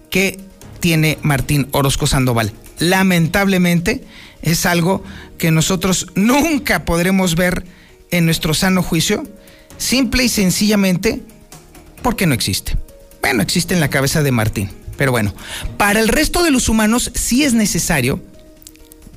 que 0.10 0.40
tiene 0.80 1.18
Martín 1.22 1.68
Orozco 1.72 2.08
Sandoval. 2.08 2.54
Lamentablemente 2.80 4.04
es 4.42 4.66
algo 4.66 5.04
que 5.38 5.52
nosotros 5.52 6.08
nunca 6.16 6.86
podremos 6.86 7.36
ver 7.36 7.66
en 8.12 8.26
nuestro 8.26 8.54
sano 8.54 8.82
juicio 8.82 9.24
Simple 9.80 10.26
y 10.26 10.30
sencillamente 10.30 11.24
porque 12.04 12.28
no 12.28 12.36
existe. 12.36 12.78
Bueno, 13.22 13.42
existe 13.42 13.74
en 13.74 13.80
la 13.80 13.90
cabeza 13.90 14.22
de 14.22 14.32
Martín. 14.32 14.70
Pero 14.98 15.12
bueno, 15.12 15.34
para 15.78 16.02
el 16.02 16.10
resto 16.10 16.44
de 16.44 16.52
los 16.52 16.68
humanos 16.68 17.12
sí 17.16 17.46
es 17.46 17.54
necesario, 17.54 18.22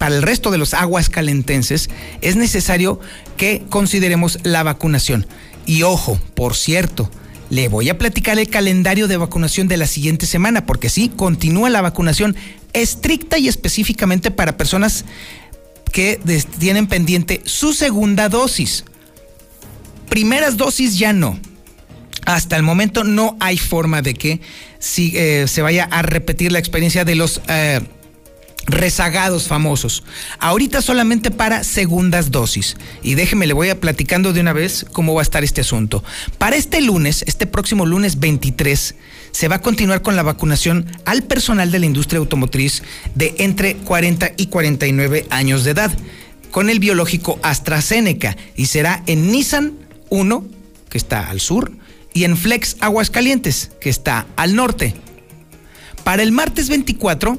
para 0.02 0.16
el 0.16 0.22
resto 0.22 0.50
de 0.50 0.58
los 0.58 0.74
aguas 0.74 1.08
calentenses, 1.08 1.88
es 2.22 2.34
necesario 2.34 2.98
que 3.36 3.62
consideremos 3.68 4.40
la 4.42 4.64
vacunación. 4.64 5.28
Y 5.64 5.84
ojo, 5.84 6.18
por 6.34 6.56
cierto, 6.56 7.08
le 7.50 7.68
voy 7.68 7.88
a 7.88 7.98
platicar 7.98 8.36
el 8.40 8.48
calendario 8.48 9.06
de 9.06 9.16
vacunación 9.16 9.68
de 9.68 9.76
la 9.76 9.86
siguiente 9.86 10.26
semana, 10.26 10.66
porque 10.66 10.88
sí, 10.88 11.08
continúa 11.08 11.70
la 11.70 11.82
vacunación 11.82 12.34
estricta 12.72 13.38
y 13.38 13.46
específicamente 13.46 14.32
para 14.32 14.56
personas 14.56 15.04
que 15.92 16.18
tienen 16.58 16.88
pendiente 16.88 17.40
su 17.44 17.72
segunda 17.72 18.28
dosis 18.28 18.84
primeras 20.08 20.56
dosis 20.56 20.98
ya 20.98 21.12
no. 21.12 21.38
Hasta 22.26 22.56
el 22.56 22.64
momento 22.64 23.04
no 23.04 23.36
hay 23.38 23.56
forma 23.56 24.02
de 24.02 24.14
que 24.14 24.40
si, 24.80 25.16
eh, 25.16 25.46
se 25.46 25.62
vaya 25.62 25.84
a 25.84 26.02
repetir 26.02 26.50
la 26.50 26.58
experiencia 26.58 27.04
de 27.04 27.14
los 27.14 27.40
eh, 27.46 27.82
rezagados 28.66 29.48
famosos. 29.48 30.04
Ahorita 30.38 30.82
solamente 30.82 31.30
para 31.30 31.64
segundas 31.64 32.30
dosis. 32.30 32.76
Y 33.02 33.14
déjeme, 33.14 33.46
le 33.46 33.54
voy 33.54 33.70
a 33.70 33.80
platicando 33.80 34.32
de 34.32 34.40
una 34.40 34.52
vez 34.52 34.86
cómo 34.92 35.14
va 35.14 35.20
a 35.20 35.24
estar 35.24 35.44
este 35.44 35.62
asunto. 35.62 36.04
Para 36.38 36.56
este 36.56 36.80
lunes, 36.80 37.24
este 37.26 37.46
próximo 37.46 37.86
lunes 37.86 38.20
23, 38.20 38.94
se 39.32 39.48
va 39.48 39.56
a 39.56 39.62
continuar 39.62 40.02
con 40.02 40.16
la 40.16 40.22
vacunación 40.22 40.86
al 41.04 41.22
personal 41.22 41.70
de 41.70 41.78
la 41.78 41.86
industria 41.86 42.18
automotriz 42.18 42.82
de 43.14 43.34
entre 43.38 43.76
40 43.76 44.32
y 44.36 44.46
49 44.46 45.26
años 45.30 45.64
de 45.64 45.70
edad 45.70 45.92
con 46.50 46.68
el 46.68 46.78
biológico 46.78 47.40
AstraZeneca 47.42 48.36
y 48.54 48.66
será 48.66 49.02
en 49.06 49.32
Nissan, 49.32 49.72
1, 50.10 50.44
que 50.90 50.98
está 50.98 51.30
al 51.30 51.40
sur, 51.40 51.72
y 52.12 52.24
en 52.24 52.36
Flex 52.36 52.76
Aguascalientes, 52.80 53.70
que 53.80 53.88
está 53.88 54.26
al 54.36 54.54
norte. 54.54 54.94
Para 56.04 56.22
el 56.22 56.30
martes 56.30 56.68
24 56.68 57.38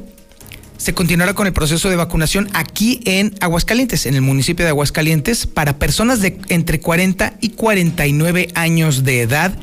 se 0.84 0.94
continuará 0.94 1.34
con 1.34 1.48
el 1.48 1.54
proceso 1.54 1.90
de 1.90 1.96
vacunación 1.96 2.50
aquí 2.52 3.00
en 3.06 3.34
Aguascalientes, 3.40 4.06
en 4.06 4.16
el 4.16 4.22
municipio 4.22 4.66
de 4.66 4.72
Aguascalientes, 4.72 5.48
para 5.48 5.80
personas 5.80 6.20
de 6.20 6.42
entre 6.50 6.82
40 6.82 7.38
y 7.40 7.52
49 7.52 8.50
años 8.54 9.06
de 9.06 9.22
edad 9.22 9.58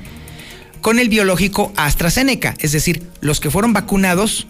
con 0.81 0.99
el 0.99 1.11
biológico 1.11 1.75
AstraZeneca, 1.77 2.55
es 2.61 2.73
decir, 2.73 3.07
los 3.21 3.39
que 3.39 3.51
fueron 3.51 3.75
vacunados 3.75 4.47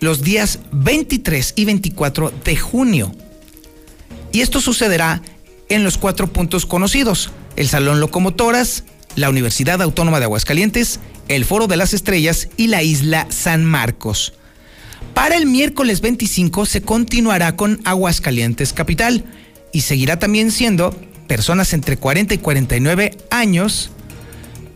los 0.00 0.22
días 0.22 0.60
23 0.72 1.52
y 1.54 1.66
24 1.66 2.32
de 2.42 2.56
junio. 2.56 3.14
Y 4.32 4.40
esto 4.40 4.62
sucederá 4.62 5.20
en 5.68 5.84
los 5.84 5.98
cuatro 5.98 6.32
puntos 6.32 6.64
conocidos 6.64 7.30
el 7.56 7.68
Salón 7.68 8.00
Locomotoras, 8.00 8.84
la 9.16 9.28
Universidad 9.28 9.82
Autónoma 9.82 10.18
de 10.18 10.24
Aguascalientes, 10.24 10.98
el 11.28 11.44
Foro 11.44 11.66
de 11.66 11.76
las 11.76 11.92
Estrellas 11.92 12.48
y 12.56 12.68
la 12.68 12.82
Isla 12.82 13.26
San 13.28 13.66
Marcos. 13.66 14.32
Para 15.14 15.36
el 15.36 15.46
miércoles 15.46 16.00
25 16.00 16.66
se 16.66 16.82
continuará 16.82 17.56
con 17.56 17.80
Aguascalientes 17.84 18.72
Capital 18.72 19.24
y 19.72 19.80
seguirá 19.80 20.18
también 20.18 20.50
siendo 20.50 20.90
personas 21.26 21.72
entre 21.72 21.96
40 21.96 22.34
y 22.34 22.38
49 22.38 23.16
años 23.30 23.90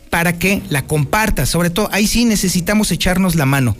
para 0.09 0.37
que 0.37 0.61
la 0.67 0.85
comparta. 0.85 1.45
Sobre 1.45 1.69
todo, 1.69 1.87
ahí 1.93 2.07
sí 2.07 2.25
necesitamos 2.25 2.91
echarnos 2.91 3.35
la 3.35 3.45
mano. 3.45 3.77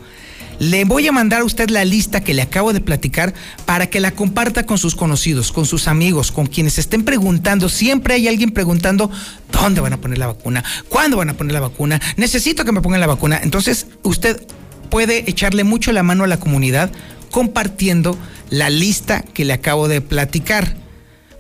Le 0.60 0.86
voy 0.86 1.08
a 1.08 1.12
mandar 1.12 1.42
a 1.42 1.46
usted 1.46 1.70
la 1.70 1.86
lista 1.86 2.22
que 2.22 2.34
le 2.34 2.42
acabo 2.42 2.74
de 2.74 2.82
platicar 2.82 3.34
para 3.66 3.88
que 3.88 4.00
la 4.00 4.12
comparta 4.12 4.66
con 4.66 4.80
sus 4.80 4.96
conocidos, 4.96 5.52
con 5.52 5.66
sus 5.66 5.88
amigos, 5.88 6.32
con 6.32 6.48
quienes 6.48 6.80
estén 6.80 7.04
preguntando. 7.04 7.70
Siempre 7.70 8.16
hay 8.16 8.28
alguien 8.28 8.50
preguntando 8.52 9.12
dónde 9.52 9.82
van 9.82 9.94
a 9.94 10.02
poner 10.02 10.18
la 10.18 10.28
vacuna, 10.28 10.64
cuándo 10.90 11.18
van 11.18 11.30
a 11.30 11.36
poner 11.36 11.54
la 11.54 11.60
vacuna, 11.60 12.02
necesito 12.16 12.66
que 12.66 12.72
me 12.72 12.82
pongan 12.82 13.02
la 13.02 13.08
vacuna. 13.08 13.40
Entonces, 13.42 13.86
usted 14.02 14.48
puede 14.90 15.30
echarle 15.30 15.64
mucho 15.64 15.92
la 15.92 16.02
mano 16.02 16.24
a 16.24 16.28
la 16.28 16.40
comunidad 16.40 16.92
compartiendo 17.30 18.18
la 18.50 18.70
lista 18.70 19.22
que 19.22 19.46
le 19.46 19.54
acabo 19.54 19.88
de 19.88 20.02
platicar. 20.02 20.76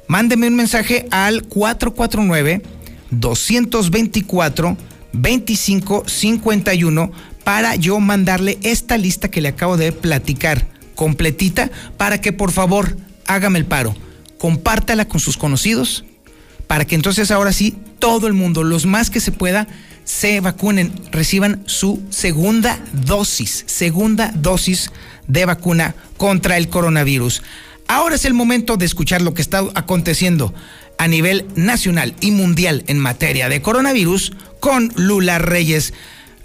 Mándeme 0.07 0.47
un 0.47 0.55
mensaje 0.55 1.07
al 1.11 1.43
449 1.43 2.61
224 3.09 4.78
2551 5.13 7.11
para 7.47 7.77
yo 7.77 8.01
mandarle 8.01 8.59
esta 8.61 8.97
lista 8.97 9.31
que 9.31 9.39
le 9.39 9.47
acabo 9.47 9.77
de 9.77 9.93
platicar 9.93 10.67
completita 10.95 11.71
para 11.95 12.19
que 12.19 12.33
por 12.33 12.51
favor 12.51 12.97
hágame 13.25 13.57
el 13.57 13.65
paro, 13.65 13.95
compártala 14.37 15.07
con 15.07 15.21
sus 15.21 15.37
conocidos 15.37 16.03
para 16.67 16.83
que 16.83 16.95
entonces 16.95 17.31
ahora 17.31 17.53
sí 17.53 17.73
todo 17.99 18.27
el 18.27 18.33
mundo, 18.33 18.65
los 18.65 18.85
más 18.85 19.09
que 19.09 19.21
se 19.21 19.31
pueda, 19.31 19.65
se 20.03 20.41
vacunen, 20.41 20.91
reciban 21.13 21.63
su 21.67 22.03
segunda 22.09 22.79
dosis, 22.91 23.63
segunda 23.65 24.33
dosis 24.35 24.91
de 25.27 25.45
vacuna 25.45 25.95
contra 26.17 26.57
el 26.57 26.67
coronavirus. 26.67 27.43
Ahora 27.87 28.15
es 28.15 28.25
el 28.25 28.33
momento 28.33 28.75
de 28.75 28.85
escuchar 28.85 29.21
lo 29.21 29.33
que 29.33 29.41
está 29.41 29.63
aconteciendo 29.73 30.53
a 30.97 31.07
nivel 31.07 31.45
nacional 31.55 32.13
y 32.19 32.31
mundial 32.31 32.83
en 32.87 32.99
materia 32.99 33.47
de 33.47 33.61
coronavirus 33.61 34.33
con 34.59 34.91
Lula 34.97 35.37
Reyes. 35.37 35.93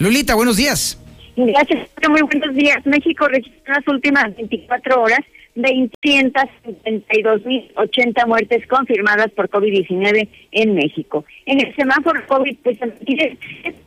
Lulita, 0.02 0.34
buenos 0.34 0.56
días. 0.56 0.98
Gracias, 1.36 1.88
muy 2.10 2.22
buenos 2.22 2.56
días. 2.56 2.84
México 2.84 3.28
registró 3.28 3.74
las 3.74 3.86
últimas 3.86 4.34
24 4.34 5.00
horas 5.00 5.20
272.080 5.54 8.26
muertes 8.26 8.66
confirmadas 8.66 9.30
por 9.30 9.48
COVID-19 9.48 10.28
en 10.50 10.74
México. 10.74 11.24
En 11.46 11.64
el 11.64 11.72
semáforo 11.76 12.20
COVID, 12.26 12.56
pues 12.64 12.80
tiene 13.06 13.38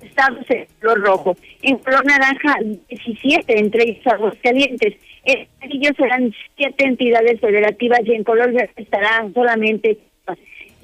estados 0.04 0.50
en 0.50 0.66
color 0.80 1.02
rojo. 1.02 1.36
En 1.62 1.80
color 1.80 2.06
naranja, 2.06 2.60
17, 2.88 3.60
entre 3.60 3.84
ellos 3.84 4.08
Aguascalientes. 4.08 4.94
En 5.26 5.50
amarillo 5.60 5.92
serán 5.98 6.34
siete 6.56 6.86
entidades 6.86 7.42
federativas 7.42 8.00
y 8.06 8.14
en 8.14 8.24
color 8.24 8.54
verde 8.54 8.72
estarán 8.78 9.34
solamente. 9.34 9.98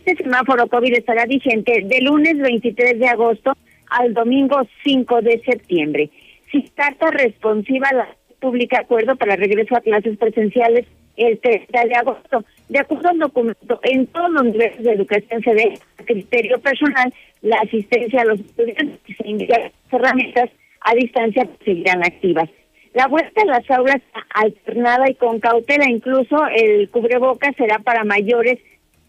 Este 0.05 0.23
semáforo 0.23 0.67
COVID 0.67 0.93
estará 0.93 1.25
vigente 1.25 1.83
de 1.85 2.01
lunes 2.01 2.37
23 2.37 2.99
de 2.99 3.07
agosto 3.07 3.55
al 3.91 4.13
domingo 4.13 4.61
5 4.83 5.21
de 5.21 5.41
septiembre. 5.45 6.09
Si 6.51 6.63
carta 6.75 7.11
responsiva 7.11 7.87
la 7.93 8.07
pública 8.39 8.81
acuerdo 8.81 9.15
para 9.15 9.35
regreso 9.35 9.75
a 9.75 9.81
clases 9.81 10.17
presenciales 10.17 10.87
el 11.17 11.39
30 11.39 11.85
de 11.85 11.95
agosto. 11.95 12.43
De 12.69 12.79
acuerdo 12.79 13.09
al 13.09 13.19
documento, 13.19 13.79
en 13.83 14.07
todos 14.07 14.31
los 14.31 14.45
niveles 14.45 14.83
de 14.83 14.93
educación 14.93 15.43
se 15.43 15.53
ve 15.53 15.73
a 15.99 16.03
criterio 16.03 16.59
personal 16.59 17.13
la 17.41 17.57
asistencia 17.57 18.21
a 18.21 18.25
los 18.25 18.39
estudiantes 18.39 18.99
y 19.07 19.13
se 19.13 19.27
indican 19.27 19.71
herramientas 19.91 20.49
a 20.81 20.95
distancia 20.95 21.45
que 21.45 21.65
seguirán 21.65 22.03
activas. 22.03 22.49
La 22.93 23.07
vuelta 23.07 23.41
a 23.41 23.45
las 23.45 23.69
aulas 23.71 24.01
alternada 24.33 25.09
y 25.09 25.15
con 25.15 25.39
cautela, 25.39 25.89
incluso 25.89 26.35
el 26.47 26.89
cubreboca 26.89 27.53
será 27.53 27.79
para 27.79 28.03
mayores 28.03 28.59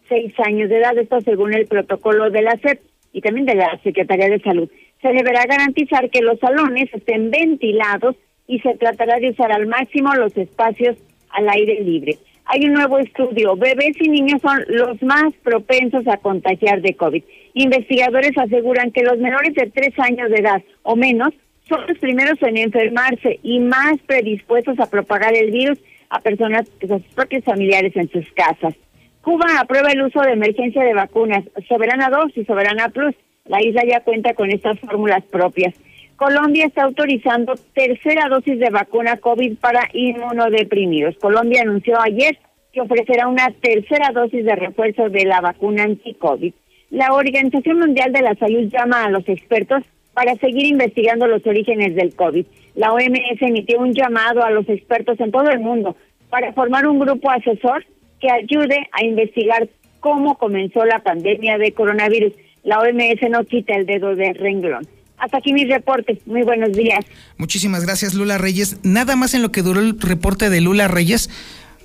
seis 0.09 0.35
años 0.45 0.69
de 0.69 0.79
edad, 0.79 0.97
esto 0.99 1.21
según 1.23 1.55
el 1.55 1.67
protocolo 1.67 2.31
de 2.31 2.43
la 2.43 2.57
SEP 2.59 2.81
y 3.13 3.21
también 3.21 3.47
de 3.47 3.55
la 3.55 3.79
Secretaría 3.83 4.29
de 4.29 4.41
Salud. 4.41 4.69
Se 5.01 5.09
deberá 5.09 5.45
garantizar 5.45 6.11
que 6.11 6.23
los 6.23 6.39
salones 6.39 6.89
estén 6.93 7.31
ventilados 7.31 8.17
y 8.47 8.59
se 8.61 8.75
tratará 8.75 9.19
de 9.19 9.31
usar 9.31 9.53
al 9.53 9.67
máximo 9.67 10.15
los 10.15 10.37
espacios 10.37 10.97
al 11.31 11.49
aire 11.49 11.81
libre. 11.81 12.19
Hay 12.45 12.65
un 12.67 12.75
nuevo 12.75 12.99
estudio. 12.99 13.57
Bebés 13.57 13.97
y 14.01 14.09
niños 14.09 14.41
son 14.43 14.65
los 14.69 15.01
más 15.03 15.33
propensos 15.43 16.07
a 16.09 16.17
contagiar 16.17 16.83
de 16.83 16.95
COVID. 16.95 17.23
Investigadores 17.55 18.37
aseguran 18.37 18.91
que 18.91 19.03
los 19.03 19.19
menores 19.19 19.55
de 19.55 19.71
tres 19.71 19.99
años 19.99 20.31
de 20.31 20.39
edad 20.39 20.63
o 20.83 20.97
menos 20.97 21.33
son 21.69 21.87
los 21.87 21.99
primeros 21.99 22.43
en 22.43 22.59
enfermarse 22.59 23.39
y 23.43 23.61
más 23.61 23.99
predispuestos 24.07 24.79
a 24.81 24.91
propagar 24.91 25.35
el 25.35 25.51
virus 25.51 25.79
a 26.11 26.21
personas, 26.21 26.69
a 26.83 26.87
sus 26.87 27.15
propios 27.15 27.45
familiares 27.45 27.95
en 27.97 28.11
sus 28.11 28.31
casas. 28.33 28.75
Cuba 29.23 29.47
aprueba 29.61 29.93
el 29.93 30.03
uso 30.03 30.21
de 30.21 30.33
emergencia 30.33 30.83
de 30.83 30.95
vacunas 30.95 31.45
Soberana 31.69 32.11
2 32.11 32.37
y 32.37 32.45
Soberana 32.45 32.89
Plus. 32.89 33.15
La 33.45 33.63
isla 33.63 33.83
ya 33.89 34.01
cuenta 34.01 34.35
con 34.35 34.51
estas 34.51 34.81
fórmulas 34.81 35.23
propias. 35.25 35.75
Colombia 36.17 36.67
está 36.67 36.83
autorizando 36.83 37.55
tercera 37.73 38.29
dosis 38.29 38.59
de 38.59 38.71
vacuna 38.71 39.17
COVID 39.17 39.59
para 39.59 39.89
inmunodeprimidos. 39.93 41.17
Colombia 41.19 41.63
anunció 41.63 42.01
ayer 42.01 42.37
que 42.73 42.81
ofrecerá 42.81 43.29
una 43.29 43.51
tercera 43.61 44.11
dosis 44.13 44.45
de 44.45 44.57
refuerzo 44.57 45.09
de 45.09 45.25
la 45.25 45.41
vacuna 45.41 45.85
anti-COVID. 45.85 46.53
La 46.91 47.13
Organización 47.15 47.79
Mundial 47.79 48.13
de 48.13 48.23
la 48.23 48.35
Salud 48.35 48.69
llama 48.73 49.05
a 49.05 49.11
los 49.11 49.29
expertos 49.29 49.85
para 50.15 50.35
seguir 50.37 50.67
investigando 50.67 51.29
los 51.29 51.47
orígenes 51.47 51.95
del 51.95 52.15
COVID. 52.15 52.45
La 52.75 52.93
OMS 52.93 53.41
emitió 53.41 53.79
un 53.79 53.95
llamado 53.95 54.43
a 54.43 54.51
los 54.51 54.69
expertos 54.69 55.19
en 55.21 55.31
todo 55.31 55.49
el 55.49 55.61
mundo 55.61 55.97
para 56.29 56.53
formar 56.53 56.87
un 56.89 56.99
grupo 56.99 57.31
asesor 57.31 57.85
que 58.23 58.31
ayude 58.31 58.89
a 58.93 59.05
investigar 59.05 59.69
cómo 59.99 60.39
comenzó 60.39 60.85
la 60.85 61.01
pandemia 61.01 61.59
de 61.59 61.73
coronavirus. 61.73 62.33
La 62.63 62.79
OMS 62.79 63.29
no 63.29 63.45
quita 63.45 63.75
el 63.75 63.85
dedo 63.85 64.15
del 64.15 64.37
renglón. 64.37 64.87
Hasta 65.19 65.39
aquí 65.39 65.53
mi 65.53 65.65
reporte. 65.65 66.21
Muy 66.27 66.43
buenos 66.43 66.73
días. 66.73 67.05
Muchísimas 67.37 67.85
gracias, 67.85 68.15
Lula 68.15 68.39
Reyes. 68.39 68.79
Nada 68.85 69.17
más 69.17 69.35
en 69.35 69.43
lo 69.43 69.51
que 69.51 69.63
duró 69.63 69.81
el 69.81 70.01
reporte 70.01 70.51
de 70.51 70.61
Lula 70.61 70.87
Reyes, 70.87 71.31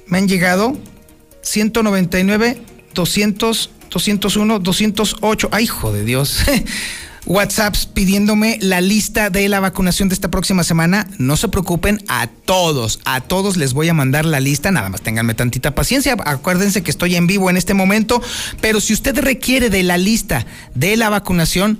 me 0.05 0.19
han 0.19 0.27
llegado 0.27 0.77
199, 1.41 2.57
200, 2.93 3.71
201, 3.89 4.59
208. 4.59 5.49
¡Ay, 5.51 5.63
hijo 5.63 5.91
de 5.91 6.05
Dios! 6.05 6.45
WhatsApps 7.27 7.85
pidiéndome 7.85 8.57
la 8.61 8.79
lista 8.79 9.29
de 9.29 9.49
la 9.49 9.59
vacunación 9.59 10.07
de 10.07 10.15
esta 10.15 10.31
próxima 10.31 10.63
semana. 10.63 11.09
No 11.17 11.35
se 11.35 11.49
preocupen, 11.49 12.01
a 12.07 12.27
todos, 12.27 13.01
a 13.03 13.19
todos 13.19 13.57
les 13.57 13.73
voy 13.73 13.89
a 13.89 13.93
mandar 13.93 14.23
la 14.23 14.39
lista. 14.39 14.71
Nada 14.71 14.87
más 14.87 15.01
ténganme 15.01 15.33
tantita 15.33 15.75
paciencia. 15.75 16.15
Acuérdense 16.25 16.83
que 16.83 16.91
estoy 16.91 17.17
en 17.17 17.27
vivo 17.27 17.49
en 17.49 17.57
este 17.57 17.73
momento. 17.73 18.21
Pero 18.61 18.79
si 18.79 18.93
usted 18.93 19.19
requiere 19.19 19.69
de 19.69 19.83
la 19.83 19.97
lista 19.97 20.45
de 20.73 20.95
la 20.95 21.09
vacunación, 21.09 21.79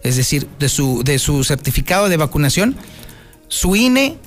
es 0.03 0.17
decir, 0.17 0.47
de 0.59 0.69
su, 0.69 1.03
de 1.03 1.19
su 1.19 1.43
certificado 1.43 2.09
de 2.09 2.17
vacunación, 2.17 2.75
su 3.47 3.75
INE, 3.75 4.17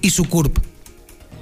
y 0.00 0.10
su 0.10 0.24
CURP. 0.24 0.58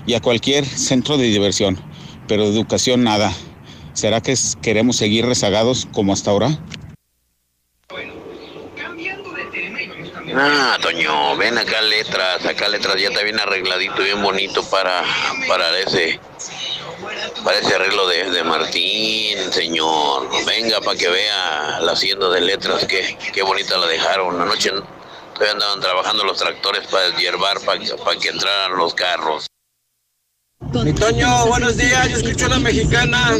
y 0.06 0.14
a 0.14 0.20
cualquier 0.20 0.64
centro 0.64 1.16
de 1.16 1.24
diversión. 1.24 1.78
Pero 2.28 2.44
de 2.44 2.50
educación 2.50 3.04
nada. 3.04 3.32
¿Será 3.92 4.20
que 4.20 4.34
queremos 4.60 4.96
seguir 4.96 5.24
rezagados 5.24 5.88
como 5.92 6.12
hasta 6.12 6.30
ahora? 6.30 6.58
Ah, 10.38 10.76
Toño, 10.82 11.34
ven 11.38 11.56
acá 11.56 11.80
letras, 11.80 12.44
acá 12.44 12.68
letras 12.68 13.00
ya 13.00 13.08
está 13.08 13.22
bien 13.22 13.40
arregladito, 13.40 14.02
bien 14.02 14.22
bonito 14.22 14.62
para, 14.68 15.02
para 15.48 15.78
ese 15.78 16.20
para 17.42 17.58
ese 17.58 17.74
arreglo 17.74 18.06
de, 18.08 18.30
de 18.30 18.44
Martín, 18.44 19.38
señor. 19.50 20.28
Venga 20.44 20.80
para 20.80 20.98
que 20.98 21.08
vea 21.08 21.80
la 21.80 21.92
hacienda 21.92 22.28
de 22.28 22.40
letras, 22.42 22.84
qué, 22.84 23.16
qué 23.32 23.42
bonita 23.42 23.78
la 23.78 23.86
dejaron. 23.86 24.40
Anoche 24.40 24.72
todavía 25.36 25.52
andaban 25.52 25.80
trabajando 25.80 26.24
los 26.24 26.38
tractores 26.38 26.86
para 26.88 27.16
hierbar, 27.16 27.60
para, 27.60 27.80
para 28.04 28.18
que 28.18 28.28
entraran 28.28 28.76
los 28.76 28.94
carros. 28.94 29.46
Mi 30.82 30.92
Toño, 30.92 31.46
buenos 31.46 31.76
días, 31.76 32.08
yo 32.08 32.16
escucho 32.16 32.46
a 32.46 32.48
la 32.50 32.58
mexicana. 32.58 33.36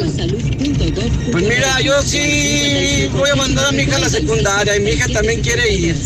Pues 1.32 1.44
mira, 1.44 1.80
yo 1.80 2.00
sí 2.02 3.08
voy 3.12 3.30
a 3.30 3.36
mandar 3.36 3.66
a 3.66 3.72
mi 3.72 3.82
hija 3.82 3.96
a 3.96 4.00
la 4.00 4.08
secundaria 4.08 4.76
y 4.76 4.80
mi 4.80 4.90
hija 4.90 5.08
también 5.08 5.42
quiere 5.42 5.72
ir. 5.72 5.96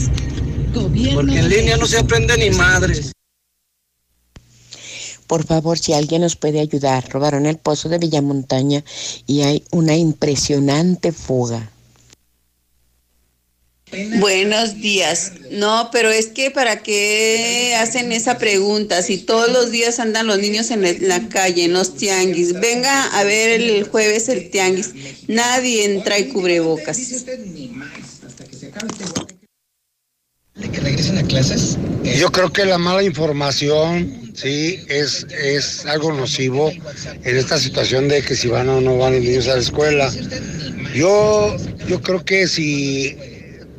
Porque 0.73 1.39
en 1.39 1.49
línea 1.49 1.77
no 1.77 1.87
se 1.87 1.99
aprende 1.99 2.37
ni 2.39 2.51
madres. 2.51 3.13
Por 5.27 5.45
favor, 5.45 5.79
si 5.79 5.93
alguien 5.93 6.23
nos 6.23 6.37
puede 6.37 6.61
ayudar, 6.61 7.09
robaron 7.09 7.47
el 7.47 7.59
pozo 7.59 7.89
de 7.89 7.99
Villamontaña 7.99 8.85
y 9.27 9.43
hay 9.43 9.65
una 9.71 9.97
impresionante 9.97 11.13
fuga. 11.13 11.71
Buenos 14.19 14.77
días. 14.81 15.33
No, 15.51 15.91
pero 15.93 16.11
es 16.11 16.27
que 16.27 16.51
para 16.51 16.81
qué 16.83 17.75
hacen 17.79 18.13
esa 18.13 18.39
pregunta 18.39 19.03
si 19.03 19.19
todos 19.19 19.51
los 19.51 19.71
días 19.73 19.99
andan 19.99 20.27
los 20.29 20.39
niños 20.39 20.71
en 20.71 21.09
la- 21.09 21.29
calle, 21.29 21.65
en 21.65 21.73
los 21.73 21.97
tianguis. 21.97 22.53
Venga 22.61 23.05
a 23.07 23.25
ver 23.25 23.61
el 23.61 23.85
jueves 23.85 24.29
el 24.29 24.51
tianguis. 24.51 24.91
Nadie 25.29 26.01
trae 26.05 26.29
cubrebocas. 26.29 26.99
Yo 32.19 32.31
creo 32.33 32.53
que 32.53 32.65
la 32.65 32.79
mala 32.79 33.03
información, 33.03 34.33
sí, 34.35 34.79
es, 34.89 35.27
es 35.31 35.87
algo 35.87 36.13
nocivo 36.13 36.71
en 37.25 37.37
esta 37.37 37.59
situación 37.59 38.09
de 38.09 38.23
que 38.23 38.37
si 38.37 38.49
van 38.49 38.69
o 38.69 38.81
no 38.81 38.99
van 38.99 39.15
los 39.15 39.23
niños 39.23 39.49
a 39.49 39.55
la 39.55 39.61
escuela. 39.63 40.13
Yo, 40.95 41.57
yo 41.87 42.01
creo 42.03 42.25
que 42.25 42.49
si 42.49 43.17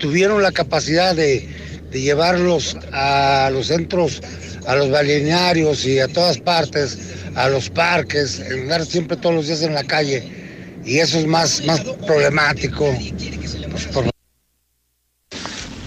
tuvieron 0.02 0.42
la 0.42 0.52
capacidad 0.52 1.16
de, 1.16 1.48
de 1.92 2.02
llevarlos 2.02 2.76
a 2.92 3.50
los 3.54 3.68
centros, 3.68 4.22
a 4.68 4.76
los 4.76 4.90
balnearios 4.90 5.86
y 5.86 6.00
a 6.00 6.08
todas 6.08 6.40
partes, 6.40 6.98
a 7.36 7.48
los 7.50 7.70
parques, 7.70 8.42
andar 8.52 8.86
siempre 8.86 9.16
todos 9.18 9.36
los 9.36 9.48
días 9.48 9.62
en 9.62 9.74
la 9.74 9.84
calle, 9.84 10.24
y 10.84 10.98
eso 10.98 11.20
es 11.20 11.28
más, 11.28 11.64
más 11.66 11.82
problemático. 12.06 12.94
Pues, 13.94 14.11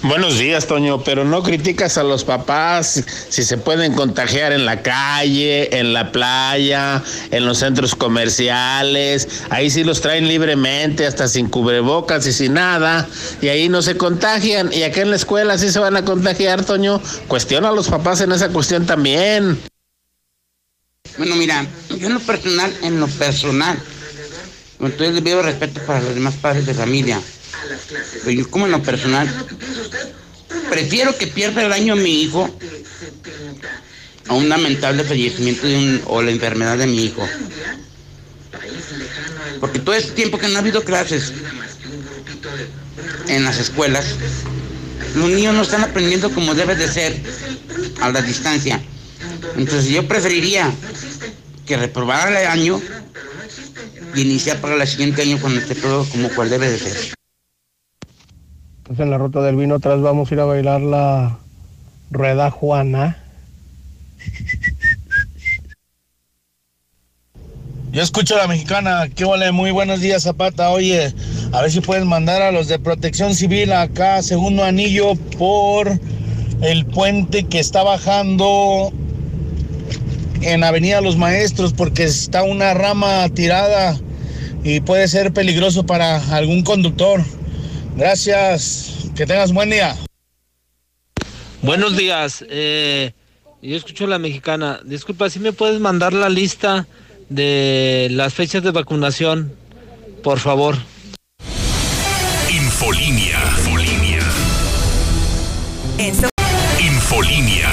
Buenos 0.06 0.38
días, 0.38 0.66
Toño, 0.66 1.02
pero 1.02 1.24
no 1.24 1.42
criticas 1.42 1.96
a 1.96 2.02
los 2.02 2.24
papás 2.24 3.02
si 3.30 3.42
se 3.42 3.56
pueden 3.56 3.94
contagiar 3.94 4.52
en 4.52 4.66
la 4.66 4.82
calle, 4.82 5.78
en 5.78 5.94
la 5.94 6.12
playa, 6.12 7.02
en 7.30 7.46
los 7.46 7.60
centros 7.60 7.94
comerciales. 7.94 9.44
Ahí 9.48 9.70
sí 9.70 9.82
los 9.82 10.02
traen 10.02 10.28
libremente, 10.28 11.06
hasta 11.06 11.26
sin 11.26 11.48
cubrebocas 11.48 12.26
y 12.26 12.34
sin 12.34 12.52
nada. 12.52 13.08
Y 13.40 13.48
ahí 13.48 13.70
no 13.70 13.80
se 13.80 13.96
contagian. 13.96 14.70
Y 14.74 14.82
acá 14.82 15.00
en 15.00 15.08
la 15.08 15.16
escuela 15.16 15.56
sí 15.56 15.70
se 15.70 15.78
van 15.78 15.96
a 15.96 16.04
contagiar, 16.04 16.66
Toño. 16.66 17.00
Cuestiona 17.26 17.70
a 17.70 17.72
los 17.72 17.88
papás 17.88 18.20
en 18.20 18.32
esa 18.32 18.50
cuestión 18.50 18.84
también. 18.84 19.58
Bueno, 21.16 21.34
mira, 21.36 21.64
yo 21.98 22.08
en 22.08 22.12
lo 22.12 22.20
personal, 22.20 22.70
en 22.82 23.00
lo 23.00 23.06
personal, 23.06 23.78
con 24.78 24.92
todo 24.92 25.08
el 25.08 25.14
debido 25.14 25.40
respeto 25.40 25.80
para 25.86 26.02
los 26.02 26.14
demás 26.14 26.34
padres 26.34 26.66
de 26.66 26.74
familia, 26.74 27.22
pero 28.24 28.30
yo 28.30 28.50
como 28.50 28.66
en 28.66 28.72
lo 28.72 28.82
personal, 28.82 29.28
prefiero 30.70 31.16
que 31.16 31.26
pierda 31.26 31.64
el 31.64 31.72
año 31.72 31.96
mi 31.96 32.22
hijo 32.22 32.50
a 34.28 34.34
un 34.34 34.48
lamentable 34.48 35.04
fallecimiento 35.04 35.66
o 36.06 36.22
la 36.22 36.30
enfermedad 36.30 36.78
de 36.78 36.86
mi 36.86 37.04
hijo. 37.04 37.26
Porque 39.60 39.78
todo 39.78 39.94
este 39.94 40.12
tiempo 40.12 40.38
que 40.38 40.48
no 40.48 40.56
ha 40.56 40.60
habido 40.60 40.82
clases 40.84 41.32
en 43.28 43.44
las 43.44 43.58
escuelas, 43.58 44.14
los 45.14 45.30
niños 45.30 45.54
no 45.54 45.62
están 45.62 45.84
aprendiendo 45.84 46.30
como 46.30 46.54
debe 46.54 46.74
de 46.74 46.88
ser, 46.88 47.20
a 48.00 48.10
la 48.10 48.22
distancia. 48.22 48.80
Entonces 49.56 49.90
yo 49.90 50.06
preferiría 50.08 50.72
que 51.66 51.76
reprobara 51.76 52.42
el 52.42 52.46
año 52.46 52.80
y 54.14 54.22
iniciar 54.22 54.60
para 54.60 54.74
el 54.74 54.88
siguiente 54.88 55.22
año 55.22 55.40
con 55.40 55.56
este 55.56 55.74
todo 55.74 56.04
como 56.08 56.28
cual 56.30 56.50
debe 56.50 56.70
de 56.70 56.78
ser. 56.78 57.14
Pues 58.84 59.00
en 59.00 59.10
la 59.10 59.16
ruta 59.16 59.40
del 59.40 59.56
vino 59.56 59.76
atrás 59.76 60.02
vamos 60.02 60.30
a 60.30 60.34
ir 60.34 60.40
a 60.40 60.44
bailar 60.44 60.82
la 60.82 61.38
rueda 62.10 62.50
Juana. 62.50 63.16
Yo 67.92 68.02
escucho 68.02 68.34
a 68.34 68.40
la 68.40 68.46
mexicana, 68.46 69.08
¿qué 69.14 69.24
vale? 69.24 69.52
Muy 69.52 69.70
buenos 69.70 70.00
días, 70.00 70.24
Zapata. 70.24 70.68
Oye, 70.68 71.14
a 71.52 71.62
ver 71.62 71.70
si 71.70 71.80
puedes 71.80 72.04
mandar 72.04 72.42
a 72.42 72.52
los 72.52 72.68
de 72.68 72.78
protección 72.78 73.34
civil 73.34 73.72
acá, 73.72 74.20
segundo 74.22 74.64
anillo, 74.64 75.14
por 75.38 75.98
el 76.60 76.84
puente 76.84 77.44
que 77.44 77.60
está 77.60 77.84
bajando 77.84 78.92
en 80.42 80.62
Avenida 80.62 81.00
Los 81.00 81.16
Maestros, 81.16 81.72
porque 81.72 82.04
está 82.04 82.42
una 82.42 82.74
rama 82.74 83.26
tirada 83.30 83.98
y 84.62 84.80
puede 84.80 85.08
ser 85.08 85.32
peligroso 85.32 85.86
para 85.86 86.16
algún 86.36 86.62
conductor. 86.62 87.22
Gracias, 87.96 89.08
que 89.14 89.24
tengas 89.24 89.52
buen 89.52 89.70
día. 89.70 89.96
Buenos 91.62 91.96
días. 91.96 92.44
eh, 92.48 93.12
yo 93.62 93.76
escucho 93.76 94.04
a 94.04 94.08
la 94.08 94.18
mexicana. 94.18 94.80
Disculpa, 94.84 95.30
¿sí 95.30 95.38
me 95.38 95.52
puedes 95.52 95.80
mandar 95.80 96.12
la 96.12 96.28
lista 96.28 96.86
de 97.28 98.08
las 98.10 98.34
fechas 98.34 98.62
de 98.62 98.72
vacunación? 98.72 99.54
Por 100.22 100.38
favor. 100.38 100.76
Infolinia. 102.50 103.38
Infolinia. 103.58 104.20
Infolinia. 106.78 107.68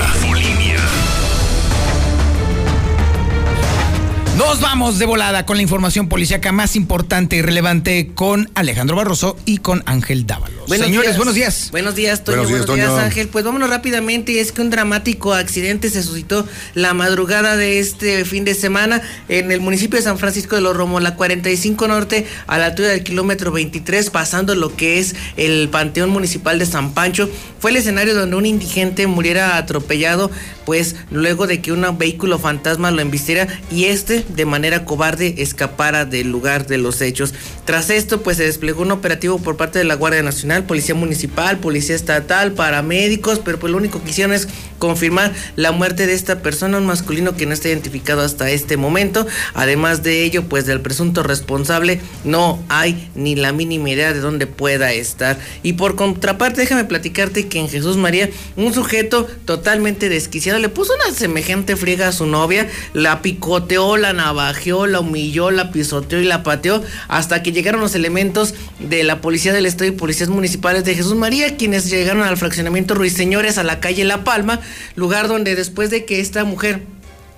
Nos 4.43 4.59
vamos 4.59 4.97
de 4.97 5.05
volada 5.05 5.45
con 5.45 5.57
la 5.57 5.61
información 5.61 6.09
policíaca 6.09 6.51
más 6.51 6.75
importante 6.75 7.35
y 7.35 7.43
relevante 7.43 8.09
con 8.15 8.49
Alejandro 8.55 8.95
Barroso 8.95 9.37
y 9.45 9.59
con 9.59 9.83
Ángel 9.85 10.25
Dávalos. 10.25 10.67
Señores, 10.67 11.15
buenos 11.15 11.35
días. 11.35 11.69
Buenos 11.71 11.93
días, 11.93 12.23
Toño. 12.23 12.37
Buenos 12.37 12.51
Buenos 12.51 12.75
días, 12.75 12.87
días, 12.87 12.89
Toño. 12.89 13.05
Ángel. 13.05 13.27
Pues 13.27 13.45
vámonos 13.45 13.69
rápidamente. 13.69 14.39
Es 14.39 14.51
que 14.51 14.61
un 14.61 14.71
dramático 14.71 15.33
accidente 15.33 15.91
se 15.91 16.01
suscitó 16.01 16.47
la 16.73 16.95
madrugada 16.95 17.55
de 17.55 17.79
este 17.79 18.25
fin 18.25 18.43
de 18.43 18.55
semana 18.55 19.03
en 19.29 19.51
el 19.51 19.61
municipio 19.61 19.97
de 19.97 20.03
San 20.03 20.17
Francisco 20.17 20.55
de 20.55 20.61
los 20.61 20.75
Romos, 20.75 21.03
la 21.03 21.15
45 21.15 21.87
Norte, 21.87 22.25
a 22.47 22.57
la 22.57 22.65
altura 22.65 22.87
del 22.87 23.03
kilómetro 23.03 23.51
23, 23.51 24.09
pasando 24.09 24.55
lo 24.55 24.75
que 24.75 24.97
es 24.97 25.15
el 25.37 25.69
Panteón 25.69 26.09
Municipal 26.09 26.57
de 26.57 26.65
San 26.65 26.93
Pancho. 26.93 27.29
Fue 27.59 27.69
el 27.69 27.77
escenario 27.77 28.15
donde 28.15 28.35
un 28.35 28.47
indigente 28.47 29.05
muriera 29.05 29.57
atropellado, 29.57 30.31
pues 30.65 30.95
luego 31.11 31.45
de 31.45 31.61
que 31.61 31.71
un 31.71 31.85
vehículo 31.97 32.39
fantasma 32.39 32.89
lo 32.89 33.01
embistiera 33.01 33.47
y 33.69 33.85
este, 33.85 34.25
de 34.35 34.45
manera 34.45 34.85
cobarde, 34.85 35.35
escapara 35.37 36.05
del 36.05 36.29
lugar 36.29 36.67
de 36.67 36.77
los 36.77 37.01
hechos. 37.01 37.33
Tras 37.65 37.89
esto, 37.89 38.21
pues 38.21 38.37
se 38.37 38.43
desplegó 38.43 38.81
un 38.81 38.91
operativo 38.91 39.39
por 39.39 39.57
parte 39.57 39.79
de 39.79 39.85
la 39.85 39.95
Guardia 39.95 40.23
Nacional, 40.23 40.65
Policía 40.65 40.95
Municipal, 40.95 41.59
Policía 41.59 41.95
Estatal, 41.95 42.53
paramédicos, 42.53 43.39
pero 43.39 43.59
pues 43.59 43.71
lo 43.71 43.77
único 43.77 44.03
que 44.03 44.11
hicieron 44.11 44.33
es 44.33 44.47
confirmar 44.79 45.33
la 45.55 45.71
muerte 45.71 46.07
de 46.07 46.13
esta 46.13 46.41
persona, 46.41 46.77
un 46.77 46.85
masculino 46.85 47.35
que 47.35 47.45
no 47.45 47.53
está 47.53 47.69
identificado 47.69 48.21
hasta 48.21 48.49
este 48.49 48.77
momento. 48.77 49.27
Además 49.53 50.03
de 50.03 50.23
ello, 50.23 50.43
pues 50.49 50.65
del 50.65 50.81
presunto 50.81 51.23
responsable 51.23 52.01
no 52.23 52.61
hay 52.69 53.09
ni 53.15 53.35
la 53.35 53.53
mínima 53.53 53.89
idea 53.89 54.13
de 54.13 54.19
dónde 54.19 54.47
pueda 54.47 54.91
estar. 54.91 55.37
Y 55.63 55.73
por 55.73 55.95
contraparte, 55.95 56.61
déjame 56.61 56.85
platicarte 56.85 57.47
que 57.47 57.59
en 57.59 57.69
Jesús 57.69 57.97
María, 57.97 58.29
un 58.55 58.73
sujeto 58.73 59.27
totalmente 59.45 60.09
desquiciado 60.09 60.59
le 60.59 60.69
puso 60.69 60.93
una 60.95 61.15
semejante 61.15 61.75
friega 61.75 62.07
a 62.07 62.11
su 62.11 62.25
novia, 62.25 62.67
la 62.93 63.21
picoteó, 63.21 63.97
la 63.97 64.13
navajeó, 64.21 64.87
la 64.87 64.99
humilló, 64.99 65.51
la 65.51 65.71
pisoteó 65.71 66.19
y 66.19 66.25
la 66.25 66.43
pateó 66.43 66.83
hasta 67.07 67.41
que 67.41 67.51
llegaron 67.51 67.81
los 67.81 67.95
elementos 67.95 68.53
de 68.79 69.03
la 69.03 69.19
Policía 69.19 69.51
del 69.51 69.65
Estado 69.65 69.89
y 69.89 69.91
Policías 69.91 70.29
Municipales 70.29 70.85
de 70.85 70.95
Jesús 70.95 71.15
María, 71.15 71.57
quienes 71.57 71.89
llegaron 71.89 72.23
al 72.23 72.37
fraccionamiento 72.37 72.93
Ruiseñores 72.93 73.57
a 73.57 73.63
la 73.63 73.79
calle 73.79 74.03
La 74.03 74.23
Palma, 74.23 74.59
lugar 74.95 75.27
donde 75.27 75.55
después 75.55 75.89
de 75.89 76.05
que 76.05 76.19
esta 76.19 76.43
mujer 76.43 76.81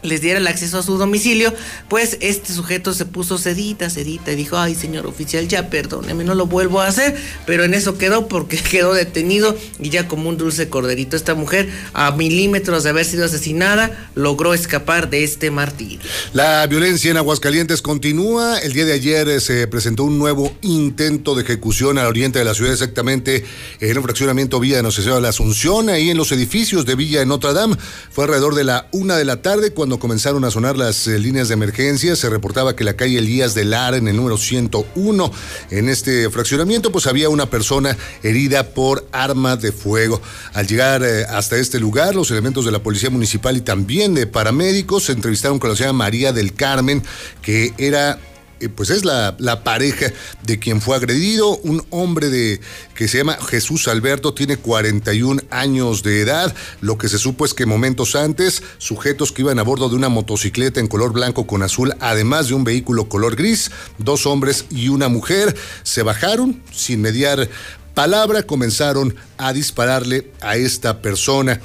les 0.03 0.21
diera 0.21 0.39
el 0.39 0.47
acceso 0.47 0.77
a 0.77 0.83
su 0.83 0.97
domicilio, 0.97 1.53
pues 1.89 2.17
este 2.21 2.53
sujeto 2.53 2.93
se 2.93 3.05
puso 3.05 3.37
sedita, 3.37 3.89
sedita 3.89 4.31
y 4.31 4.35
dijo, 4.35 4.57
ay 4.57 4.75
señor 4.75 5.07
oficial, 5.07 5.47
ya 5.47 5.69
perdóneme, 5.69 6.23
no 6.23 6.35
lo 6.35 6.45
vuelvo 6.45 6.81
a 6.81 6.87
hacer, 6.87 7.15
pero 7.45 7.63
en 7.63 7.73
eso 7.73 7.97
quedó 7.97 8.27
porque 8.27 8.57
quedó 8.71 8.93
detenido 8.93 9.57
y 9.79 9.89
ya 9.89 10.07
como 10.07 10.29
un 10.29 10.37
dulce 10.37 10.69
corderito. 10.69 11.15
Esta 11.15 11.35
mujer, 11.35 11.69
a 11.93 12.11
milímetros 12.11 12.83
de 12.83 12.89
haber 12.89 13.05
sido 13.05 13.25
asesinada, 13.25 14.09
logró 14.15 14.53
escapar 14.53 15.09
de 15.09 15.23
este 15.23 15.51
martirio. 15.51 15.99
La 16.33 16.65
violencia 16.67 17.11
en 17.11 17.17
Aguascalientes 17.17 17.81
continúa. 17.81 18.59
El 18.59 18.73
día 18.73 18.85
de 18.85 18.93
ayer 18.93 19.27
eh, 19.29 19.39
se 19.39 19.67
presentó 19.67 20.03
un 20.03 20.17
nuevo 20.17 20.55
intento 20.61 21.35
de 21.35 21.43
ejecución 21.43 21.97
al 21.97 22.07
oriente 22.07 22.39
de 22.39 22.45
la 22.45 22.53
ciudad, 22.53 22.73
exactamente 22.73 23.45
en 23.79 23.97
un 23.97 24.03
fraccionamiento 24.03 24.59
Villa 24.59 24.77
de 24.77 24.83
Nuestra 24.83 25.15
de 25.15 25.21
la 25.21 25.29
Asunción, 25.29 25.89
ahí 25.89 26.09
en 26.09 26.17
los 26.17 26.31
edificios 26.31 26.85
de 26.85 26.95
Villa 26.95 27.19
de 27.19 27.25
Notre 27.25 27.53
Dame. 27.53 27.75
Fue 28.11 28.25
alrededor 28.25 28.55
de 28.55 28.63
la 28.63 28.87
una 28.91 29.17
de 29.17 29.25
la 29.25 29.41
tarde 29.41 29.71
cuando 29.71 29.92
comenzaron 29.99 30.43
a 30.45 30.51
sonar 30.51 30.77
las 30.77 31.07
eh, 31.07 31.19
líneas 31.19 31.47
de 31.47 31.53
emergencia, 31.53 32.15
se 32.15 32.29
reportaba 32.29 32.75
que 32.75 32.83
la 32.83 32.95
calle 32.95 33.19
Elías 33.19 33.53
de 33.53 33.65
Lara, 33.65 33.97
en 33.97 34.07
el 34.07 34.15
número 34.15 34.37
101, 34.37 35.31
en 35.71 35.89
este 35.89 36.29
fraccionamiento, 36.29 36.91
pues 36.91 37.07
había 37.07 37.29
una 37.29 37.47
persona 37.47 37.97
herida 38.23 38.69
por 38.73 39.07
arma 39.11 39.55
de 39.55 39.71
fuego. 39.71 40.21
Al 40.53 40.67
llegar 40.67 41.03
eh, 41.03 41.25
hasta 41.25 41.57
este 41.57 41.79
lugar, 41.79 42.15
los 42.15 42.31
elementos 42.31 42.65
de 42.65 42.71
la 42.71 42.79
Policía 42.79 43.09
Municipal 43.09 43.57
y 43.57 43.61
también 43.61 44.13
de 44.13 44.27
paramédicos 44.27 45.05
se 45.05 45.13
entrevistaron 45.13 45.59
con 45.59 45.69
la 45.69 45.75
señora 45.75 45.93
María 45.93 46.33
del 46.33 46.53
Carmen, 46.53 47.03
que 47.41 47.73
era 47.77 48.19
eh, 48.63 48.69
pues 48.69 48.89
es 48.89 49.05
la, 49.05 49.35
la, 49.39 49.63
pareja 49.63 50.11
de 50.43 50.59
quien 50.59 50.81
fue 50.81 50.95
agredido, 50.95 51.57
un 51.57 51.85
hombre 51.89 52.29
de 52.29 52.61
que 52.95 53.07
se 53.07 53.17
llama 53.17 53.37
Jesús 53.47 53.87
Alberto, 53.87 54.33
tiene 54.33 54.57
41 54.57 55.41
años 55.49 56.03
de 56.03 56.21
edad. 56.21 56.53
Lo 56.81 56.97
que 56.97 57.09
se 57.09 57.17
supo 57.17 57.45
es 57.45 57.53
que 57.53 57.65
momentos 57.65 58.15
antes, 58.15 58.63
sujetos 58.77 59.31
que 59.31 59.41
iban 59.41 59.59
a 59.59 59.63
bordo 59.63 59.89
de 59.89 59.95
una 59.95 60.09
motocicleta 60.09 60.79
en 60.79 60.87
color 60.87 61.13
blanco 61.13 61.45
con 61.45 61.63
azul, 61.63 61.93
además 61.99 62.47
de 62.47 62.53
un 62.53 62.63
vehículo 62.63 63.09
color 63.09 63.35
gris, 63.35 63.71
dos 63.97 64.25
hombres 64.25 64.65
y 64.69 64.89
una 64.89 65.09
mujer, 65.09 65.55
se 65.83 66.03
bajaron 66.03 66.61
sin 66.71 67.01
mediar 67.01 67.49
palabra, 67.93 68.43
comenzaron 68.43 69.15
a 69.37 69.53
dispararle 69.53 70.31
a 70.41 70.55
esta 70.55 71.01
persona. 71.01 71.59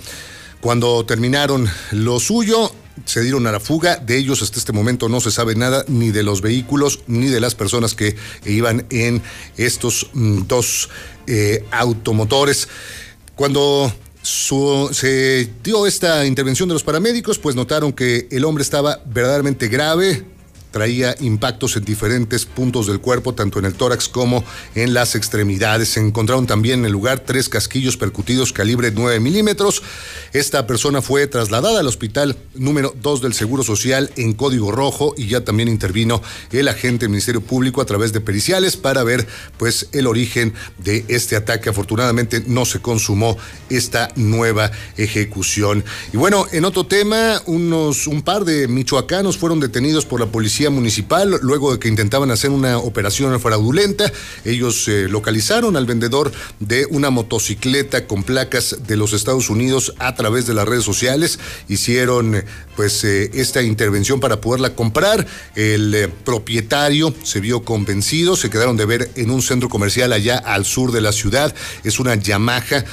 Cuando 0.61 1.05
terminaron 1.07 1.69
lo 1.93 2.19
suyo, 2.19 2.73
se 3.05 3.23
dieron 3.23 3.47
a 3.47 3.53
la 3.53 3.61
fuga. 3.61 3.97
De 3.97 4.17
ellos 4.17 4.43
hasta 4.43 4.59
este 4.59 4.73
momento 4.73 5.09
no 5.09 5.21
se 5.21 5.31
sabe 5.31 5.55
nada, 5.55 5.85
ni 5.89 6.11
de 6.11 6.23
los 6.23 6.41
vehículos, 6.41 7.01
ni 7.07 7.27
de 7.29 7.41
las 7.41 7.55
personas 7.55 7.95
que 7.95 8.17
iban 8.45 8.87
en 8.91 9.23
estos 9.57 10.11
mm, 10.13 10.43
dos 10.47 10.89
eh, 11.27 11.65
automotores. 11.71 12.69
Cuando 13.35 13.93
se 14.23 15.49
dio 15.63 15.87
esta 15.87 16.27
intervención 16.27 16.69
de 16.69 16.75
los 16.75 16.83
paramédicos, 16.83 17.39
pues 17.39 17.57
notaron 17.57 17.93
que 17.93 18.29
el 18.31 18.45
hombre 18.45 18.63
estaba 18.63 19.01
verdaderamente 19.07 19.69
grave, 19.69 20.25
traía 20.71 21.15
impactos 21.21 21.77
en 21.77 21.85
diferentes 21.85 22.45
puntos 22.45 22.87
del 22.87 23.01
cuerpo, 23.01 23.35
tanto 23.35 23.59
en 23.59 23.65
el 23.65 23.75
tórax 23.75 24.09
como 24.09 24.45
en 24.75 24.95
las 24.95 25.15
extremidades. 25.15 25.89
Se 25.91 26.01
encontraron 26.01 26.47
también 26.47 26.81
en 26.81 26.87
el 26.87 26.93
lugar 26.93 27.21
tres 27.21 27.49
casquillos 27.49 27.97
percutidos 27.97 28.53
calibre 28.53 28.91
9 28.91 29.21
milímetros. 29.21 29.83
Esta 30.33 30.67
persona 30.67 31.03
fue 31.03 31.27
trasladada 31.27 31.81
al 31.81 31.87
hospital 31.87 32.37
número 32.55 32.95
2 33.01 33.23
del 33.23 33.35
Seguro 33.35 33.63
Social 33.63 34.11
en 34.17 34.35
código 34.35 34.71
rojo 34.71 35.15
y 35.17 35.29
ya 35.29 35.45
también 35.45 35.69
intervino 35.69 36.23
el 36.53 36.69
agente 36.69 37.05
del 37.05 37.11
Ministerio 37.11 37.41
Público 37.41 37.81
a 37.81 37.87
través 37.87 38.13
de 38.13 38.21
periciales 38.21 38.77
para 38.77 39.03
ver 39.05 39.27
pues 39.57 39.89
el 39.93 40.07
origen 40.07 40.53
de 40.79 41.05
este 41.09 41.37
ataque. 41.37 41.71
Afortunadamente 41.71 42.43
no 42.47 42.65
se 42.65 42.81
consumó 42.81 43.37
esta 43.71 44.11
nueva 44.17 44.71
ejecución. 44.97 45.85
Y 46.13 46.17
bueno, 46.17 46.47
en 46.53 46.65
otro 46.65 46.87
tema, 46.87 47.41
unos 47.47 48.07
un 48.07 48.23
par 48.23 48.45
de 48.45 48.69
michoacanos 48.69 49.39
fueron 49.39 49.61
detenidos 49.61 50.05
por 50.05 50.21
la 50.21 50.27
policía 50.27 50.58
municipal 50.69 51.39
luego 51.43 51.73
de 51.73 51.79
que 51.79 51.89
intentaban 51.89 52.31
hacer 52.31 52.51
una 52.51 52.79
operación 52.79 53.39
fraudulenta. 53.41 54.13
Ellos 54.45 54.89
eh, 54.89 55.07
localizaron 55.09 55.77
al 55.77 55.87
vendedor 55.87 56.33
de 56.59 56.87
una 56.91 57.11
motocicleta 57.11 58.07
con 58.07 58.25
placas 58.25 58.79
de 58.87 58.97
los 58.97 59.13
Estados 59.13 59.51
Unidos 59.51 59.95
a 59.99 60.15
través 60.17 60.47
de 60.47 60.55
las 60.55 60.67
redes 60.67 60.85
sociales. 60.85 61.39
Hicieron 61.69 62.45
pues 62.77 63.05
eh, 63.05 63.31
esta 63.35 63.63
intervención 63.63 64.19
para 64.21 64.41
poderla 64.41 64.75
comprar. 64.75 65.27
El 65.55 65.95
eh, 65.95 66.09
propietario 66.09 67.15
se 67.23 67.41
vio 67.41 67.63
convencido, 67.63 68.37
se 68.37 68.51
quedaron 68.51 68.77
de 68.77 68.87
ver 68.87 69.11
en 69.15 69.31
un 69.31 69.43
centro 69.43 69.69
comercial 69.69 70.13
allá 70.13 70.39
al 70.39 70.65
sur 70.65 70.91
de 70.91 71.01
la 71.01 71.13
ciudad. 71.13 71.55
Es 71.85 72.01
una 72.01 72.17
Yamaha 72.17 72.85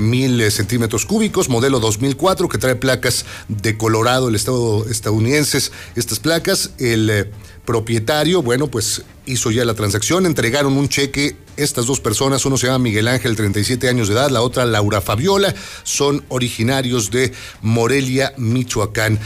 mil 0.00 0.50
centímetros 0.50 1.04
cúbicos, 1.04 1.48
modelo 1.48 1.80
2004, 1.80 2.48
que 2.48 2.58
trae 2.58 2.76
placas 2.76 3.26
de 3.48 3.76
Colorado, 3.76 4.28
el 4.28 4.34
estado 4.34 4.86
estadounidense. 4.88 5.70
Estas 5.94 6.18
placas 6.18 6.70
el 6.94 7.10
eh, 7.10 7.30
propietario, 7.64 8.42
bueno, 8.42 8.68
pues 8.68 9.02
hizo 9.26 9.50
ya 9.50 9.64
la 9.64 9.74
transacción, 9.74 10.26
entregaron 10.26 10.76
un 10.76 10.88
cheque, 10.88 11.36
estas 11.56 11.86
dos 11.86 12.00
personas, 12.00 12.44
uno 12.44 12.56
se 12.56 12.66
llama 12.66 12.80
Miguel 12.80 13.08
Ángel, 13.08 13.36
37 13.36 13.88
años 13.88 14.08
de 14.08 14.14
edad, 14.14 14.30
la 14.30 14.42
otra 14.42 14.64
Laura 14.64 15.00
Fabiola, 15.00 15.54
son 15.82 16.24
originarios 16.28 17.10
de 17.10 17.32
Morelia, 17.62 18.32
Michoacán. 18.36 19.18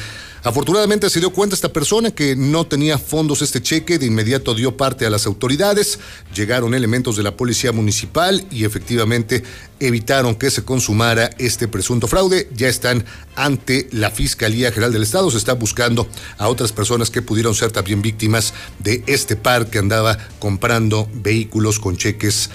Afortunadamente 0.49 1.11
se 1.11 1.21
dio 1.21 1.29
cuenta 1.29 1.55
esta 1.55 1.75
persona 1.75 2.11
que 2.11 2.35
no 2.35 2.67
tenía 2.67 2.97
fondos 2.97 3.43
este 3.43 3.61
cheque, 3.61 3.99
de 3.99 4.07
inmediato 4.07 4.55
dio 4.55 4.79
parte 4.79 5.05
a 5.05 5.11
las 5.11 5.27
autoridades, 5.27 5.99
llegaron 6.35 6.73
elementos 6.73 7.19
de 7.19 7.23
la 7.23 7.37
policía 7.37 7.71
municipal 7.71 8.43
y 8.51 8.65
efectivamente 8.65 9.43
evitaron 9.79 10.37
que 10.37 10.51
se 10.51 10.65
consumara 10.65 11.29
este 11.37 11.69
presunto 11.69 12.07
fraude. 12.07 12.49
Ya 12.57 12.69
están 12.69 13.05
ante 13.37 13.91
la 13.93 14.11
Fiscalía 14.11 14.73
General 14.73 14.91
del 14.91 15.03
Estado, 15.03 15.31
se 15.31 15.37
está 15.37 15.53
buscando 15.53 16.09
a 16.39 16.49
otras 16.49 16.73
personas 16.73 17.11
que 17.11 17.21
pudieron 17.21 17.55
ser 17.55 17.71
también 17.71 18.01
víctimas 18.01 18.55
de 18.79 19.05
este 19.07 19.37
par 19.37 19.67
que 19.67 19.81
andaba 19.81 20.17
comprando 20.39 21.11
vehículos 21.13 21.79
con 21.79 21.99
cheques 21.99 22.49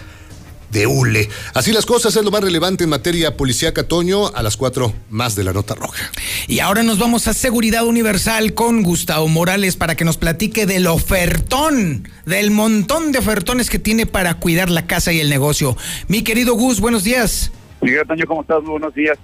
de 0.74 0.88
hule. 0.88 1.30
Así 1.54 1.72
las 1.72 1.86
cosas 1.86 2.16
es 2.16 2.26
lo 2.26 2.32
más 2.32 2.42
relevante 2.42 2.84
en 2.84 2.90
materia 2.90 3.38
policíaca, 3.38 3.88
Toño, 3.88 4.28
a 4.28 4.44
las 4.44 4.58
cuatro 4.58 4.94
más 5.10 5.36
de 5.36 5.44
la 5.44 5.54
nota 5.54 5.76
roja. 5.76 6.12
Y 6.48 6.60
ahora 6.60 6.84
nos 6.84 7.00
vamos 7.00 7.28
a 7.28 7.34
Seguridad 7.34 7.86
Universal 7.86 8.54
con 8.54 8.84
Gustavo 8.84 9.28
Morales 9.28 9.78
para 9.78 9.96
que 9.96 10.04
nos 10.04 10.18
platique 10.18 10.66
del 10.66 10.88
ofertón, 10.88 12.10
del 12.26 12.52
montón 12.52 13.12
de 13.12 13.20
ofertones 13.20 13.70
que 13.70 13.80
tiene 13.80 14.06
para 14.06 14.34
cuidar 14.34 14.70
la 14.70 14.88
casa 14.88 15.14
y 15.14 15.20
el 15.20 15.30
negocio. 15.30 15.78
Mi 16.08 16.24
querido 16.24 16.56
Gus, 16.56 16.82
buenos 16.82 17.04
días. 17.04 17.52
Miguel 17.82 18.08
Toño, 18.08 18.26
¿cómo 18.26 18.42
estás? 18.42 18.64
buenos 18.64 18.94
días. 18.96 19.18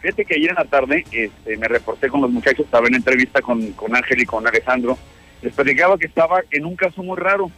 Fíjate 0.00 0.24
que 0.24 0.34
ayer 0.34 0.50
en 0.50 0.56
la 0.56 0.64
tarde 0.64 1.04
este, 1.10 1.56
me 1.56 1.68
reporté 1.68 2.08
con 2.08 2.20
los 2.20 2.30
muchachos, 2.30 2.66
estaba 2.66 2.86
en 2.88 2.96
entrevista 2.96 3.40
con, 3.40 3.72
con 3.72 3.94
Ángel 3.94 4.20
y 4.20 4.26
con 4.26 4.46
Alejandro. 4.46 4.98
Les 5.42 5.52
platicaba 5.54 5.98
que 5.98 6.06
estaba 6.06 6.40
en 6.50 6.64
un 6.64 6.76
caso 6.76 7.02
muy 7.02 7.16
raro 7.16 7.50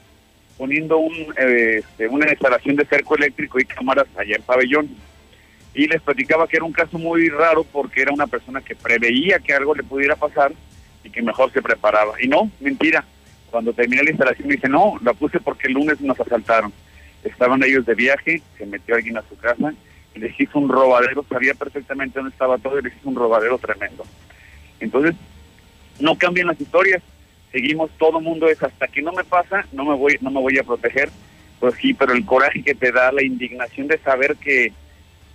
poniendo 0.59 0.99
un, 0.99 1.15
eh, 1.39 1.79
este, 1.79 2.09
una 2.09 2.29
instalación 2.29 2.77
de 2.77 2.85
cerco 2.85 3.17
eléctrico 3.17 3.59
y 3.59 3.65
cámaras 3.65 4.07
allá 4.17 4.37
en 4.37 4.43
pabellón. 4.43 4.89
Y 5.75 5.87
les 5.87 6.03
platicaba 6.03 6.47
que 6.47 6.57
era 6.57 6.67
un 6.67 6.73
caso 6.73 6.99
muy 6.99 7.29
raro 7.29 7.65
porque 7.65 8.03
era 8.03 8.13
una 8.13 8.27
persona 8.27 8.61
que 8.61 8.75
preveía 8.75 9.39
que 9.39 9.55
algo 9.55 9.75
le 9.75 9.85
pudiera 9.85 10.17
pasar 10.17 10.53
y 11.05 11.11
que 11.11 11.23
mejor 11.23 11.53
se 11.53 11.63
preparaba. 11.63 12.21
Y 12.21 12.29
no, 12.29 12.51
mentira. 12.61 13.05
Cuando 13.51 13.73
terminé 13.73 14.03
la 14.03 14.11
instalación 14.11 14.49
me 14.49 14.57
dice, 14.57 14.69
no, 14.69 14.99
la 15.03 15.15
puse 15.15 15.41
porque 15.41 15.69
el 15.69 15.75
lunes 15.75 16.01
nos 16.01 16.21
asaltaron. 16.21 16.73
Estaban 17.25 17.63
ellos 17.63 17.87
de 17.87 17.95
viaje, 17.95 18.43
se 18.59 18.67
metió 18.67 18.97
alguien 18.97 19.17
a 19.17 19.25
su 19.29 19.37
casa 19.39 19.73
les 20.19 20.39
hizo 20.41 20.59
un 20.59 20.69
robadero, 20.69 21.25
sabía 21.29 21.55
perfectamente 21.55 22.19
dónde 22.19 22.33
estaba 22.33 22.59
todo 22.59 22.79
y 22.79 22.83
les 22.83 22.97
hizo 22.97 23.09
un 23.09 23.17
robadero 23.17 23.59
tremendo. 23.59 24.05
Entonces, 24.81 25.15
no 26.01 26.17
cambian 26.17 26.49
las 26.49 26.61
historias 26.61 27.03
seguimos 27.53 27.91
todo 27.99 28.21
mundo 28.21 28.49
es 28.49 28.63
hasta 28.63 28.89
que 28.89 29.03
no 29.03 29.13
me 29.13 29.25
pasa, 29.25 29.65
no 29.73 29.85
me 29.85 29.95
voy, 29.95 30.19
no 30.21 30.31
me 30.31 30.41
voy 30.41 30.59
a 30.59 30.65
proteger. 30.65 31.11
Pues 31.61 31.75
sí, 31.81 31.93
pero 31.93 32.13
el 32.13 32.25
coraje 32.25 32.63
que 32.63 32.75
te 32.75 32.93
da, 32.93 33.11
la 33.11 33.23
indignación 33.23 33.89
de 33.89 33.99
saber 33.99 34.37
que, 34.37 34.73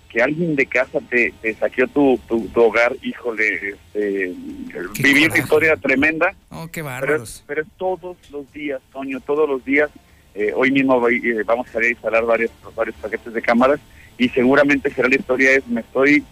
que 0.09 0.22
alguien 0.22 0.55
de 0.55 0.66
casa 0.66 0.99
te, 1.09 1.34
saqueó 1.55 1.88
tu, 1.88 2.18
tu, 2.28 2.49
hogar, 2.55 2.95
híjole, 3.01 3.72
este, 3.72 4.34
vivir 5.01 5.32
una 5.32 5.39
historia 5.39 5.76
tremenda. 5.76 6.34
Oh, 6.49 6.68
qué 6.72 6.84
pero, 7.01 7.24
pero 7.45 7.64
todos 7.78 8.18
los 8.32 8.51
días, 8.53 8.82
Toño, 8.93 9.20
todos 9.20 9.49
los 9.49 9.66
días. 9.66 9.89
Eh, 10.36 10.51
hoy 10.55 10.72
mismo 10.72 11.07
eh, 11.09 11.43
vamos 11.45 11.68
a 11.76 11.80
ir 11.80 11.86
a 11.86 11.89
instalar 11.89 12.26
varios, 12.26 12.51
varios 12.76 12.95
paquetes 12.95 13.34
de 13.34 13.41
cámaras 13.41 13.80
y 14.18 14.30
seguramente 14.30 14.89
será 14.91 15.07
la 15.07 15.16
historia 15.16 15.51
es, 15.51 15.68
me 15.68 15.82
estoy 15.82 16.24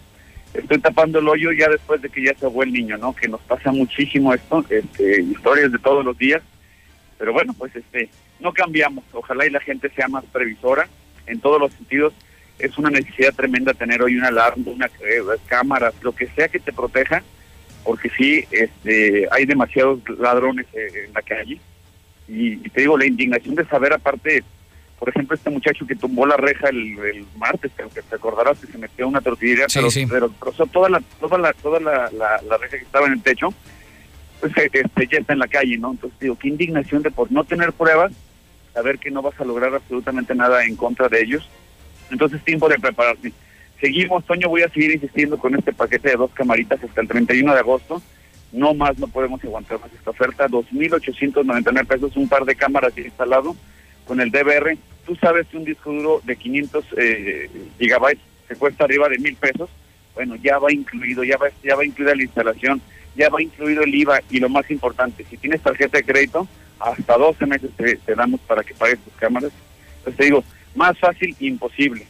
estoy 0.54 0.78
tapando 0.78 1.18
el 1.18 1.28
hoyo 1.28 1.52
ya 1.52 1.68
después 1.68 2.00
de 2.02 2.08
que 2.08 2.24
ya 2.24 2.34
se 2.34 2.50
fue 2.50 2.64
el 2.64 2.72
niño, 2.72 2.98
¿no? 2.98 3.14
Que 3.14 3.28
nos 3.28 3.40
pasa 3.42 3.72
muchísimo 3.72 4.34
esto, 4.34 4.64
este, 4.68 5.22
historias 5.22 5.72
de 5.72 5.78
todos 5.78 6.04
los 6.04 6.16
días, 6.18 6.42
pero 7.18 7.32
bueno, 7.32 7.54
pues 7.56 7.74
este, 7.76 8.08
no 8.40 8.52
cambiamos, 8.52 9.04
ojalá 9.12 9.46
y 9.46 9.50
la 9.50 9.60
gente 9.60 9.88
sea 9.90 10.08
más 10.08 10.24
previsora 10.24 10.88
en 11.26 11.40
todos 11.40 11.60
los 11.60 11.72
sentidos. 11.72 12.12
Es 12.58 12.76
una 12.78 12.90
necesidad 12.90 13.34
tremenda 13.34 13.74
tener 13.74 14.02
hoy 14.02 14.16
una 14.16 14.28
alarma, 14.28 14.70
una 14.70 14.86
eh, 14.86 15.22
cámaras, 15.46 15.94
lo 16.02 16.12
que 16.12 16.26
sea 16.28 16.48
que 16.48 16.60
te 16.60 16.72
proteja, 16.72 17.22
porque 17.84 18.10
sí, 18.10 18.44
este, 18.50 19.26
hay 19.30 19.46
demasiados 19.46 20.00
ladrones 20.18 20.66
eh, 20.74 21.06
en 21.06 21.14
la 21.14 21.22
calle. 21.22 21.58
Y, 22.28 22.56
te 22.56 22.82
digo, 22.82 22.96
la 22.96 23.06
indignación 23.06 23.54
de 23.54 23.64
saber 23.66 23.92
aparte 23.92 24.44
por 25.02 25.08
ejemplo, 25.08 25.34
este 25.34 25.50
muchacho 25.50 25.84
que 25.84 25.96
tumbó 25.96 26.26
la 26.26 26.36
reja 26.36 26.68
el, 26.68 27.26
martes, 27.36 27.72
que 27.92 28.02
te 28.02 28.14
acordarás 28.14 28.60
que 28.60 28.68
se 28.68 28.78
metió 28.78 29.08
una 29.08 29.20
tortillería, 29.20 29.66
pero, 29.68 29.88
pero 30.08 30.30
toda 30.68 30.88
la 30.88 31.02
toda 31.18 31.38
la 31.38 31.52
toda 31.54 31.80
la, 31.80 32.08
la, 32.12 32.56
reja 32.56 32.78
que 32.78 32.84
estaba 32.84 33.08
en 33.08 33.14
el 33.14 33.20
techo 33.20 33.52
pues 34.38 34.52
este, 34.56 35.08
ya 35.10 35.18
está 35.18 35.32
en 35.32 35.40
la 35.40 35.48
calle, 35.48 35.76
¿no? 35.76 35.90
Entonces 35.90 36.16
digo, 36.20 36.38
qué 36.38 36.46
indignación 36.46 37.02
de 37.02 37.10
por 37.10 37.32
no 37.32 37.42
tener 37.42 37.72
pruebas, 37.72 38.12
saber 38.72 39.00
que 39.00 39.10
no 39.10 39.22
vas 39.22 39.34
a 39.40 39.44
lograr 39.44 39.74
absolutamente 39.74 40.36
nada 40.36 40.64
en 40.64 40.76
contra 40.76 41.08
de 41.08 41.20
ellos. 41.20 41.50
Entonces 42.12 42.40
tiempo 42.44 42.68
de 42.68 42.78
prepararse. 42.78 43.32
Seguimos, 43.80 44.24
Toño, 44.24 44.50
voy 44.50 44.62
a 44.62 44.68
seguir 44.68 44.92
insistiendo 44.92 45.36
con 45.36 45.56
este 45.56 45.72
paquete 45.72 46.10
de 46.10 46.16
dos 46.16 46.30
camaritas 46.32 46.78
hasta 46.80 47.00
el 47.00 47.08
31 47.08 47.52
de 47.52 47.58
agosto. 47.58 48.00
No 48.52 48.72
más, 48.72 48.96
no 49.00 49.08
podemos 49.08 49.42
aguantar 49.42 49.80
más 49.80 49.92
esta 49.92 50.10
oferta. 50.10 50.46
2.899 50.46 51.86
pesos, 51.88 52.16
un 52.16 52.28
par 52.28 52.44
de 52.44 52.54
cámaras 52.54 52.96
instalado 52.96 53.56
con 54.06 54.20
el 54.20 54.30
DVR. 54.30 54.76
Tú 55.06 55.16
sabes 55.16 55.46
que 55.48 55.56
un 55.56 55.64
disco 55.64 55.92
duro 55.92 56.20
de 56.24 56.36
500 56.36 56.84
eh, 56.96 57.50
gigabytes 57.78 58.22
se 58.48 58.56
cuesta 58.56 58.84
arriba 58.84 59.08
de 59.08 59.18
mil 59.18 59.36
pesos. 59.36 59.68
Bueno, 60.14 60.36
ya 60.36 60.58
va 60.58 60.72
incluido, 60.72 61.24
ya 61.24 61.36
va, 61.38 61.48
ya 61.62 61.74
va 61.74 61.84
incluida 61.84 62.14
la 62.14 62.22
instalación, 62.22 62.82
ya 63.16 63.30
va 63.30 63.42
incluido 63.42 63.82
el 63.82 63.94
IVA 63.94 64.20
y 64.30 64.40
lo 64.40 64.48
más 64.48 64.70
importante, 64.70 65.24
si 65.28 65.38
tienes 65.38 65.62
tarjeta 65.62 65.96
de 65.96 66.04
crédito, 66.04 66.46
hasta 66.78 67.16
12 67.16 67.46
meses 67.46 67.70
te, 67.76 67.96
te 67.96 68.14
damos 68.14 68.40
para 68.40 68.62
que 68.62 68.74
pagues 68.74 68.98
tus 68.98 69.14
cámaras. 69.14 69.52
Entonces 69.98 70.16
te 70.18 70.24
digo, 70.24 70.44
más 70.74 70.98
fácil, 70.98 71.34
imposible 71.40 72.06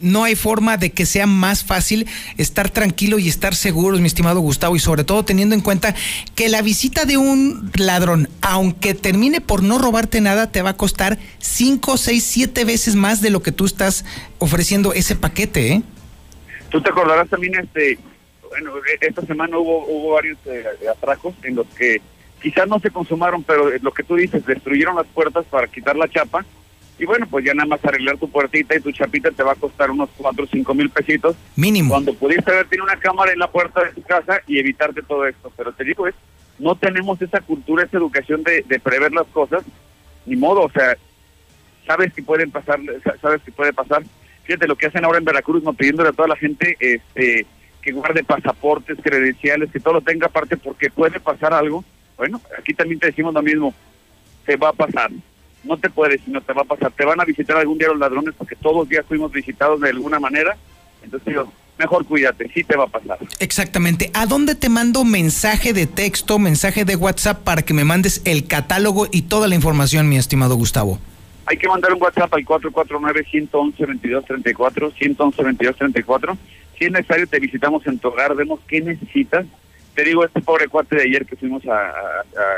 no 0.00 0.24
hay 0.24 0.34
forma 0.34 0.76
de 0.76 0.90
que 0.90 1.06
sea 1.06 1.26
más 1.26 1.64
fácil 1.64 2.06
estar 2.36 2.70
tranquilo 2.70 3.18
y 3.18 3.28
estar 3.28 3.54
seguros, 3.54 4.00
mi 4.00 4.06
estimado 4.06 4.40
Gustavo, 4.40 4.76
y 4.76 4.78
sobre 4.78 5.04
todo 5.04 5.24
teniendo 5.24 5.54
en 5.54 5.60
cuenta 5.60 5.94
que 6.34 6.48
la 6.48 6.62
visita 6.62 7.04
de 7.04 7.16
un 7.16 7.70
ladrón, 7.76 8.28
aunque 8.40 8.94
termine 8.94 9.40
por 9.40 9.62
no 9.62 9.78
robarte 9.78 10.20
nada, 10.20 10.50
te 10.50 10.62
va 10.62 10.70
a 10.70 10.76
costar 10.76 11.18
5, 11.38 11.96
6, 11.96 12.24
7 12.24 12.64
veces 12.64 12.96
más 12.96 13.20
de 13.20 13.30
lo 13.30 13.42
que 13.42 13.52
tú 13.52 13.64
estás 13.64 14.04
ofreciendo 14.38 14.92
ese 14.92 15.16
paquete, 15.16 15.72
¿eh? 15.72 15.82
Tú 16.70 16.80
te 16.80 16.90
acordarás 16.90 17.28
también, 17.28 17.54
este, 17.56 17.98
bueno, 18.48 18.72
e, 18.78 19.06
esta 19.06 19.22
semana 19.22 19.58
hubo, 19.58 19.86
hubo 19.86 20.12
varios 20.12 20.38
eh, 20.46 20.64
atracos 20.90 21.34
en 21.42 21.56
los 21.56 21.66
que 21.68 22.00
quizás 22.40 22.68
no 22.68 22.78
se 22.78 22.90
consumaron, 22.90 23.42
pero 23.42 23.70
lo 23.82 23.92
que 23.92 24.04
tú 24.04 24.16
dices, 24.16 24.46
destruyeron 24.46 24.96
las 24.96 25.06
puertas 25.08 25.44
para 25.46 25.66
quitar 25.66 25.96
la 25.96 26.08
chapa 26.08 26.44
y 27.00 27.06
bueno, 27.06 27.26
pues 27.30 27.46
ya 27.46 27.54
nada 27.54 27.66
más 27.66 27.82
arreglar 27.82 28.18
tu 28.18 28.28
puertita 28.30 28.76
y 28.76 28.80
tu 28.80 28.92
chapita 28.92 29.30
te 29.30 29.42
va 29.42 29.52
a 29.52 29.56
costar 29.56 29.90
unos 29.90 30.10
4 30.18 30.44
o 30.44 30.46
5 30.46 30.74
mil 30.74 30.90
pesitos. 30.90 31.34
Mínimo. 31.56 31.94
Cuando 31.94 32.12
pudiste 32.12 32.50
haber 32.50 32.66
tenido 32.68 32.84
una 32.84 32.96
cámara 32.96 33.32
en 33.32 33.38
la 33.38 33.50
puerta 33.50 33.82
de 33.82 33.92
tu 33.92 34.02
casa 34.02 34.42
y 34.46 34.58
evitarte 34.58 35.00
todo 35.00 35.26
esto. 35.26 35.50
Pero 35.56 35.72
te 35.72 35.82
digo, 35.82 36.06
es 36.06 36.14
no 36.58 36.74
tenemos 36.76 37.22
esa 37.22 37.40
cultura, 37.40 37.84
esa 37.84 37.96
educación 37.96 38.42
de, 38.42 38.80
prever 38.80 39.12
las 39.12 39.26
cosas. 39.28 39.62
Ni 40.26 40.36
modo, 40.36 40.60
o 40.60 40.70
sea, 40.70 40.94
sabes 41.86 42.12
que 42.12 42.22
pueden 42.22 42.50
pasar, 42.50 42.78
sabes 43.22 43.40
que 43.42 43.50
puede 43.50 43.72
pasar. 43.72 44.02
Fíjate 44.44 44.68
lo 44.68 44.76
que 44.76 44.84
hacen 44.84 45.02
ahora 45.02 45.16
en 45.16 45.24
Veracruz, 45.24 45.62
no 45.62 45.72
pidiéndole 45.72 46.10
a 46.10 46.12
toda 46.12 46.28
la 46.28 46.36
gente 46.36 46.76
este 46.80 47.46
que 47.80 47.92
guarde 47.92 48.22
pasaportes, 48.24 48.98
credenciales, 49.02 49.70
que 49.72 49.80
todo 49.80 49.94
lo 49.94 50.00
tenga 50.02 50.26
aparte 50.26 50.58
porque 50.58 50.90
puede 50.90 51.18
pasar 51.18 51.54
algo. 51.54 51.82
Bueno, 52.18 52.42
aquí 52.58 52.74
también 52.74 53.00
te 53.00 53.06
decimos 53.06 53.32
lo 53.32 53.40
mismo, 53.40 53.72
se 54.44 54.56
va 54.56 54.68
a 54.68 54.74
pasar 54.74 55.10
no 55.64 55.76
te 55.76 55.90
puedes, 55.90 56.20
sino 56.22 56.40
te 56.40 56.52
va 56.52 56.62
a 56.62 56.64
pasar. 56.64 56.92
Te 56.92 57.04
van 57.04 57.20
a 57.20 57.24
visitar 57.24 57.56
algún 57.56 57.78
día 57.78 57.88
los 57.88 57.98
ladrones 57.98 58.34
porque 58.36 58.56
todos 58.56 58.76
los 58.76 58.88
días 58.88 59.04
fuimos 59.06 59.32
visitados 59.32 59.80
de 59.80 59.90
alguna 59.90 60.18
manera. 60.18 60.56
Entonces 61.02 61.26
digo, 61.26 61.52
mejor 61.78 62.04
cuídate, 62.06 62.50
sí 62.52 62.64
te 62.64 62.76
va 62.76 62.84
a 62.84 62.88
pasar. 62.88 63.18
Exactamente. 63.38 64.10
¿A 64.14 64.26
dónde 64.26 64.54
te 64.54 64.68
mando 64.68 65.04
mensaje 65.04 65.72
de 65.72 65.86
texto, 65.86 66.38
mensaje 66.38 66.84
de 66.84 66.96
WhatsApp 66.96 67.42
para 67.42 67.62
que 67.62 67.74
me 67.74 67.84
mandes 67.84 68.22
el 68.24 68.46
catálogo 68.46 69.06
y 69.10 69.22
toda 69.22 69.48
la 69.48 69.54
información, 69.54 70.08
mi 70.08 70.16
estimado 70.16 70.56
Gustavo? 70.56 70.98
Hay 71.46 71.56
que 71.56 71.68
mandar 71.68 71.92
un 71.92 72.02
WhatsApp 72.02 72.32
al 72.34 72.44
449-111-2234, 72.44 74.92
111-2234. 74.94 76.38
Si 76.78 76.84
es 76.84 76.92
necesario, 76.92 77.26
te 77.26 77.40
visitamos 77.40 77.86
en 77.86 77.98
tu 77.98 78.08
hogar, 78.08 78.34
vemos 78.34 78.60
qué 78.68 78.80
necesitas 78.80 79.46
te 80.00 80.08
digo, 80.08 80.24
este 80.24 80.40
pobre 80.40 80.66
cuate 80.66 80.96
de 80.96 81.02
ayer 81.02 81.26
que 81.26 81.36
fuimos 81.36 81.62
a, 81.66 81.92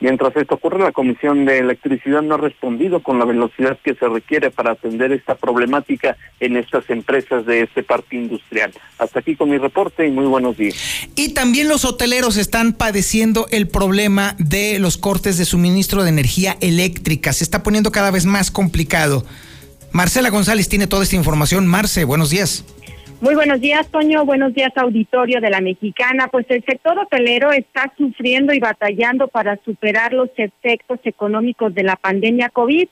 Mientras 0.00 0.36
esto 0.36 0.56
ocurre, 0.56 0.78
la 0.78 0.92
Comisión 0.92 1.46
de 1.46 1.58
Electricidad 1.58 2.22
no 2.22 2.34
ha 2.34 2.38
respondido 2.38 3.02
con 3.02 3.18
la 3.18 3.24
velocidad 3.24 3.78
que 3.82 3.94
se 3.94 4.06
requiere 4.08 4.50
para 4.50 4.72
atender 4.72 5.12
esta 5.12 5.34
problemática 5.34 6.16
en 6.38 6.56
estas 6.56 6.88
empresas 6.90 7.46
de 7.46 7.62
este 7.62 7.82
parque 7.82 8.16
industrial. 8.16 8.72
Hasta 8.98 9.20
aquí 9.20 9.36
con 9.36 9.50
mi 9.50 9.58
reporte 9.58 10.06
y 10.06 10.10
muy 10.10 10.26
buenos 10.26 10.56
días. 10.58 10.76
Y 11.14 11.32
también 11.32 11.68
los 11.68 11.84
hoteleros 11.84 12.36
están 12.36 12.74
padeciendo 12.74 13.46
el 13.50 13.68
problema 13.68 14.36
de 14.38 14.78
los 14.78 14.98
cortes 14.98 15.38
de 15.38 15.44
suministro 15.46 16.02
de 16.02 16.10
energía 16.10 16.56
eléctrica. 16.60 17.32
Se 17.32 17.44
está 17.44 17.62
poniendo 17.62 17.90
cada 17.90 18.10
vez 18.10 18.26
más 18.26 18.50
complicado. 18.50 19.24
Marcela 19.92 20.28
González 20.28 20.68
tiene 20.68 20.86
toda 20.86 21.04
esta 21.04 21.16
información. 21.16 21.66
Marce, 21.66 22.04
buenos 22.04 22.28
días. 22.28 22.64
Muy 23.18 23.34
buenos 23.34 23.62
días, 23.62 23.90
Toño. 23.90 24.26
Buenos 24.26 24.52
días, 24.52 24.72
auditorio 24.76 25.40
de 25.40 25.48
la 25.48 25.62
Mexicana. 25.62 26.28
Pues 26.28 26.44
el 26.50 26.62
sector 26.64 26.98
hotelero 26.98 27.50
está 27.50 27.90
sufriendo 27.96 28.52
y 28.52 28.58
batallando 28.58 29.28
para 29.28 29.56
superar 29.64 30.12
los 30.12 30.28
efectos 30.36 31.00
económicos 31.04 31.74
de 31.74 31.82
la 31.82 31.96
pandemia 31.96 32.50
COVID. 32.50 32.88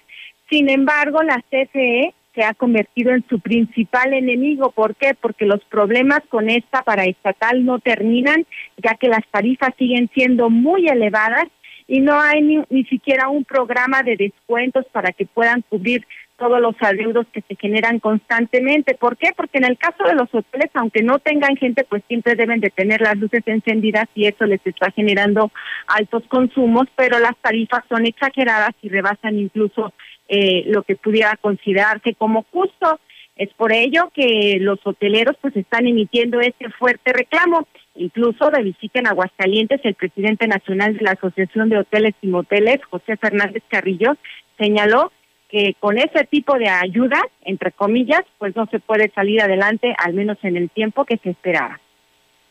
Sin 0.48 0.70
embargo, 0.70 1.22
la 1.22 1.42
CFE 1.50 2.14
se 2.34 2.42
ha 2.42 2.54
convertido 2.54 3.12
en 3.12 3.22
su 3.28 3.38
principal 3.38 4.14
enemigo. 4.14 4.70
¿Por 4.70 4.96
qué? 4.96 5.14
Porque 5.14 5.44
los 5.44 5.62
problemas 5.66 6.20
con 6.30 6.48
esta 6.48 6.80
paraestatal 6.80 7.62
no 7.62 7.78
terminan, 7.78 8.46
ya 8.82 8.94
que 8.94 9.08
las 9.08 9.26
tarifas 9.30 9.74
siguen 9.78 10.10
siendo 10.14 10.48
muy 10.48 10.88
elevadas 10.88 11.48
y 11.86 12.00
no 12.00 12.18
hay 12.18 12.40
ni, 12.40 12.62
ni 12.70 12.84
siquiera 12.84 13.28
un 13.28 13.44
programa 13.44 14.02
de 14.02 14.16
descuentos 14.16 14.86
para 14.90 15.12
que 15.12 15.26
puedan 15.26 15.62
cubrir 15.68 16.06
todos 16.36 16.60
los 16.60 16.74
adeudos 16.80 17.26
que 17.32 17.42
se 17.42 17.56
generan 17.56 18.00
constantemente. 18.00 18.94
¿Por 18.94 19.16
qué? 19.16 19.30
Porque 19.36 19.58
en 19.58 19.64
el 19.64 19.78
caso 19.78 20.04
de 20.04 20.14
los 20.14 20.32
hoteles, 20.34 20.70
aunque 20.74 21.02
no 21.02 21.18
tengan 21.18 21.56
gente, 21.56 21.84
pues 21.84 22.02
siempre 22.08 22.34
deben 22.34 22.60
de 22.60 22.70
tener 22.70 23.00
las 23.00 23.16
luces 23.16 23.42
encendidas 23.46 24.06
y 24.14 24.26
eso 24.26 24.44
les 24.44 24.60
está 24.66 24.90
generando 24.90 25.52
altos 25.86 26.24
consumos, 26.28 26.86
pero 26.96 27.18
las 27.18 27.36
tarifas 27.38 27.84
son 27.88 28.06
exageradas 28.06 28.74
y 28.82 28.88
rebasan 28.88 29.38
incluso 29.38 29.92
eh, 30.28 30.64
lo 30.66 30.82
que 30.82 30.96
pudiera 30.96 31.36
considerarse 31.36 32.14
como 32.14 32.44
justo. 32.50 33.00
Es 33.36 33.52
por 33.54 33.72
ello 33.72 34.10
que 34.14 34.58
los 34.60 34.78
hoteleros 34.84 35.36
pues 35.40 35.56
están 35.56 35.86
emitiendo 35.86 36.40
este 36.40 36.70
fuerte 36.70 37.12
reclamo. 37.12 37.66
Incluso 37.96 38.50
de 38.50 38.62
visita 38.62 38.98
en 38.98 39.06
Aguascalientes, 39.06 39.80
el 39.84 39.94
presidente 39.94 40.48
nacional 40.48 40.96
de 40.96 41.04
la 41.04 41.12
Asociación 41.12 41.68
de 41.68 41.78
Hoteles 41.78 42.14
y 42.22 42.26
Moteles, 42.26 42.80
José 42.90 43.16
Fernández 43.16 43.62
Carrillo, 43.68 44.16
señaló 44.58 45.12
que 45.54 45.76
con 45.78 45.98
ese 45.98 46.24
tipo 46.28 46.58
de 46.58 46.68
ayuda, 46.68 47.22
entre 47.44 47.70
comillas, 47.70 48.22
pues 48.38 48.56
no 48.56 48.66
se 48.72 48.80
puede 48.80 49.12
salir 49.14 49.40
adelante, 49.40 49.94
al 49.98 50.12
menos 50.12 50.36
en 50.42 50.56
el 50.56 50.68
tiempo 50.68 51.04
que 51.04 51.16
se 51.18 51.30
esperaba. 51.30 51.78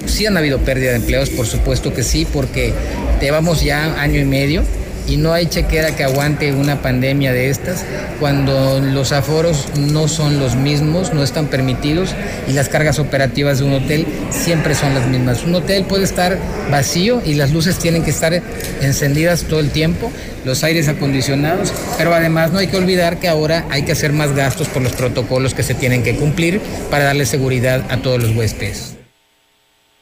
Sí 0.05 0.25
han 0.25 0.37
habido 0.37 0.59
pérdida 0.59 0.91
de 0.91 0.97
empleos, 0.97 1.29
por 1.29 1.45
supuesto 1.45 1.93
que 1.93 2.01
sí, 2.01 2.25
porque 2.31 2.73
llevamos 3.19 3.61
ya 3.61 4.01
año 4.01 4.21
y 4.21 4.23
medio 4.23 4.63
y 5.07 5.17
no 5.17 5.33
hay 5.33 5.47
chequera 5.47 5.95
que 5.95 6.03
aguante 6.03 6.53
una 6.53 6.81
pandemia 6.81 7.33
de 7.33 7.49
estas 7.49 7.83
cuando 8.19 8.79
los 8.79 9.11
aforos 9.11 9.67
no 9.77 10.07
son 10.07 10.39
los 10.39 10.55
mismos, 10.55 11.13
no 11.13 11.23
están 11.23 11.47
permitidos 11.47 12.15
y 12.47 12.53
las 12.53 12.69
cargas 12.69 12.99
operativas 12.99 13.59
de 13.59 13.65
un 13.65 13.73
hotel 13.73 14.05
siempre 14.29 14.75
son 14.75 14.93
las 14.93 15.07
mismas. 15.07 15.43
Un 15.43 15.55
hotel 15.55 15.85
puede 15.85 16.03
estar 16.03 16.37
vacío 16.71 17.21
y 17.25 17.35
las 17.35 17.51
luces 17.51 17.77
tienen 17.79 18.03
que 18.03 18.11
estar 18.11 18.41
encendidas 18.81 19.43
todo 19.43 19.59
el 19.59 19.71
tiempo, 19.71 20.11
los 20.45 20.63
aires 20.63 20.87
acondicionados, 20.87 21.73
pero 21.97 22.13
además 22.13 22.51
no 22.51 22.59
hay 22.59 22.67
que 22.67 22.77
olvidar 22.77 23.19
que 23.19 23.27
ahora 23.27 23.65
hay 23.69 23.83
que 23.83 23.91
hacer 23.91 24.13
más 24.13 24.33
gastos 24.35 24.67
por 24.67 24.81
los 24.81 24.93
protocolos 24.93 25.53
que 25.53 25.63
se 25.63 25.73
tienen 25.73 26.03
que 26.03 26.15
cumplir 26.15 26.61
para 26.89 27.05
darle 27.05 27.25
seguridad 27.25 27.83
a 27.89 27.97
todos 27.97 28.21
los 28.21 28.35
huéspedes. 28.35 29.02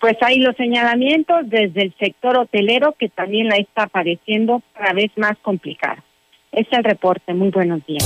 Pues 0.01 0.17
hay 0.21 0.39
los 0.39 0.55
señalamientos 0.57 1.47
desde 1.47 1.83
el 1.83 1.93
sector 1.99 2.35
hotelero 2.35 2.95
que 2.97 3.07
también 3.07 3.47
la 3.47 3.57
está 3.57 3.85
padeciendo 3.85 4.63
cada 4.73 4.93
vez 4.93 5.11
más 5.15 5.37
complicada. 5.43 6.03
Es 6.51 6.65
el 6.71 6.83
reporte. 6.83 7.35
Muy 7.35 7.51
buenos 7.51 7.85
días. 7.85 8.03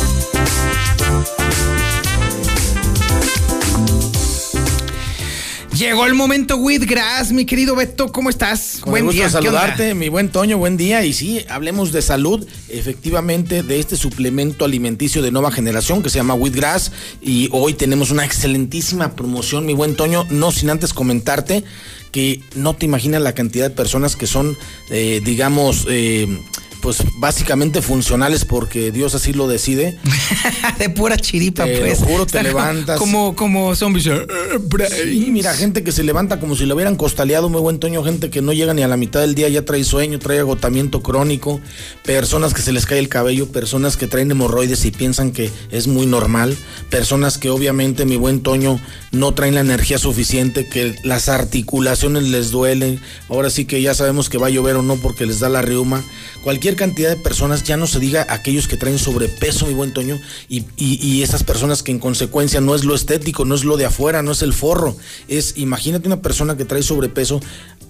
Llegó 5.76 6.06
el 6.06 6.14
momento 6.14 6.56
Whitgrass, 6.56 7.34
mi 7.34 7.46
querido 7.46 7.76
Beto, 7.76 8.10
¿cómo 8.10 8.30
estás? 8.30 8.78
Con 8.80 8.92
buen 8.92 9.04
gusto 9.04 9.20
día. 9.20 9.30
saludarte, 9.30 9.94
mi 9.94 10.08
buen 10.08 10.30
Toño, 10.30 10.58
buen 10.58 10.78
día. 10.78 11.04
Y 11.04 11.12
sí, 11.12 11.46
hablemos 11.50 11.92
de 11.92 12.02
salud, 12.02 12.48
efectivamente, 12.70 13.62
de 13.62 13.80
este 13.80 13.98
suplemento 13.98 14.64
alimenticio 14.64 15.22
de 15.22 15.32
nueva 15.32 15.52
generación 15.52 16.02
que 16.02 16.10
se 16.10 16.18
llama 16.18 16.34
Wheatgrass. 16.34 16.94
Y 17.22 17.50
hoy 17.52 17.74
tenemos 17.74 18.10
una 18.10 18.24
excelentísima 18.24 19.18
promoción, 19.18 19.66
mi 19.66 19.74
buen 19.74 19.96
Toño, 19.98 20.26
no 20.30 20.52
sin 20.52 20.70
antes 20.70 20.94
comentarte 20.94 21.66
que 22.14 22.42
no 22.56 22.74
te 22.74 22.86
imaginas 22.86 23.22
la 23.22 23.34
cantidad 23.34 23.68
de 23.68 23.76
personas 23.76 24.16
que 24.16 24.28
son, 24.28 24.58
eh, 24.90 25.20
digamos, 25.26 25.86
eh, 25.90 26.40
pues 26.86 27.02
básicamente 27.16 27.82
funcionales 27.82 28.46
porque 28.46 28.92
Dios 28.92 29.16
así 29.16 29.34
lo 29.34 29.48
decide. 29.48 29.98
de 30.78 30.88
pura 30.92 31.18
chiripa, 31.18 31.66
te 31.66 31.80
pues. 31.80 32.02
Lo 32.02 32.06
juro, 32.06 32.26
te 32.28 32.44
levantas. 32.44 33.00
Como, 33.00 33.36
como 33.36 33.74
zombies. 33.74 34.04
Sí, 34.04 35.30
mira, 35.32 35.56
gente 35.56 35.84
que 35.84 35.92
se 35.92 36.04
levanta 36.04 36.40
como 36.40 36.56
si 36.56 36.68
lo 36.68 36.76
hubieran 36.76 36.96
costaleado, 36.96 37.50
muy 37.50 37.60
buen 37.60 37.80
Toño, 37.80 38.04
gente 38.04 38.30
que 38.30 38.44
no 38.44 38.54
llega 38.54 38.76
ni 38.76 38.84
a 38.84 38.88
la 38.88 38.98
mitad 38.98 39.22
del 39.22 39.34
día, 39.34 39.50
ya 39.50 39.66
trae 39.66 39.84
sueño, 39.84 40.20
trae 40.20 40.38
agotamiento 40.38 41.02
crónico, 41.02 41.60
personas 42.04 42.54
que 42.54 42.62
se 42.62 42.72
les 42.72 42.86
cae 42.86 43.00
el 43.00 43.10
cabello, 43.10 43.52
personas 43.52 43.98
que 43.98 44.06
traen 44.06 44.30
hemorroides 44.30 44.86
y 44.86 44.92
piensan 44.92 45.32
que 45.32 45.50
es 45.72 45.88
muy 45.88 46.06
normal, 46.06 46.56
personas 46.92 47.40
que 47.40 47.50
obviamente, 47.50 48.06
mi 48.06 48.16
buen 48.16 48.42
Toño, 48.42 48.80
no 49.12 49.34
traen 49.34 49.56
la 49.56 49.62
energía 49.62 49.98
suficiente, 49.98 50.70
que 50.70 50.96
las 51.04 51.30
articulaciones 51.30 52.26
les 52.26 52.52
duelen, 52.52 53.02
ahora 53.28 53.50
sí 53.50 53.66
que 53.66 53.82
ya 53.82 53.96
sabemos 53.96 54.30
que 54.30 54.38
va 54.38 54.48
a 54.48 54.52
llover 54.52 54.76
o 54.76 54.84
no 54.84 54.98
porque 54.98 55.26
les 55.26 55.40
da 55.40 55.50
la 55.50 55.64
reuma, 55.64 56.04
cualquier 56.44 56.75
cantidad 56.76 57.10
de 57.10 57.16
personas, 57.18 57.64
ya 57.64 57.78
no 57.78 57.88
se 57.88 58.00
diga 58.00 58.26
aquellos 58.30 58.68
que 58.68 58.78
traen 58.78 59.00
sobrepeso, 59.00 59.66
mi 59.66 59.74
buen 59.74 59.94
Toño, 59.94 60.20
y, 60.50 60.66
y, 60.78 61.00
y, 61.02 61.24
esas 61.24 61.44
personas 61.44 61.84
que 61.84 61.92
en 61.92 62.00
consecuencia 62.00 62.62
no 62.62 62.76
es 62.76 62.84
lo 62.84 62.96
estético, 62.96 63.46
no 63.46 63.56
es 63.56 63.64
lo 63.64 63.78
de 63.78 63.86
afuera, 63.86 64.22
no 64.22 64.32
es 64.32 64.42
el 64.42 64.54
forro, 64.54 64.96
es, 65.28 65.58
imagínate 65.58 66.08
una 66.08 66.22
persona 66.22 66.58
que 66.58 66.66
trae 66.66 66.84
sobrepeso, 66.84 67.40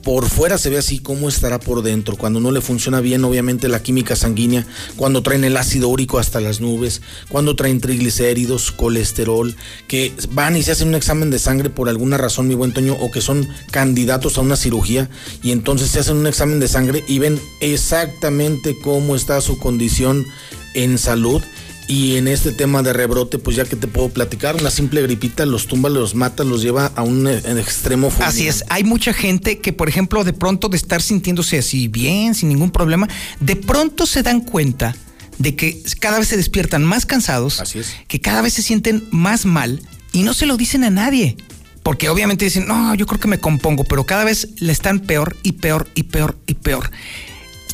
por 0.05 0.29
fuera 0.29 0.59
se 0.59 0.69
ve 0.69 0.77
así, 0.77 0.99
¿cómo 0.99 1.27
estará 1.27 1.59
por 1.59 1.81
dentro? 1.81 2.15
Cuando 2.15 2.39
no 2.39 2.51
le 2.51 2.61
funciona 2.61 3.01
bien, 3.01 3.25
obviamente, 3.25 3.67
la 3.67 3.81
química 3.81 4.15
sanguínea, 4.15 4.63
cuando 4.95 5.23
traen 5.23 5.43
el 5.43 5.57
ácido 5.57 5.89
úrico 5.89 6.19
hasta 6.19 6.39
las 6.39 6.61
nubes, 6.61 7.01
cuando 7.27 7.55
traen 7.55 7.81
triglicéridos, 7.81 8.71
colesterol, 8.71 9.55
que 9.87 10.13
van 10.29 10.57
y 10.57 10.61
se 10.61 10.73
hacen 10.73 10.89
un 10.89 10.95
examen 10.95 11.31
de 11.31 11.39
sangre 11.39 11.71
por 11.71 11.89
alguna 11.89 12.19
razón, 12.19 12.47
mi 12.47 12.53
buen 12.53 12.71
Toño, 12.71 12.93
o 12.93 13.09
que 13.09 13.19
son 13.19 13.49
candidatos 13.71 14.37
a 14.37 14.41
una 14.41 14.57
cirugía, 14.57 15.09
y 15.41 15.51
entonces 15.51 15.89
se 15.89 16.01
hacen 16.01 16.17
un 16.17 16.27
examen 16.27 16.59
de 16.59 16.67
sangre 16.67 17.03
y 17.07 17.17
ven 17.17 17.41
exactamente 17.59 18.77
cómo 18.79 19.15
está 19.15 19.41
su 19.41 19.57
condición 19.57 20.27
en 20.75 20.99
salud. 20.99 21.41
Y 21.87 22.17
en 22.17 22.27
este 22.27 22.51
tema 22.51 22.81
de 22.81 22.93
rebrote, 22.93 23.37
pues 23.37 23.55
ya 23.55 23.65
que 23.65 23.75
te 23.75 23.87
puedo 23.87 24.09
platicar, 24.09 24.55
una 24.55 24.71
simple 24.71 25.01
gripita 25.03 25.45
los 25.45 25.67
tumba, 25.67 25.89
los 25.89 26.15
mata, 26.15 26.43
los 26.43 26.63
lleva 26.63 26.91
a 26.95 27.03
un 27.03 27.27
eh, 27.27 27.37
extremo. 27.59 28.09
Fulminante. 28.09 28.39
Así 28.39 28.47
es, 28.47 28.63
hay 28.69 28.83
mucha 28.83 29.13
gente 29.13 29.59
que, 29.59 29.71
por 29.71 29.87
ejemplo, 29.87 30.23
de 30.23 30.33
pronto 30.33 30.67
de 30.67 30.77
estar 30.77 31.01
sintiéndose 31.01 31.59
así 31.59 31.87
bien, 31.87 32.33
sin 32.33 32.49
ningún 32.49 32.71
problema, 32.71 33.07
de 33.39 33.55
pronto 33.55 34.07
se 34.07 34.23
dan 34.23 34.41
cuenta 34.41 34.95
de 35.37 35.55
que 35.55 35.83
cada 35.99 36.17
vez 36.17 36.29
se 36.29 36.37
despiertan 36.37 36.83
más 36.83 37.05
cansados, 37.05 37.59
Así 37.59 37.79
es. 37.79 37.93
que 38.07 38.19
cada 38.19 38.41
vez 38.41 38.53
se 38.53 38.61
sienten 38.61 39.07
más 39.11 39.45
mal 39.45 39.81
y 40.11 40.23
no 40.23 40.33
se 40.33 40.45
lo 40.45 40.57
dicen 40.57 40.83
a 40.83 40.89
nadie. 40.89 41.37
Porque 41.83 42.09
obviamente 42.09 42.45
dicen, 42.45 42.65
no, 42.65 42.95
yo 42.95 43.05
creo 43.05 43.19
que 43.19 43.27
me 43.27 43.37
compongo, 43.37 43.83
pero 43.83 44.05
cada 44.05 44.23
vez 44.23 44.47
le 44.57 44.71
están 44.71 45.01
peor 45.01 45.37
y 45.43 45.51
peor 45.51 45.87
y 45.93 46.03
peor 46.03 46.35
y 46.47 46.55
peor 46.55 46.89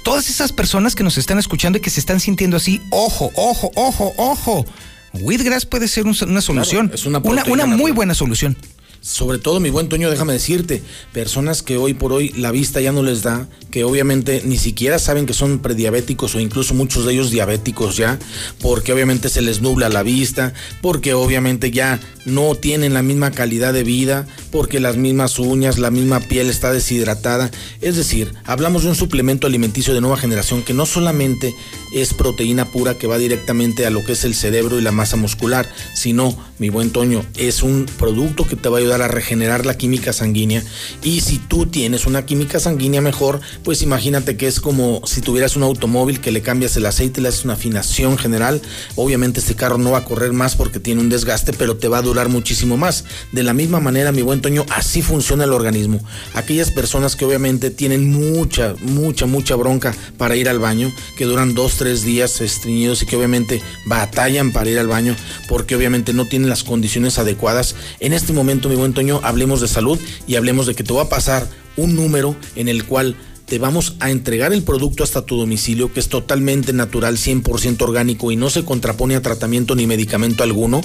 todas 0.03 0.29
esas 0.29 0.51
personas 0.51 0.95
que 0.95 1.03
nos 1.03 1.17
están 1.17 1.39
escuchando 1.39 1.77
y 1.77 1.81
que 1.81 1.89
se 1.89 1.99
están 1.99 2.19
sintiendo 2.19 2.57
así, 2.57 2.81
ojo, 2.89 3.31
ojo, 3.35 3.71
ojo, 3.75 4.13
ojo. 4.17 4.65
Wheatgrass 5.13 5.65
puede 5.65 5.87
ser 5.87 6.05
un, 6.05 6.15
una 6.27 6.41
solución. 6.41 6.87
Claro, 6.87 6.95
es 6.95 7.05
una, 7.05 7.19
una, 7.19 7.43
una 7.45 7.65
muy 7.65 7.91
buena 7.91 8.13
solución. 8.13 8.55
Sobre 9.03 9.39
todo, 9.39 9.59
mi 9.59 9.71
buen 9.71 9.89
Toño, 9.89 10.11
déjame 10.11 10.33
decirte, 10.33 10.83
personas 11.11 11.63
que 11.63 11.75
hoy 11.75 11.95
por 11.95 12.13
hoy 12.13 12.29
la 12.37 12.51
vista 12.51 12.81
ya 12.81 12.91
no 12.91 13.01
les 13.01 13.23
da, 13.23 13.47
que 13.71 13.83
obviamente 13.83 14.43
ni 14.45 14.57
siquiera 14.57 14.99
saben 14.99 15.25
que 15.25 15.33
son 15.33 15.57
prediabéticos 15.57 16.35
o 16.35 16.39
incluso 16.39 16.75
muchos 16.75 17.07
de 17.07 17.13
ellos 17.13 17.31
diabéticos 17.31 17.97
ya, 17.97 18.19
porque 18.59 18.93
obviamente 18.93 19.29
se 19.29 19.41
les 19.41 19.59
nubla 19.59 19.89
la 19.89 20.03
vista, 20.03 20.53
porque 20.83 21.15
obviamente 21.15 21.71
ya 21.71 21.99
no 22.25 22.53
tienen 22.53 22.93
la 22.93 23.01
misma 23.01 23.31
calidad 23.31 23.73
de 23.73 23.83
vida, 23.83 24.27
porque 24.51 24.79
las 24.79 24.97
mismas 24.97 25.39
uñas, 25.39 25.79
la 25.79 25.89
misma 25.89 26.19
piel 26.19 26.51
está 26.51 26.71
deshidratada. 26.71 27.49
Es 27.81 27.95
decir, 27.95 28.31
hablamos 28.45 28.83
de 28.83 28.89
un 28.89 28.95
suplemento 28.95 29.47
alimenticio 29.47 29.95
de 29.95 30.01
nueva 30.01 30.17
generación 30.17 30.61
que 30.61 30.75
no 30.75 30.85
solamente 30.85 31.55
es 31.91 32.13
proteína 32.13 32.65
pura 32.65 32.99
que 32.99 33.07
va 33.07 33.17
directamente 33.17 33.87
a 33.87 33.89
lo 33.89 34.03
que 34.03 34.11
es 34.11 34.25
el 34.25 34.35
cerebro 34.35 34.77
y 34.77 34.83
la 34.83 34.91
masa 34.91 35.17
muscular, 35.17 35.67
sino, 35.95 36.37
mi 36.59 36.69
buen 36.69 36.91
Toño, 36.91 37.25
es 37.35 37.63
un 37.63 37.87
producto 37.97 38.45
que 38.45 38.55
te 38.55 38.69
va 38.69 38.77
a 38.77 38.79
ayudar 38.81 38.90
a 38.99 39.07
regenerar 39.07 39.65
la 39.65 39.77
química 39.77 40.11
sanguínea. 40.11 40.63
Y 41.03 41.21
si 41.21 41.37
tú 41.37 41.67
tienes 41.67 42.05
una 42.05 42.25
química 42.25 42.59
sanguínea 42.59 42.99
mejor, 42.99 43.39
pues 43.63 43.83
imagínate 43.83 44.35
que 44.35 44.47
es 44.47 44.59
como 44.59 45.01
si 45.05 45.21
tuvieras 45.21 45.55
un 45.55 45.63
automóvil 45.63 46.19
que 46.19 46.31
le 46.31 46.41
cambias 46.41 46.75
el 46.75 46.85
aceite, 46.87 47.21
le 47.21 47.29
haces 47.29 47.45
una 47.45 47.53
afinación 47.53 48.17
general. 48.17 48.61
Obviamente 48.95 49.39
este 49.39 49.55
carro 49.55 49.77
no 49.77 49.91
va 49.91 49.99
a 49.99 50.05
correr 50.05 50.33
más 50.33 50.55
porque 50.55 50.79
tiene 50.79 51.01
un 51.01 51.09
desgaste, 51.09 51.53
pero 51.53 51.77
te 51.77 51.87
va 51.87 51.99
a 51.99 52.01
durar 52.01 52.27
muchísimo 52.29 52.75
más. 52.75 53.05
De 53.31 53.43
la 53.43 53.53
misma 53.53 53.79
manera, 53.79 54.11
mi 54.11 54.23
buen 54.23 54.41
Toño, 54.41 54.65
así 54.69 55.03
funciona 55.03 55.43
el 55.43 55.53
organismo. 55.53 56.03
Aquellas 56.33 56.71
personas 56.71 57.15
que 57.15 57.25
obviamente 57.25 57.69
tienen 57.69 58.11
mucha, 58.11 58.73
mucha, 58.81 59.27
mucha 59.27 59.55
bronca 59.55 59.93
para 60.17 60.35
ir 60.35 60.49
al 60.49 60.57
baño, 60.57 60.91
que 61.15 61.25
duran 61.25 61.53
dos, 61.53 61.75
tres 61.77 62.03
días 62.03 62.41
estreñidos 62.41 63.03
y 63.03 63.05
que 63.05 63.15
obviamente 63.15 63.61
batallan 63.85 64.51
para 64.51 64.69
ir 64.69 64.79
al 64.79 64.87
baño 64.87 65.15
porque 65.47 65.75
obviamente 65.75 66.13
no 66.13 66.25
tienen 66.25 66.49
las 66.49 66.63
condiciones 66.63 67.19
adecuadas. 67.19 67.75
En 67.99 68.13
este 68.13 68.33
momento, 68.33 68.69
mi 68.69 68.75
buen 68.81 69.23
hablemos 69.23 69.61
de 69.61 69.67
salud 69.67 69.99
y 70.27 70.35
hablemos 70.35 70.65
de 70.67 70.75
que 70.75 70.83
te 70.83 70.93
va 70.93 71.03
a 71.03 71.09
pasar 71.09 71.47
un 71.77 71.95
número 71.95 72.35
en 72.55 72.67
el 72.67 72.85
cual 72.85 73.15
te 73.51 73.59
vamos 73.59 73.97
a 73.99 74.09
entregar 74.09 74.53
el 74.53 74.63
producto 74.63 75.03
hasta 75.03 75.25
tu 75.25 75.35
domicilio, 75.35 75.91
que 75.91 75.99
es 75.99 76.07
totalmente 76.07 76.71
natural, 76.71 77.17
100% 77.17 77.81
orgánico 77.81 78.31
y 78.31 78.37
no 78.37 78.49
se 78.49 78.63
contrapone 78.63 79.17
a 79.17 79.21
tratamiento 79.21 79.75
ni 79.75 79.87
medicamento 79.87 80.43
alguno. 80.43 80.79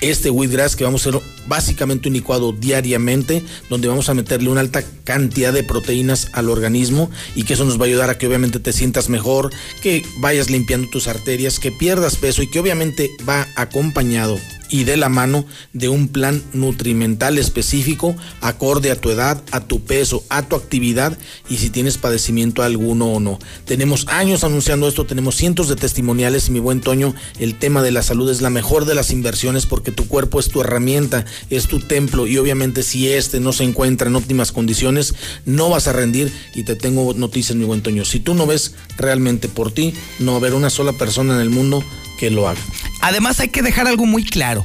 Este 0.00 0.30
wheatgrass 0.30 0.76
que 0.76 0.84
vamos 0.84 1.04
a 1.04 1.10
hacer 1.10 1.20
básicamente 1.48 2.08
un 2.08 2.14
licuado 2.14 2.52
diariamente, 2.52 3.42
donde 3.68 3.88
vamos 3.88 4.08
a 4.08 4.14
meterle 4.14 4.50
una 4.50 4.60
alta 4.60 4.84
cantidad 5.02 5.52
de 5.52 5.64
proteínas 5.64 6.28
al 6.32 6.48
organismo 6.48 7.10
y 7.34 7.42
que 7.42 7.54
eso 7.54 7.64
nos 7.64 7.80
va 7.80 7.86
a 7.86 7.88
ayudar 7.88 8.08
a 8.08 8.18
que 8.18 8.28
obviamente 8.28 8.60
te 8.60 8.72
sientas 8.72 9.08
mejor, 9.08 9.50
que 9.82 10.04
vayas 10.18 10.48
limpiando 10.48 10.88
tus 10.90 11.08
arterias, 11.08 11.58
que 11.58 11.72
pierdas 11.72 12.14
peso 12.14 12.40
y 12.44 12.46
que 12.48 12.60
obviamente 12.60 13.10
va 13.28 13.48
acompañado 13.56 14.38
y 14.72 14.84
de 14.84 14.96
la 14.96 15.10
mano 15.10 15.44
de 15.74 15.88
un 15.88 16.08
plan 16.08 16.42
nutrimental 16.54 17.38
específico 17.38 18.16
acorde 18.40 18.90
a 18.90 18.96
tu 18.96 19.10
edad, 19.10 19.40
a 19.52 19.60
tu 19.60 19.84
peso, 19.84 20.24
a 20.30 20.42
tu 20.42 20.56
actividad 20.56 21.16
y 21.48 21.58
si 21.58 21.68
tienes 21.70 21.98
padecimiento 21.98 22.62
alguno 22.62 23.12
o 23.12 23.20
no. 23.20 23.38
Tenemos 23.66 24.08
años 24.08 24.42
anunciando 24.44 24.88
esto, 24.88 25.04
tenemos 25.04 25.36
cientos 25.36 25.68
de 25.68 25.76
testimoniales 25.76 26.48
y 26.48 26.52
mi 26.52 26.58
buen 26.58 26.80
Toño, 26.80 27.14
el 27.38 27.58
tema 27.58 27.82
de 27.82 27.92
la 27.92 28.02
salud 28.02 28.30
es 28.30 28.40
la 28.40 28.48
mejor 28.50 28.86
de 28.86 28.94
las 28.94 29.12
inversiones 29.12 29.66
porque 29.66 29.92
tu 29.92 30.08
cuerpo 30.08 30.40
es 30.40 30.48
tu 30.48 30.62
herramienta, 30.62 31.26
es 31.50 31.68
tu 31.68 31.78
templo 31.78 32.26
y 32.26 32.38
obviamente 32.38 32.82
si 32.82 33.10
este 33.10 33.40
no 33.40 33.52
se 33.52 33.64
encuentra 33.64 34.08
en 34.08 34.16
óptimas 34.16 34.52
condiciones, 34.52 35.14
no 35.44 35.68
vas 35.68 35.86
a 35.86 35.92
rendir 35.92 36.32
y 36.54 36.62
te 36.62 36.76
tengo 36.76 37.12
noticias 37.12 37.56
mi 37.56 37.66
buen 37.66 37.82
Toño. 37.82 38.06
Si 38.06 38.20
tú 38.20 38.32
no 38.32 38.46
ves 38.46 38.74
realmente 38.96 39.48
por 39.48 39.70
ti, 39.70 39.92
no 40.18 40.32
va 40.32 40.36
a 40.38 40.40
haber 40.40 40.54
una 40.54 40.70
sola 40.70 40.94
persona 40.94 41.34
en 41.34 41.40
el 41.42 41.50
mundo 41.50 41.84
que 42.22 42.30
lo 42.30 42.48
haga. 42.48 42.60
Además 43.00 43.40
hay 43.40 43.48
que 43.48 43.62
dejar 43.62 43.88
algo 43.88 44.06
muy 44.06 44.22
claro. 44.22 44.64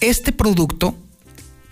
Este 0.00 0.32
producto 0.32 0.96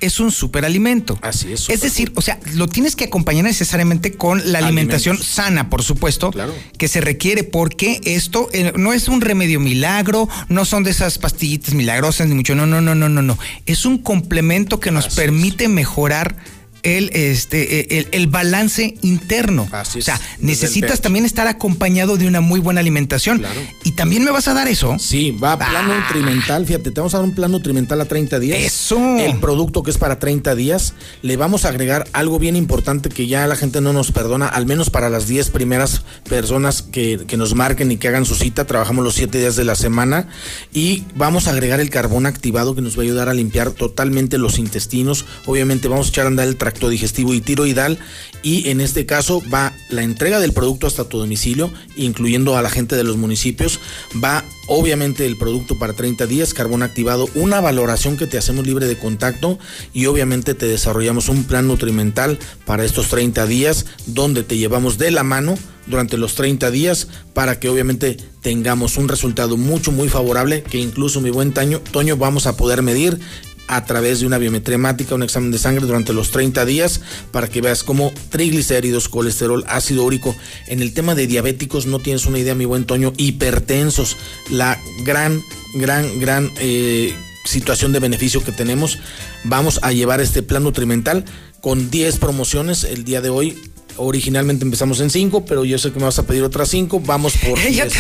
es 0.03 0.21
un 0.21 0.31
superalimento. 0.31 1.19
Así 1.23 1.51
es. 1.51 1.71
Es 1.71 1.81
decir, 1.81 2.13
o 2.15 2.21
sea, 2.21 2.39
lo 2.53 2.69
tienes 2.69 2.95
que 2.95 3.05
acompañar 3.05 3.45
necesariamente 3.45 4.13
con 4.13 4.53
la 4.53 4.59
alimentación 4.59 5.17
sana, 5.17 5.71
por 5.71 5.83
supuesto, 5.83 6.31
Claro. 6.31 6.55
que 6.77 6.89
se 6.89 7.01
requiere, 7.01 7.43
porque 7.43 8.03
esto 8.05 8.51
eh, 8.53 8.75
no 8.77 8.93
es 8.93 9.09
un 9.09 9.23
remedio 9.23 9.61
milagro, 9.61 10.29
no 10.51 10.67
son 10.67 10.83
de 10.85 10.91
esas 10.91 11.17
pastillitas 11.17 11.73
milagrosas, 11.73 12.29
ni 12.29 12.35
mucho, 12.35 12.55
no, 12.55 12.67
no, 12.67 12.83
no, 12.83 12.95
no, 12.95 13.09
no, 13.09 13.23
no. 13.23 13.39
Es 13.65 13.87
un 13.87 13.97
complemento 13.97 14.79
que 14.79 14.91
nos 14.91 15.15
permite 15.15 15.69
mejorar 15.69 16.37
el, 16.83 17.11
este, 17.13 17.81
eh, 17.81 17.87
el, 17.99 18.09
el 18.13 18.27
balance 18.27 18.95
interno. 19.03 19.69
Así 19.73 19.99
o 19.99 20.01
es, 20.01 20.05
sea, 20.05 20.17
desde 20.17 20.41
el 20.41 20.47
necesitas 20.47 21.01
también 21.01 21.25
estar 21.25 21.47
acompañado 21.47 22.17
de 22.17 22.27
una 22.27 22.41
muy 22.41 22.61
buena 22.61 22.81
alimentación. 22.81 23.43
Y 23.85 23.93
también 23.93 24.25
me 24.25 24.31
vas 24.31 24.49
a 24.49 24.55
dar 24.55 24.69
eso. 24.69 24.97
Sí, 24.99 25.31
va 25.33 25.53
a 25.53 25.59
plan 25.59 25.89
nutrimental. 25.89 26.67
Fíjate, 26.67 26.91
te 26.91 27.01
vamos 27.01 27.15
a 27.15 27.19
dar 27.19 27.27
un 27.27 27.35
plan 27.35 27.51
nutrimental 27.51 28.01
a 28.01 28.05
30 28.05 28.39
días. 28.39 28.59
Eso. 28.61 28.99
El 29.19 29.39
producto 29.39 29.83
que 29.83 29.91
es 29.91 29.99
para 29.99 30.19
30 30.19 30.55
días. 30.55 30.95
Le 31.23 31.37
vamos 31.37 31.65
a 31.65 31.69
agregar 31.69 32.07
algo 32.13 32.39
bien 32.39 32.57
importante 32.57 33.09
que 33.09 33.27
ya 33.27 33.47
la 33.47 33.57
gente 33.57 33.81
no 33.81 33.93
nos 33.93 34.13
perdona, 34.13 34.47
al 34.47 34.67
menos 34.67 34.91
para 34.91 35.09
las 35.11 35.27
10 35.27 35.51
primeras 35.51 36.03
personas 36.29 36.83
que, 36.83 37.21
que 37.27 37.37
nos 37.37 37.55
marquen 37.55 37.93
y 37.93 37.97
que 37.97 38.09
hagan 38.09 38.25
su 38.25 38.35
cita. 38.35 38.67
Trabajamos 38.67 39.05
los 39.05 39.15
7 39.15 39.39
días 39.39 39.57
de 39.57 39.65
la 39.65 39.75
semana. 39.75 40.29
Y 40.73 41.05
vamos 41.15 41.47
a 41.47 41.51
agregar 41.51 41.81
el 41.81 41.91
carbón 41.91 42.27
activado 42.27 42.75
que 42.75 42.83
nos 42.83 42.97
va 42.97 43.03
a 43.03 43.05
ayudar 43.05 43.29
a 43.29 43.35
limpiar 43.35 43.71
totalmente 43.71 44.39
los 44.39 44.59
intestinos. 44.59 45.25
Obviamente 45.47 45.89
vamos 45.89 46.07
a 46.07 46.11
echar 46.11 46.25
a 46.25 46.29
andar 46.29 46.49
el 46.49 46.57
tracto 46.73 46.89
digestivo 46.89 47.35
y 47.35 47.41
tiroidal. 47.41 47.99
Y 48.43 48.71
en 48.71 48.81
este 48.81 49.07
caso 49.07 49.43
va 49.53 49.73
la 49.91 50.03
entrega 50.03 50.41
del 50.41 50.53
producto 50.53 50.87
hasta 50.87 51.05
tu 51.05 51.19
domicilio, 51.19 51.71
incluyendo 51.97 52.57
a 52.57 52.63
la 52.63 52.71
gente 52.71 52.97
de 52.97 53.05
los 53.05 53.17
municipios. 53.17 53.79
Va 54.23 54.43
obviamente 54.67 55.27
el 55.27 55.37
producto 55.37 55.79
para 55.79 55.93
30 55.93 56.27
días, 56.27 56.55
carbón 56.55 56.83
activado, 56.83 57.29
una 57.35 57.61
valoración 57.61 58.17
que 58.17 58.27
te 58.27 58.39
hacemos 58.39 58.67
libre 58.67 58.87
de 58.87 58.99
contacto 58.99 59.59
y 59.93 60.07
obviamente 60.07 60.55
te 60.55 60.67
desarrollamos 60.67 61.29
un 61.29 61.45
plan 61.45 61.69
nutrimental 61.69 62.39
para 62.65 62.85
estos 62.85 63.09
30 63.09 63.47
días 63.47 63.87
donde 64.07 64.43
te 64.43 64.57
llevamos 64.57 64.99
de 64.99 65.11
la 65.11 65.23
mano 65.23 65.57
durante 65.87 66.17
los 66.17 66.35
30 66.37 66.71
días 66.71 67.09
para 67.35 67.59
que 67.59 67.69
obviamente 67.69 68.17
tengamos 68.41 68.97
un 68.97 69.09
resultado 69.09 69.57
mucho 69.57 69.91
muy 69.91 70.09
favorable 70.09 70.63
que 70.63 70.79
incluso 70.79 71.21
mi 71.21 71.31
buen 71.31 71.53
Toño 71.53 72.17
vamos 72.17 72.47
a 72.47 72.57
poder 72.57 72.83
medir 72.83 73.19
a 73.69 73.85
través 73.85 74.21
de 74.21 74.27
una 74.27 74.39
biometría 74.39 74.75
hemática, 74.75 75.15
un 75.15 75.23
examen 75.23 75.51
de 75.51 75.59
sangre 75.59 75.87
durante 75.87 76.13
los 76.13 76.31
30 76.31 76.65
días 76.65 77.01
para 77.31 77.49
que 77.49 77.61
veas 77.61 77.83
cómo 77.83 78.13
triglicéridos, 78.31 79.09
colesterol, 79.09 79.65
ácido 79.69 80.05
úrico. 80.05 80.35
En 80.67 80.83
el 80.83 80.93
tema 80.95 81.15
de 81.15 81.27
diabéticos 81.27 81.87
no 81.87 81.99
tienes 81.99 82.27
una 82.27 82.39
idea, 82.39 82.55
mi 82.55 82.65
buen 82.65 82.85
Toño, 82.85 83.13
hipertensos, 83.17 84.17
la 84.51 84.79
gran, 85.05 85.41
gran, 85.75 86.21
gran 86.21 86.51
eh, 86.59 87.15
situación 87.45 87.93
de 87.93 88.01
beneficio 88.01 88.45
que 88.45 88.53
tenemos. 88.53 88.99
Vamos 89.45 89.81
a 89.83 89.93
llevar 89.93 90.21
este 90.21 90.43
plan 90.43 90.63
nutrimental 90.63 91.25
con 91.61 91.91
10 91.91 92.19
promociones 92.19 92.85
el 92.85 93.05
día 93.05 93.21
de 93.21 93.31
hoy. 93.31 93.57
Originalmente 93.97 94.65
empezamos 94.65 95.01
en 95.01 95.11
5, 95.11 95.45
pero 95.45 95.65
yo 95.65 95.79
sé 95.79 95.93
que 95.93 95.99
me 95.99 96.05
vas 96.07 96.19
a 96.19 96.23
pedir 96.25 96.43
otras 96.43 96.69
5. 96.71 97.01
Vamos 97.01 97.35
por 97.37 97.59
ya, 97.71 97.85
10. 97.87 97.89
te, 97.93 97.99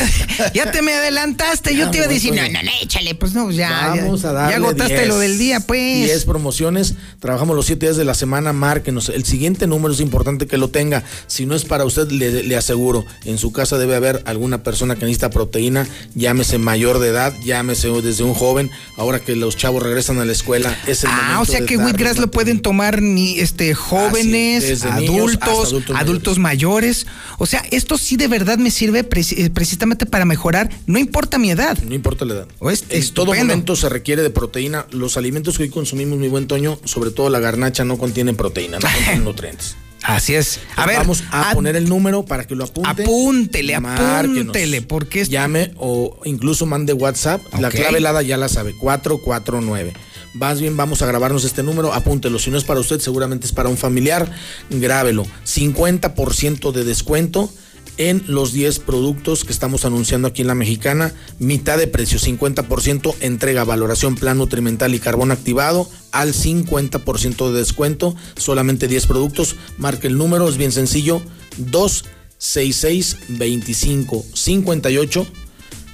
ya 0.55 0.71
te 0.71 0.83
me 0.83 0.95
adelantaste. 0.95 1.75
Yo 1.77 1.87
Ah, 1.87 1.91
te 1.91 1.99
iba 1.99 2.07
a 2.07 2.09
decir, 2.09 2.33
no, 2.35 2.43
no, 2.43 2.63
no, 2.63 2.71
échale, 2.83 3.15
pues 3.15 3.35
no, 3.35 3.51
ya. 3.51 3.95
Vamos 3.97 4.23
ya, 4.23 4.31
a 4.31 4.33
darle 4.33 4.51
Ya 4.53 4.57
agotaste 4.57 4.95
10. 4.97 5.09
lo 5.09 5.19
del 5.19 5.39
día, 5.39 5.61
pues. 5.61 6.05
10 6.05 6.25
promociones, 6.25 6.95
trabajamos 7.21 7.57
los 7.57 7.67
7 7.67 7.87
días 7.87 7.97
de 7.97 8.05
la 8.05 8.15
semana, 8.15 8.53
márquenos. 8.53 9.09
El 9.09 9.25
siguiente 9.25 9.67
número 9.67 9.93
es 9.95 10.01
importante 10.01 10.47
que 10.47 10.57
lo 10.59 10.69
tenga. 10.71 11.03
Si 11.27 11.47
no 11.47 11.55
es 11.55 11.65
para 11.65 11.85
usted, 11.85 12.11
le, 12.11 12.43
le 12.45 12.57
aseguro, 12.57 13.05
en 13.25 13.39
su 13.39 13.53
casa 13.53 13.79
debe 13.79 13.97
haber 13.97 14.23
alguna 14.27 14.63
persona 14.63 14.95
que 14.97 15.05
necesita 15.05 15.31
proteína, 15.31 15.87
llámese 16.15 16.59
mayor 16.59 16.99
de 16.99 17.09
edad, 17.09 17.33
llámese 17.45 17.89
desde 18.03 18.25
un 18.25 18.35
joven. 18.35 18.71
Ahora 18.97 19.21
que 19.21 19.37
los 19.37 19.57
chavos 19.57 19.83
regresan 19.83 20.19
a 20.19 20.25
la 20.25 20.33
escuela, 20.33 20.77
es 20.87 21.05
el 21.05 21.11
Ah, 21.11 21.17
momento 21.35 21.43
o 21.43 21.45
sea 21.47 21.61
de 21.61 21.67
que 21.67 21.77
Wheatgrass 21.77 22.19
lo 22.19 22.31
pueden 22.31 22.61
tomar 22.63 23.03
ni 23.03 23.39
este 23.41 23.75
jóvenes, 23.75 24.71
hasta 24.83 24.95
adultos, 24.95 25.73
adultos 25.91 26.13
adultos, 26.13 26.39
mayores. 26.39 27.07
O 27.39 27.47
sea, 27.47 27.63
esto 27.71 27.99
sí 27.99 28.17
de 28.17 28.29
verdad 28.29 28.59
me 28.59 28.71
sirve 28.71 29.01
eh, 29.01 29.51
precisamente 29.51 30.07
para 30.07 30.25
mejorar, 30.25 30.71
no 30.87 30.99
importa 30.99 31.39
mi 31.39 31.51
edad. 31.51 31.79
No 31.83 31.95
importa 31.95 32.25
la 32.25 32.35
edad. 32.35 32.49
O 32.59 32.71
es 32.71 32.83
en 32.83 32.89
todo 32.89 32.99
estupendo. 33.33 33.45
momento 33.45 33.77
se 33.77 33.89
requiere 33.89 34.23
de 34.23 34.31
proteína. 34.31 34.87
Los 34.91 35.17
alimentos 35.17 35.57
que 35.57 35.65
hoy 35.65 35.71
consumimos, 35.71 36.19
mi 36.19 36.29
buen 36.29 36.47
Toño, 36.47 36.79
sobre 36.85 37.11
todo 37.11 37.29
la 37.31 37.41
garnacha, 37.41 37.85
no 37.85 37.99
contienen 37.99 38.37
proteína, 38.37 38.79
no 38.79 38.89
contienen 38.89 39.25
nutrientes. 39.25 39.77
Así 40.03 40.35
es. 40.35 40.59
A 40.75 40.87
ver, 40.87 40.99
vamos 40.99 41.23
a 41.31 41.53
poner 41.55 41.77
el 41.77 41.89
número 41.89 42.25
para 42.25 42.45
que 42.45 42.57
lo 42.57 42.65
apunte. 42.65 43.03
Apúntele, 43.05 43.79
Márquenos. 43.79 44.41
apúntele, 44.41 44.83
porque 44.83 45.21
es 45.21 45.29
Llame 45.29 45.73
o 45.77 46.19
incluso 46.25 46.67
mande 46.67 46.93
WhatsApp. 46.93 47.41
La 47.61 47.71
clave 47.71 47.99
helada 47.99 48.23
ya 48.23 48.37
la 48.37 48.49
sabe, 48.49 48.75
449. 48.77 49.93
Más 50.35 50.61
bien 50.61 50.77
vamos 50.77 51.03
a 51.03 51.07
grabarnos 51.07 51.45
este 51.45 51.63
número, 51.63 51.93
apúntelo. 51.93 52.39
Si 52.39 52.51
no 52.51 52.59
es 52.59 52.65
para 52.65 52.81
usted, 52.81 53.01
seguramente 53.01 53.47
es 53.47 53.53
para 53.53 53.69
un 53.69 53.77
familiar. 53.77 54.31
Grábelo. 54.71 55.27
50% 55.45 56.73
de 56.73 56.85
descuento 56.85 57.51
en 57.99 58.25
los 58.27 58.53
10 58.53 58.79
productos 58.81 59.45
que 59.45 59.53
estamos 59.53 59.85
anunciando 59.85 60.29
aquí 60.29 60.43
en 60.43 60.49
la 60.49 60.55
mexicana. 60.55 61.13
Mitad 61.39 61.77
de 61.79 61.87
precio, 61.87 62.19
50%, 62.19 63.15
entrega, 63.21 63.65
valoración, 63.65 64.15
plan 64.15 64.39
nutrimental 64.39 64.95
y 64.95 65.01
carbón 65.01 65.31
activado 65.31 65.89
al 66.11 66.33
50% 66.33 67.51
de 67.51 67.59
descuento. 67.59 68.17
Solamente 68.37 68.89
10 68.89 69.07
productos. 69.07 69.57
Marque 69.77 70.07
el 70.07 70.17
número, 70.17 70.49
es 70.49 70.57
bien 70.57 70.73
sencillo. 70.73 71.21
266 71.59 73.17
25 73.29 74.25
58 74.33 75.27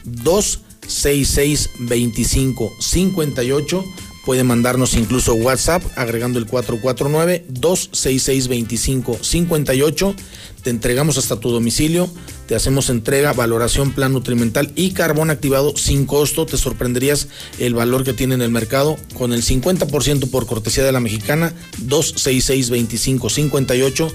266 0.05 1.71
25 1.81 2.73
58 2.79 3.85
Puede 4.29 4.45
mandarnos 4.45 4.93
incluso 4.93 5.33
WhatsApp 5.33 5.83
agregando 5.97 6.39
el 6.39 6.45
449 6.45 7.47
266 7.49 8.49
25 8.49 9.19
58 9.23 10.15
Te 10.63 10.69
entregamos 10.69 11.17
hasta 11.17 11.41
tu 11.41 11.51
domicilio. 11.51 12.11
Te 12.49 12.55
hacemos 12.55 12.89
entrega, 12.89 13.35
valoración, 13.35 13.93
plan 13.93 14.15
nutrimental 14.15 14.73
y 14.75 14.93
carbón 14.93 15.29
activado 15.29 15.77
sin 15.77 16.07
costo. 16.07 16.47
Te 16.47 16.57
sorprenderías 16.57 17.29
el 17.59 17.75
valor 17.75 18.05
que 18.05 18.15
tiene 18.15 18.37
en 18.37 18.41
el 18.41 18.51
mercado 18.51 18.97
con 19.13 19.35
el 19.35 19.45
50% 19.45 20.31
por 20.31 20.47
cortesía 20.47 20.83
de 20.83 20.91
la 20.91 20.99
mexicana 20.99 21.53
266 21.77 22.71
25 22.71 23.29
58 23.29 24.13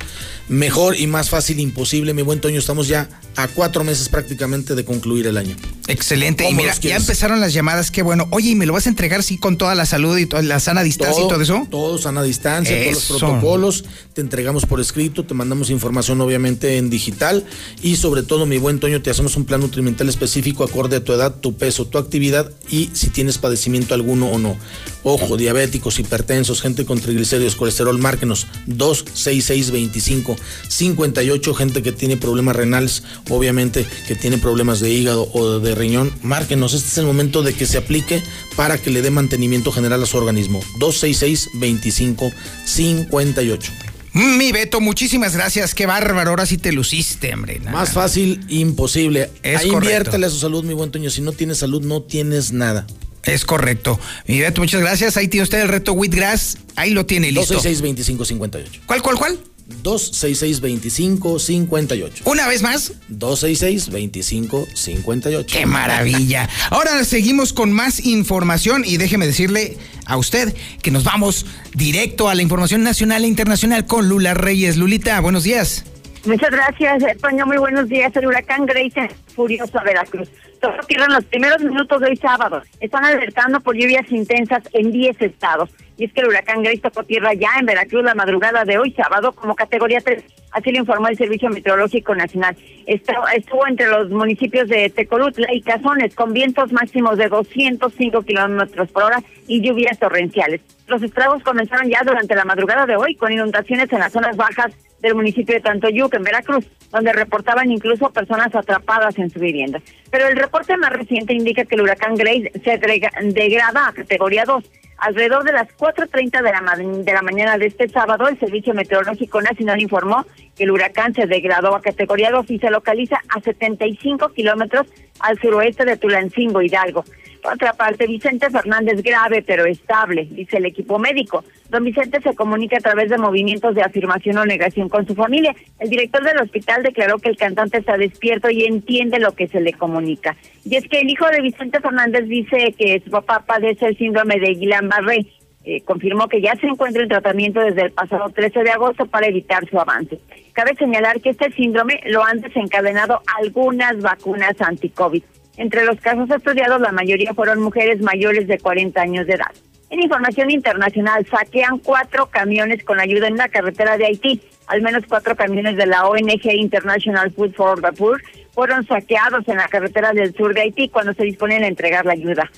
Mejor 0.50 1.00
y 1.00 1.08
más 1.08 1.30
fácil 1.30 1.60
imposible, 1.62 2.14
mi 2.14 2.22
buen 2.22 2.42
Toño. 2.42 2.60
Estamos 2.60 2.90
ya 2.90 3.08
a 3.38 3.48
cuatro 3.48 3.84
meses 3.84 4.10
prácticamente 4.10 4.76
de 4.76 4.84
concluir 4.84 5.26
el 5.28 5.38
año. 5.38 5.56
Excelente. 5.88 6.44
Y 6.44 6.48
¿Cómo 6.48 6.58
mira, 6.58 6.76
ya 6.76 6.98
empezaron 6.98 7.40
las 7.40 7.54
llamadas, 7.54 7.92
qué 7.92 8.02
bueno. 8.02 8.28
Oye, 8.32 8.50
¿y 8.50 8.56
me 8.56 8.66
lo 8.66 8.74
vas 8.74 8.86
a 8.86 8.90
entregar 8.90 9.24
sí 9.24 9.38
con 9.38 9.58
toda 9.58 9.74
la 9.74 9.86
salud 9.86 10.18
y 10.18 10.26
toda 10.26 10.42
la 10.42 10.60
sana 10.60 10.84
distancia 10.84 11.24
y 11.24 11.28
todo 11.30 11.42
eso? 11.42 11.66
Todo 11.72 11.98
sana 11.98 12.24
distancia, 12.24 12.78
todos 12.84 13.10
los 13.10 13.22
protocolos. 13.22 13.86
Te 14.14 14.20
entregamos 14.20 14.66
por 14.66 14.82
escrito, 14.82 15.24
te 15.26 15.34
mandamos 15.34 15.70
información 15.70 16.20
obviamente 16.20 16.78
en 16.78 16.90
digital 16.90 17.46
y 17.82 17.96
sobre 17.96 18.23
todo, 18.24 18.46
mi 18.46 18.58
buen 18.58 18.80
Toño, 18.80 19.02
te 19.02 19.10
hacemos 19.10 19.38
un 19.38 19.46
plan 19.46 19.62
nutrimental 19.62 20.10
específico 20.10 20.64
acorde 20.64 20.98
a 20.98 21.04
tu 21.04 21.14
edad, 21.14 21.36
tu 21.40 21.56
peso, 21.56 21.86
tu 21.86 21.98
actividad 21.98 22.52
y 22.70 22.90
si 22.94 23.10
tienes 23.10 23.38
padecimiento 23.38 23.94
alguno 23.94 24.28
o 24.28 24.40
no. 24.40 24.58
Ojo, 25.04 25.38
diabéticos, 25.38 26.00
hipertensos, 26.00 26.62
gente 26.62 26.86
con 26.86 27.00
triglicéridos, 27.00 27.56
colesterol, 27.56 27.98
márquenos 27.98 28.48
266 28.68 29.72
25 29.72 30.36
58, 30.68 31.54
gente 31.54 31.84
que 31.84 31.92
tiene 31.92 32.18
problemas 32.18 32.56
renales, 32.56 33.04
obviamente 33.30 33.86
que 34.08 34.16
tiene 34.16 34.38
problemas 34.38 34.80
de 34.80 34.92
hígado 34.92 35.30
o 35.34 35.60
de 35.60 35.76
riñón, 35.76 36.12
márquenos. 36.22 36.74
Este 36.74 36.88
es 36.88 36.98
el 36.98 37.06
momento 37.06 37.44
de 37.44 37.54
que 37.54 37.66
se 37.66 37.78
aplique 37.78 38.24
para 38.56 38.78
que 38.78 38.90
le 38.90 39.02
dé 39.02 39.12
mantenimiento 39.12 39.72
general 39.72 40.02
a 40.04 40.06
su 40.06 40.18
organismo. 40.18 40.62
266 40.80 41.50
25 41.56 42.32
58. 42.66 43.93
Mi 44.14 44.52
Beto, 44.52 44.80
muchísimas 44.80 45.36
gracias. 45.36 45.74
Qué 45.74 45.86
bárbaro. 45.86 46.30
Ahora 46.30 46.46
sí 46.46 46.58
te 46.58 46.72
luciste, 46.72 47.34
hombre. 47.34 47.60
Más 47.60 47.92
fácil, 47.94 48.46
imposible. 48.48 49.32
Es 49.42 49.62
Ahí 49.62 49.70
correcto. 49.70 49.76
inviértele 49.78 50.26
a 50.28 50.30
su 50.30 50.38
salud, 50.38 50.64
mi 50.64 50.74
buen 50.74 50.92
Toño. 50.92 51.10
Si 51.10 51.22
no 51.22 51.32
tienes 51.32 51.58
salud, 51.58 51.82
no 51.82 52.04
tienes 52.04 52.52
nada. 52.52 52.86
Es 53.24 53.46
correcto. 53.46 54.00
Mi 54.28 54.40
Beto, 54.40 54.62
muchas 54.62 54.82
gracias. 54.82 55.18
Ahí 55.18 55.28
tiene 55.28 55.44
usted 55.44 55.62
el 55.62 55.68
reto 55.70 55.94
Wheatgrass. 55.94 56.58
Ahí 56.76 56.92
lo 56.92 57.06
tiene 57.06 57.28
listo. 57.32 57.54
266 57.54 57.82
25 57.82 58.26
58. 58.26 58.82
¿Cuál, 58.86 59.02
cuál, 59.02 59.16
cuál? 59.18 59.40
266 59.68 60.60
25 60.62 61.40
58. 61.40 62.24
Una 62.26 62.48
vez 62.48 62.62
más. 62.62 62.94
266 63.10 63.90
25 63.90 64.68
58. 64.74 65.58
¡Qué 65.58 65.66
maravilla! 65.66 66.50
Ahora 66.70 67.04
seguimos 67.06 67.54
con 67.54 67.72
más 67.72 68.06
información 68.06 68.84
y 68.86 68.98
déjeme 68.98 69.26
decirle 69.26 69.78
a 70.06 70.18
usted 70.18 70.54
que 70.82 70.92
nos 70.92 71.04
vamos 71.04 71.46
directo 71.74 72.30
a 72.30 72.36
la 72.36 72.42
información 72.42 72.84
nacional 72.84 73.24
e 73.24 73.28
internacional 73.28 73.86
con 73.86 74.10
Lula 74.10 74.34
Reyes. 74.34 74.78
Lulita, 74.78 75.20
buenos 75.22 75.44
días. 75.44 75.86
Muchas 76.26 76.52
gracias, 76.52 77.18
Toño. 77.18 77.46
Muy 77.46 77.58
buenos 77.58 77.90
días. 77.90 78.16
El 78.16 78.28
huracán 78.28 78.66
Grace 78.66 79.10
furioso 79.36 79.78
a 79.78 79.84
Veracruz. 79.84 80.32
Todo 80.62 80.72
tierra 80.88 81.06
en 81.06 81.14
los 81.16 81.26
primeros 81.26 81.62
minutos 81.62 82.00
de 82.00 82.08
hoy 82.08 82.16
sábado. 82.16 82.62
Están 82.80 83.04
alertando 83.04 83.60
por 83.60 83.76
lluvias 83.76 84.10
intensas 84.10 84.64
en 84.72 84.94
10 84.94 85.22
estados. 85.22 85.70
Y 85.98 86.06
es 86.06 86.14
que 86.14 86.22
el 86.22 86.28
huracán 86.28 86.64
Grace 86.64 86.80
tocó 86.80 87.04
tierra 87.04 87.34
ya 87.34 87.50
en 87.60 87.66
Veracruz 87.66 88.06
la 88.06 88.16
madrugada 88.16 88.64
de 88.64 88.78
hoy 88.78 88.94
sábado 88.94 89.34
como 89.34 89.54
categoría 89.54 90.00
3. 90.00 90.24
Así 90.52 90.72
lo 90.72 90.80
informó 90.80 91.10
el 91.10 91.18
Servicio 91.18 91.50
Meteorológico 91.50 92.16
Nacional. 92.16 92.56
Estuvo, 92.86 93.68
entre 93.68 93.88
los 93.88 94.10
municipios 94.10 94.70
de 94.70 94.90
Tecolutla 94.90 95.54
y 95.54 95.62
Cazones 95.62 96.16
con 96.16 96.32
vientos 96.32 96.72
máximos 96.72 97.18
de 97.18 97.28
205 97.28 98.22
kilómetros 98.22 98.90
por 98.92 99.04
hora 99.04 99.22
y 99.48 99.60
lluvias 99.60 100.00
torrenciales. 100.00 100.62
Los 100.88 101.04
estragos 101.04 101.44
comenzaron 101.44 101.90
ya 101.90 102.02
durante 102.06 102.34
la 102.34 102.46
madrugada 102.46 102.86
de 102.86 102.96
hoy 102.96 103.16
con 103.16 103.34
inundaciones 103.34 103.92
en 103.92 104.00
las 104.00 104.14
zonas 104.14 104.38
bajas 104.38 104.74
del 105.04 105.16
municipio 105.16 105.54
de 105.54 105.62
Tantoyuca, 105.62 106.18
en 106.18 106.24
Veracruz, 106.24 106.66
donde 106.90 107.12
reportaban 107.12 107.70
incluso 107.70 108.10
personas 108.12 108.56
atrapadas 108.56 109.20
en 109.20 109.30
su 109.30 109.40
vivienda. 109.40 109.82
Pero 110.10 110.28
el 110.28 110.38
reporte 110.38 110.78
más 110.78 110.94
reciente 110.94 111.34
indica 111.34 111.66
que 111.66 111.76
el 111.76 111.82
huracán 111.82 112.16
Grace 112.16 112.52
se 112.64 112.78
degrada 112.78 113.90
a 113.90 113.94
categoría 113.94 114.46
2. 114.46 114.64
Alrededor 115.00 115.44
de 115.44 115.52
las 115.52 115.68
4.30 115.78 116.42
de 116.42 116.52
la, 116.52 117.04
de 117.04 117.14
la 117.14 117.22
mañana 117.22 117.58
de 117.58 117.66
este 117.66 117.90
sábado, 117.90 118.30
el 118.30 118.40
Servicio 118.40 118.74
Meteorológico 118.74 119.42
Nacional 119.42 119.82
informó 119.82 120.26
que 120.56 120.64
el 120.64 120.72
huracán 120.72 121.14
se 121.14 121.26
degradó 121.26 121.76
a 121.76 121.82
categoría 121.82 122.32
2 122.32 122.50
y 122.52 122.60
se 122.60 122.70
localiza 122.70 123.22
a 123.28 123.42
75 123.42 124.30
kilómetros 124.30 124.88
al 125.20 125.38
suroeste 125.40 125.84
de 125.84 125.98
Tulancingo, 125.98 126.62
Hidalgo. 126.62 127.04
Otra 127.44 127.74
parte, 127.74 128.08
Vicente 128.08 128.50
Fernández 128.50 129.02
grave 129.04 129.44
pero 129.46 129.66
estable, 129.66 130.28
dice 130.32 130.58
el 130.58 130.66
equipo 130.66 130.98
médico. 130.98 131.44
Don 131.70 131.84
Vicente 131.84 132.22
se 132.22 132.36
comunica 132.36 132.78
a 132.78 132.82
través 132.82 133.10
de 133.10 133.18
movimientos 133.18 133.76
de 133.76 133.82
afirmación 133.82 134.38
o 134.38 134.46
negación 134.46 134.88
con 134.88 135.06
su 135.06 135.14
familia. 135.14 135.54
El 135.80 135.90
director 135.90 136.24
del 136.24 136.40
hospital 136.40 136.84
declaró 136.84 137.18
que 137.18 137.30
el 137.30 137.38
cantante 137.38 137.80
está 137.80 137.98
despierto 137.98 138.50
y 138.50 138.64
entiende 138.64 139.20
lo 139.20 139.34
que 139.34 139.50
se 139.50 139.60
le 139.60 139.74
comunica. 139.74 140.38
Y 140.64 140.78
es 140.78 140.88
que 140.88 141.02
el 141.02 141.10
hijo 141.10 141.28
de 141.28 141.42
Vicente 141.42 141.82
Fernández 141.82 142.28
dice 142.30 142.74
que 142.78 143.02
su 143.04 143.12
papá 143.12 143.44
padece 143.46 143.88
el 143.88 143.98
síndrome 143.98 144.40
de 144.40 144.56
Guillain-Barré. 144.56 145.28
Eh, 145.66 145.82
confirmó 145.82 146.28
que 146.28 146.42
ya 146.42 146.56
se 146.56 146.68
encuentra 146.68 147.04
en 147.04 147.10
tratamiento 147.10 147.60
desde 147.60 147.84
el 147.84 147.92
pasado 147.92 148.30
13 148.30 148.64
de 148.64 148.72
agosto 148.72 149.06
para 149.06 149.28
evitar 149.28 149.68
su 149.70 149.80
avance. 149.80 150.20
Cabe 150.54 150.76
señalar 150.76 151.22
que 151.22 151.32
este 151.32 151.52
síndrome 151.52 152.02
lo 152.06 152.24
han 152.24 152.42
desencadenado 152.42 153.22
algunas 153.40 154.00
vacunas 154.02 154.60
anti-COVID. 154.60 155.24
Entre 155.58 155.86
los 155.86 156.00
casos 156.00 156.30
estudiados, 156.30 156.82
la 156.82 156.92
mayoría 156.92 157.34
fueron 157.34 157.62
mujeres 157.62 158.02
mayores 158.02 158.48
de 158.48 158.58
40 158.58 159.02
años 159.02 159.28
de 159.28 159.34
edad. 159.34 159.52
En 159.90 160.02
información 160.02 160.50
internacional, 160.50 161.24
saquean 161.30 161.78
cuatro 161.78 162.26
camiones 162.26 162.84
con 162.84 163.00
ayuda 163.00 163.28
en 163.28 163.38
la 163.38 163.48
carretera 163.48 163.96
de 163.96 164.08
Haití. 164.08 164.42
Al 164.66 164.82
menos 164.82 165.04
cuatro 165.08 165.36
camiones 165.36 165.78
de 165.78 165.86
la 165.86 166.08
ONG 166.08 166.46
International 166.46 167.32
Food 167.32 167.54
for 167.54 167.80
the 167.80 167.92
Poor 167.92 168.20
fueron 168.54 168.88
saqueados 168.88 169.48
en 169.48 169.58
la 169.58 169.68
carretera 169.68 170.12
del 170.14 170.34
sur 170.34 170.56
de 170.56 170.62
Haití 170.62 170.90
cuando 170.90 171.14
se 171.14 171.24
disponen 171.26 171.64
a 171.64 171.68
entregar 171.68 172.08
la 172.08 172.14
ayuda. 172.14 172.50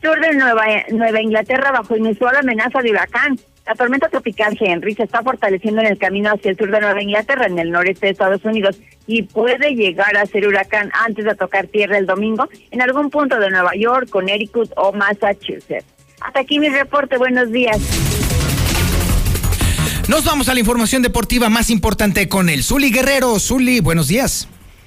Sur 0.00 0.20
de 0.20 0.34
Nueva, 0.34 0.66
Nueva 0.90 1.20
Inglaterra 1.20 1.72
bajo 1.72 1.96
inusual 1.96 2.36
amenaza 2.36 2.80
de 2.80 2.90
huracán. 2.90 3.40
La 3.66 3.74
tormenta 3.74 4.08
tropical 4.08 4.56
Henry 4.60 4.94
se 4.94 5.04
está 5.04 5.22
fortaleciendo 5.22 5.80
en 5.80 5.86
el 5.86 5.98
camino 5.98 6.30
hacia 6.30 6.50
el 6.50 6.58
sur 6.58 6.70
de 6.70 6.80
Nueva 6.80 7.02
Inglaterra, 7.02 7.46
en 7.46 7.58
el 7.58 7.70
noreste 7.70 8.06
de 8.06 8.12
Estados 8.12 8.44
Unidos, 8.44 8.78
y 9.06 9.22
puede 9.22 9.74
llegar 9.74 10.16
a 10.18 10.26
ser 10.26 10.46
huracán 10.46 10.90
antes 11.06 11.24
de 11.24 11.34
tocar 11.34 11.66
tierra 11.68 11.96
el 11.96 12.04
domingo 12.04 12.46
en 12.70 12.82
algún 12.82 13.08
punto 13.08 13.40
de 13.40 13.48
Nueva 13.50 13.70
York, 13.74 14.10
Connecticut 14.10 14.70
o 14.76 14.92
Massachusetts. 14.92 15.86
Hasta 16.20 16.40
aquí 16.40 16.58
mi 16.58 16.68
reporte. 16.68 17.16
Buenos 17.16 17.50
días. 17.52 17.78
Nos 20.08 20.24
vamos 20.24 20.50
a 20.50 20.54
la 20.54 20.60
información 20.60 21.00
deportiva 21.00 21.48
más 21.48 21.70
importante 21.70 22.28
con 22.28 22.50
el 22.50 22.62
Zuli 22.62 22.90
Guerrero. 22.90 23.38
Zuli, 23.38 23.80
buenos 23.80 24.08
días. 24.08 24.46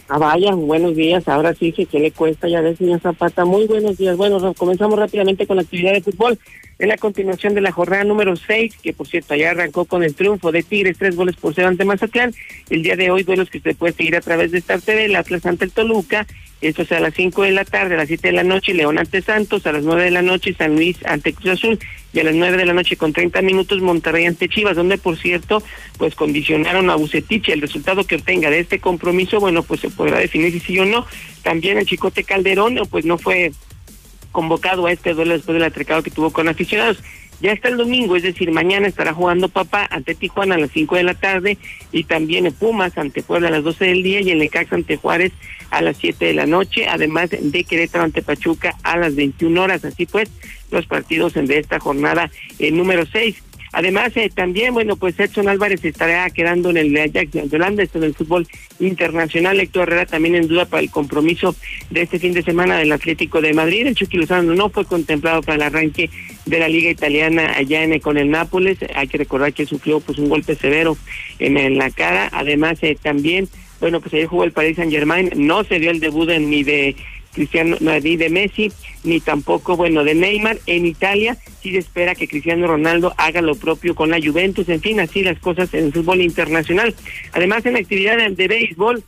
Ah, 0.09 0.17
vaya, 0.17 0.53
buenos 0.53 0.95
días. 0.95 1.27
Ahora 1.27 1.53
sí, 1.53 1.73
que 1.73 1.99
le 1.99 2.11
cuesta 2.11 2.47
ya 2.47 2.61
ver, 2.61 2.77
señor 2.77 3.01
Zapata. 3.01 3.43
Muy 3.43 3.67
buenos 3.67 3.97
días. 3.97 4.15
Bueno, 4.15 4.53
comenzamos 4.53 4.97
rápidamente 4.97 5.45
con 5.45 5.57
la 5.57 5.63
actividad 5.63 5.91
de 5.91 6.01
fútbol. 6.01 6.39
En 6.79 6.87
la 6.87 6.97
continuación 6.97 7.55
de 7.55 7.61
la 7.61 7.73
jornada 7.73 8.05
número 8.05 8.35
6, 8.37 8.77
que 8.81 8.93
por 8.93 9.07
cierto 9.07 9.35
ya 9.35 9.51
arrancó 9.51 9.83
con 9.83 10.03
el 10.03 10.15
triunfo 10.15 10.53
de 10.53 10.63
Tigres, 10.63 10.97
tres 10.97 11.15
goles 11.15 11.35
por 11.35 11.53
cero 11.53 11.67
ante 11.67 11.83
Mazatlán. 11.83 12.33
El 12.69 12.83
día 12.83 12.95
de 12.95 13.11
hoy, 13.11 13.23
duelos 13.23 13.49
que 13.49 13.57
usted 13.57 13.75
puede 13.75 13.93
seguir 13.93 14.15
a 14.15 14.21
través 14.21 14.51
de 14.51 14.59
Star 14.59 14.79
TV, 14.79 15.05
el 15.05 15.15
Atlas 15.15 15.45
ante 15.45 15.65
el 15.65 15.71
Toluca. 15.71 16.25
Esto 16.59 16.81
es 16.81 16.91
a 16.91 16.99
las 16.99 17.13
5 17.13 17.43
de 17.43 17.51
la 17.51 17.65
tarde, 17.65 17.93
a 17.93 17.97
las 17.97 18.07
7 18.07 18.29
de 18.29 18.33
la 18.33 18.43
noche, 18.43 18.73
León 18.73 18.97
ante 18.97 19.21
Santos, 19.21 19.67
a 19.67 19.71
las 19.71 19.83
9 19.83 20.05
de 20.05 20.11
la 20.11 20.23
noche, 20.23 20.55
San 20.57 20.75
Luis 20.75 20.97
ante 21.05 21.33
Cruz 21.33 21.51
Azul, 21.51 21.79
y 22.13 22.19
a 22.19 22.23
las 22.23 22.33
9 22.33 22.57
de 22.57 22.65
la 22.65 22.73
noche 22.73 22.97
con 22.97 23.13
30 23.13 23.41
minutos, 23.43 23.79
Monterrey 23.81 24.25
ante 24.25 24.49
Chivas, 24.49 24.75
donde 24.75 24.97
por 24.97 25.17
cierto, 25.17 25.61
pues 25.97 26.15
condicionaron 26.15 26.89
a 26.89 26.95
Bucetich. 26.95 27.49
El 27.49 27.61
resultado 27.61 28.05
que 28.05 28.15
obtenga 28.15 28.49
de 28.49 28.59
este 28.59 28.79
compromiso, 28.79 29.39
bueno, 29.39 29.61
pues 29.61 29.81
se 29.81 29.89
podrá 29.89 30.17
definir 30.17 30.51
si 30.51 30.59
sí 30.59 30.79
o 30.79 30.85
no. 30.85 31.05
También 31.43 31.77
el 31.77 31.85
Chicote 31.85 32.23
Calderón, 32.23 32.79
pues 32.89 33.05
no 33.05 33.19
fue 33.19 33.51
convocado 34.31 34.87
a 34.87 34.91
este 34.91 35.13
duelo 35.13 35.33
después 35.33 35.53
del 35.53 35.63
atracado 35.63 36.01
que 36.01 36.11
tuvo 36.11 36.31
con 36.31 36.47
aficionados. 36.47 36.97
Ya 37.39 37.51
está 37.51 37.69
el 37.69 37.77
domingo, 37.77 38.15
es 38.15 38.23
decir, 38.23 38.51
mañana 38.51 38.87
estará 38.87 39.13
jugando 39.13 39.47
Papá 39.47 39.87
ante 39.91 40.15
Tijuana 40.15 40.55
a 40.55 40.57
las 40.57 40.71
5 40.71 40.95
de 40.95 41.03
la 41.03 41.13
tarde 41.13 41.57
y 41.91 42.03
también 42.03 42.47
en 42.47 42.53
Pumas 42.53 42.97
ante 42.97 43.21
Puebla 43.21 43.49
a 43.49 43.51
las 43.51 43.63
12 43.63 43.85
del 43.85 44.01
día 44.01 44.21
y 44.21 44.31
en 44.31 44.39
Lecax 44.39 44.73
ante 44.73 44.97
Juárez 44.97 45.33
a 45.69 45.81
las 45.81 45.97
7 45.97 46.25
de 46.25 46.33
la 46.33 46.47
noche, 46.47 46.87
además 46.87 47.29
de 47.29 47.63
Querétaro 47.63 48.05
ante 48.05 48.23
Pachuca 48.23 48.75
a 48.81 48.97
las 48.97 49.15
21 49.15 49.61
horas. 49.61 49.85
Así 49.85 50.07
pues, 50.07 50.29
los 50.71 50.87
partidos 50.87 51.33
de 51.33 51.59
esta 51.59 51.79
jornada 51.79 52.31
eh, 52.57 52.71
número 52.71 53.05
6. 53.05 53.43
Además, 53.73 54.15
eh, 54.15 54.31
también, 54.33 54.73
bueno, 54.73 54.95
pues 54.95 55.19
Edson 55.19 55.49
Álvarez 55.49 55.83
estará 55.83 56.29
quedando 56.29 56.69
en 56.69 56.77
el 56.77 56.97
Ajax 56.97 57.31
de 57.31 57.55
Holanda, 57.55 57.83
esto 57.83 57.97
en 57.97 58.05
el 58.05 58.15
fútbol 58.15 58.47
internacional. 58.79 59.59
Héctor 59.59 59.83
Herrera 59.83 60.05
también 60.05 60.35
en 60.35 60.47
duda 60.47 60.65
para 60.65 60.81
el 60.81 60.89
compromiso 60.89 61.55
de 61.89 62.01
este 62.01 62.19
fin 62.19 62.33
de 62.33 62.43
semana 62.43 62.77
del 62.77 62.91
Atlético 62.91 63.41
de 63.41 63.53
Madrid. 63.53 63.87
El 63.87 63.95
Chucky 63.95 64.17
Lozano 64.17 64.53
no 64.55 64.69
fue 64.69 64.85
contemplado 64.85 65.41
para 65.41 65.55
el 65.55 65.61
arranque 65.63 66.09
de 66.45 66.59
la 66.59 66.69
Liga 66.69 66.89
Italiana 66.89 67.53
allá 67.55 67.83
en, 67.83 67.99
con 67.99 68.17
el 68.17 68.29
Nápoles. 68.29 68.77
Hay 68.95 69.07
que 69.07 69.17
recordar 69.17 69.53
que 69.53 69.65
sufrió 69.65 69.99
pues 69.99 70.17
un 70.17 70.29
golpe 70.29 70.55
severo 70.55 70.97
en, 71.39 71.77
la 71.77 71.89
cara. 71.91 72.29
Además, 72.31 72.79
eh, 72.81 72.97
también, 73.01 73.49
bueno, 73.79 73.99
pues 73.99 74.13
ayer 74.13 74.27
jugó 74.27 74.43
el 74.43 74.51
Paris 74.51 74.77
Saint 74.77 74.91
Germain. 74.91 75.31
No 75.35 75.63
se 75.63 75.79
dio 75.79 75.91
el 75.91 75.99
debut 75.99 76.29
ni 76.29 76.63
de 76.63 76.95
Cristiano, 77.37 77.77
ni 77.79 78.17
de 78.17 78.29
Messi, 78.31 78.71
ni 79.03 79.19
tampoco, 79.19 79.77
bueno, 79.77 80.03
de 80.03 80.15
Neymar. 80.15 80.57
En 80.65 80.87
Italia 80.87 81.37
sí 81.61 81.71
se 81.71 81.77
espera 81.77 82.15
que 82.15 82.27
Cristiano 82.27 82.65
Ronaldo 82.65 83.13
haga 83.15 83.41
lo 83.41 83.53
propio 83.53 83.93
con 83.93 84.09
la 84.09 84.19
Juventus. 84.19 84.67
En 84.69 84.81
fin, 84.81 84.99
así 84.99 85.21
las 85.21 85.37
cosas 85.37 85.71
en 85.75 85.85
el 85.85 85.93
fútbol 85.93 86.21
internacional. 86.21 86.95
Además, 87.33 87.63
en 87.67 87.73
la 87.73 87.79
actividad 87.79 88.17
de, 88.17 88.47
béisbol, 88.47 89.03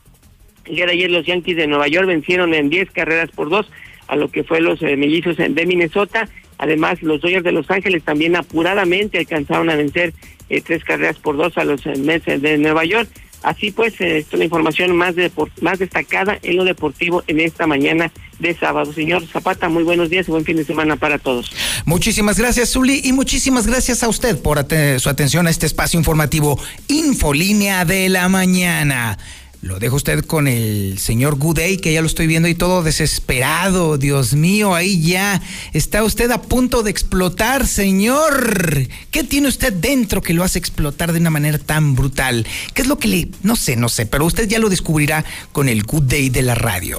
el 0.65 0.75
de 0.75 0.83
ayer 0.83 1.09
los 1.09 1.25
Yankees 1.25 1.57
de 1.57 1.65
Nueva 1.65 1.87
York 1.87 2.05
vencieron 2.05 2.53
en 2.53 2.69
10 2.69 2.91
carreras 2.91 3.31
por 3.31 3.49
dos 3.49 3.65
a 4.07 4.15
lo 4.15 4.29
que 4.29 4.43
fue 4.43 4.61
los 4.61 4.79
eh, 4.83 4.95
de 4.95 5.65
Minnesota. 5.65 6.29
Además, 6.59 7.01
los 7.01 7.21
Dodgers 7.21 7.43
de 7.43 7.51
Los 7.51 7.71
Ángeles 7.71 8.03
también 8.03 8.35
apuradamente 8.35 9.17
alcanzaron 9.17 9.71
a 9.71 9.75
vencer 9.75 10.13
eh, 10.49 10.61
tres 10.61 10.83
carreras 10.83 11.17
por 11.17 11.35
dos 11.35 11.57
a 11.57 11.63
los 11.63 11.83
eh, 11.87 11.93
Mets 11.97 12.25
de 12.25 12.57
Nueva 12.59 12.85
York. 12.85 13.09
Así 13.41 13.71
pues, 13.71 13.99
eh, 14.01 14.19
es 14.19 14.33
la 14.33 14.43
información 14.43 14.95
más, 14.95 15.15
más 15.61 15.79
destacada 15.79 16.37
en 16.41 16.57
lo 16.57 16.63
deportivo 16.63 17.23
en 17.27 17.39
esta 17.39 17.67
mañana 17.67 18.11
de 18.39 18.55
sábado. 18.55 18.93
Señor 18.93 19.25
Zapata, 19.27 19.69
muy 19.69 19.83
buenos 19.83 20.09
días 20.09 20.27
y 20.27 20.31
buen 20.31 20.45
fin 20.45 20.57
de 20.57 20.65
semana 20.65 20.95
para 20.95 21.19
todos. 21.19 21.51
Muchísimas 21.85 22.37
gracias, 22.37 22.71
Zuli, 22.71 23.01
y 23.03 23.13
muchísimas 23.13 23.67
gracias 23.67 24.03
a 24.03 24.09
usted 24.09 24.41
por 24.41 24.65
su 24.99 25.09
atención 25.09 25.47
a 25.47 25.49
este 25.49 25.65
espacio 25.65 25.97
informativo 25.99 26.59
Infolínea 26.87 27.85
de 27.85 28.09
la 28.09 28.29
Mañana. 28.29 29.17
Lo 29.61 29.77
dejo 29.77 29.97
usted 29.97 30.23
con 30.23 30.47
el 30.47 30.99
señor 30.99 31.35
Gudey, 31.35 31.77
que 31.77 31.91
ya 31.91 31.99
lo 31.99 32.07
estoy 32.07 32.27
viendo 32.27 32.47
y 32.47 32.55
todo 32.55 32.81
desesperado. 32.81 33.97
Dios 33.97 34.33
mío, 34.33 34.73
ahí 34.73 35.01
ya 35.01 35.41
está 35.73 36.01
usted 36.05 36.31
a 36.31 36.41
punto 36.41 36.81
de 36.81 36.91
explotar, 36.91 37.67
señor. 37.67 38.87
¿Qué 39.11 39.25
tiene 39.25 39.49
usted 39.49 39.73
dentro 39.73 40.21
que 40.21 40.33
lo 40.33 40.45
hace 40.45 40.59
explotar 40.59 41.11
de 41.11 41.19
una 41.19 41.29
manera 41.29 41.57
tan 41.57 41.93
brutal? 41.93 42.47
¿Qué 42.73 42.83
es 42.83 42.87
lo 42.87 42.97
que 42.97 43.09
le... 43.09 43.27
No 43.43 43.57
sé, 43.57 43.75
no 43.75 43.89
sé, 43.89 44.05
pero 44.05 44.25
usted 44.25 44.47
ya 44.47 44.59
lo 44.59 44.69
descubrirá 44.69 45.25
con 45.51 45.67
el 45.67 45.83
Good 45.83 46.03
Day 46.03 46.29
de 46.29 46.41
la 46.41 46.55
radio. 46.55 46.97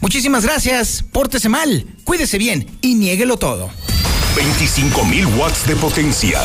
Muchísimas 0.00 0.44
gracias, 0.44 1.02
pórtese 1.10 1.48
mal, 1.48 1.86
cuídese 2.04 2.36
bien 2.36 2.66
y 2.82 2.96
niéguelo 2.96 3.38
todo. 3.38 3.70
25 4.36 5.04
mil 5.06 5.26
watts 5.38 5.66
de 5.66 5.76
potencia. 5.76 6.40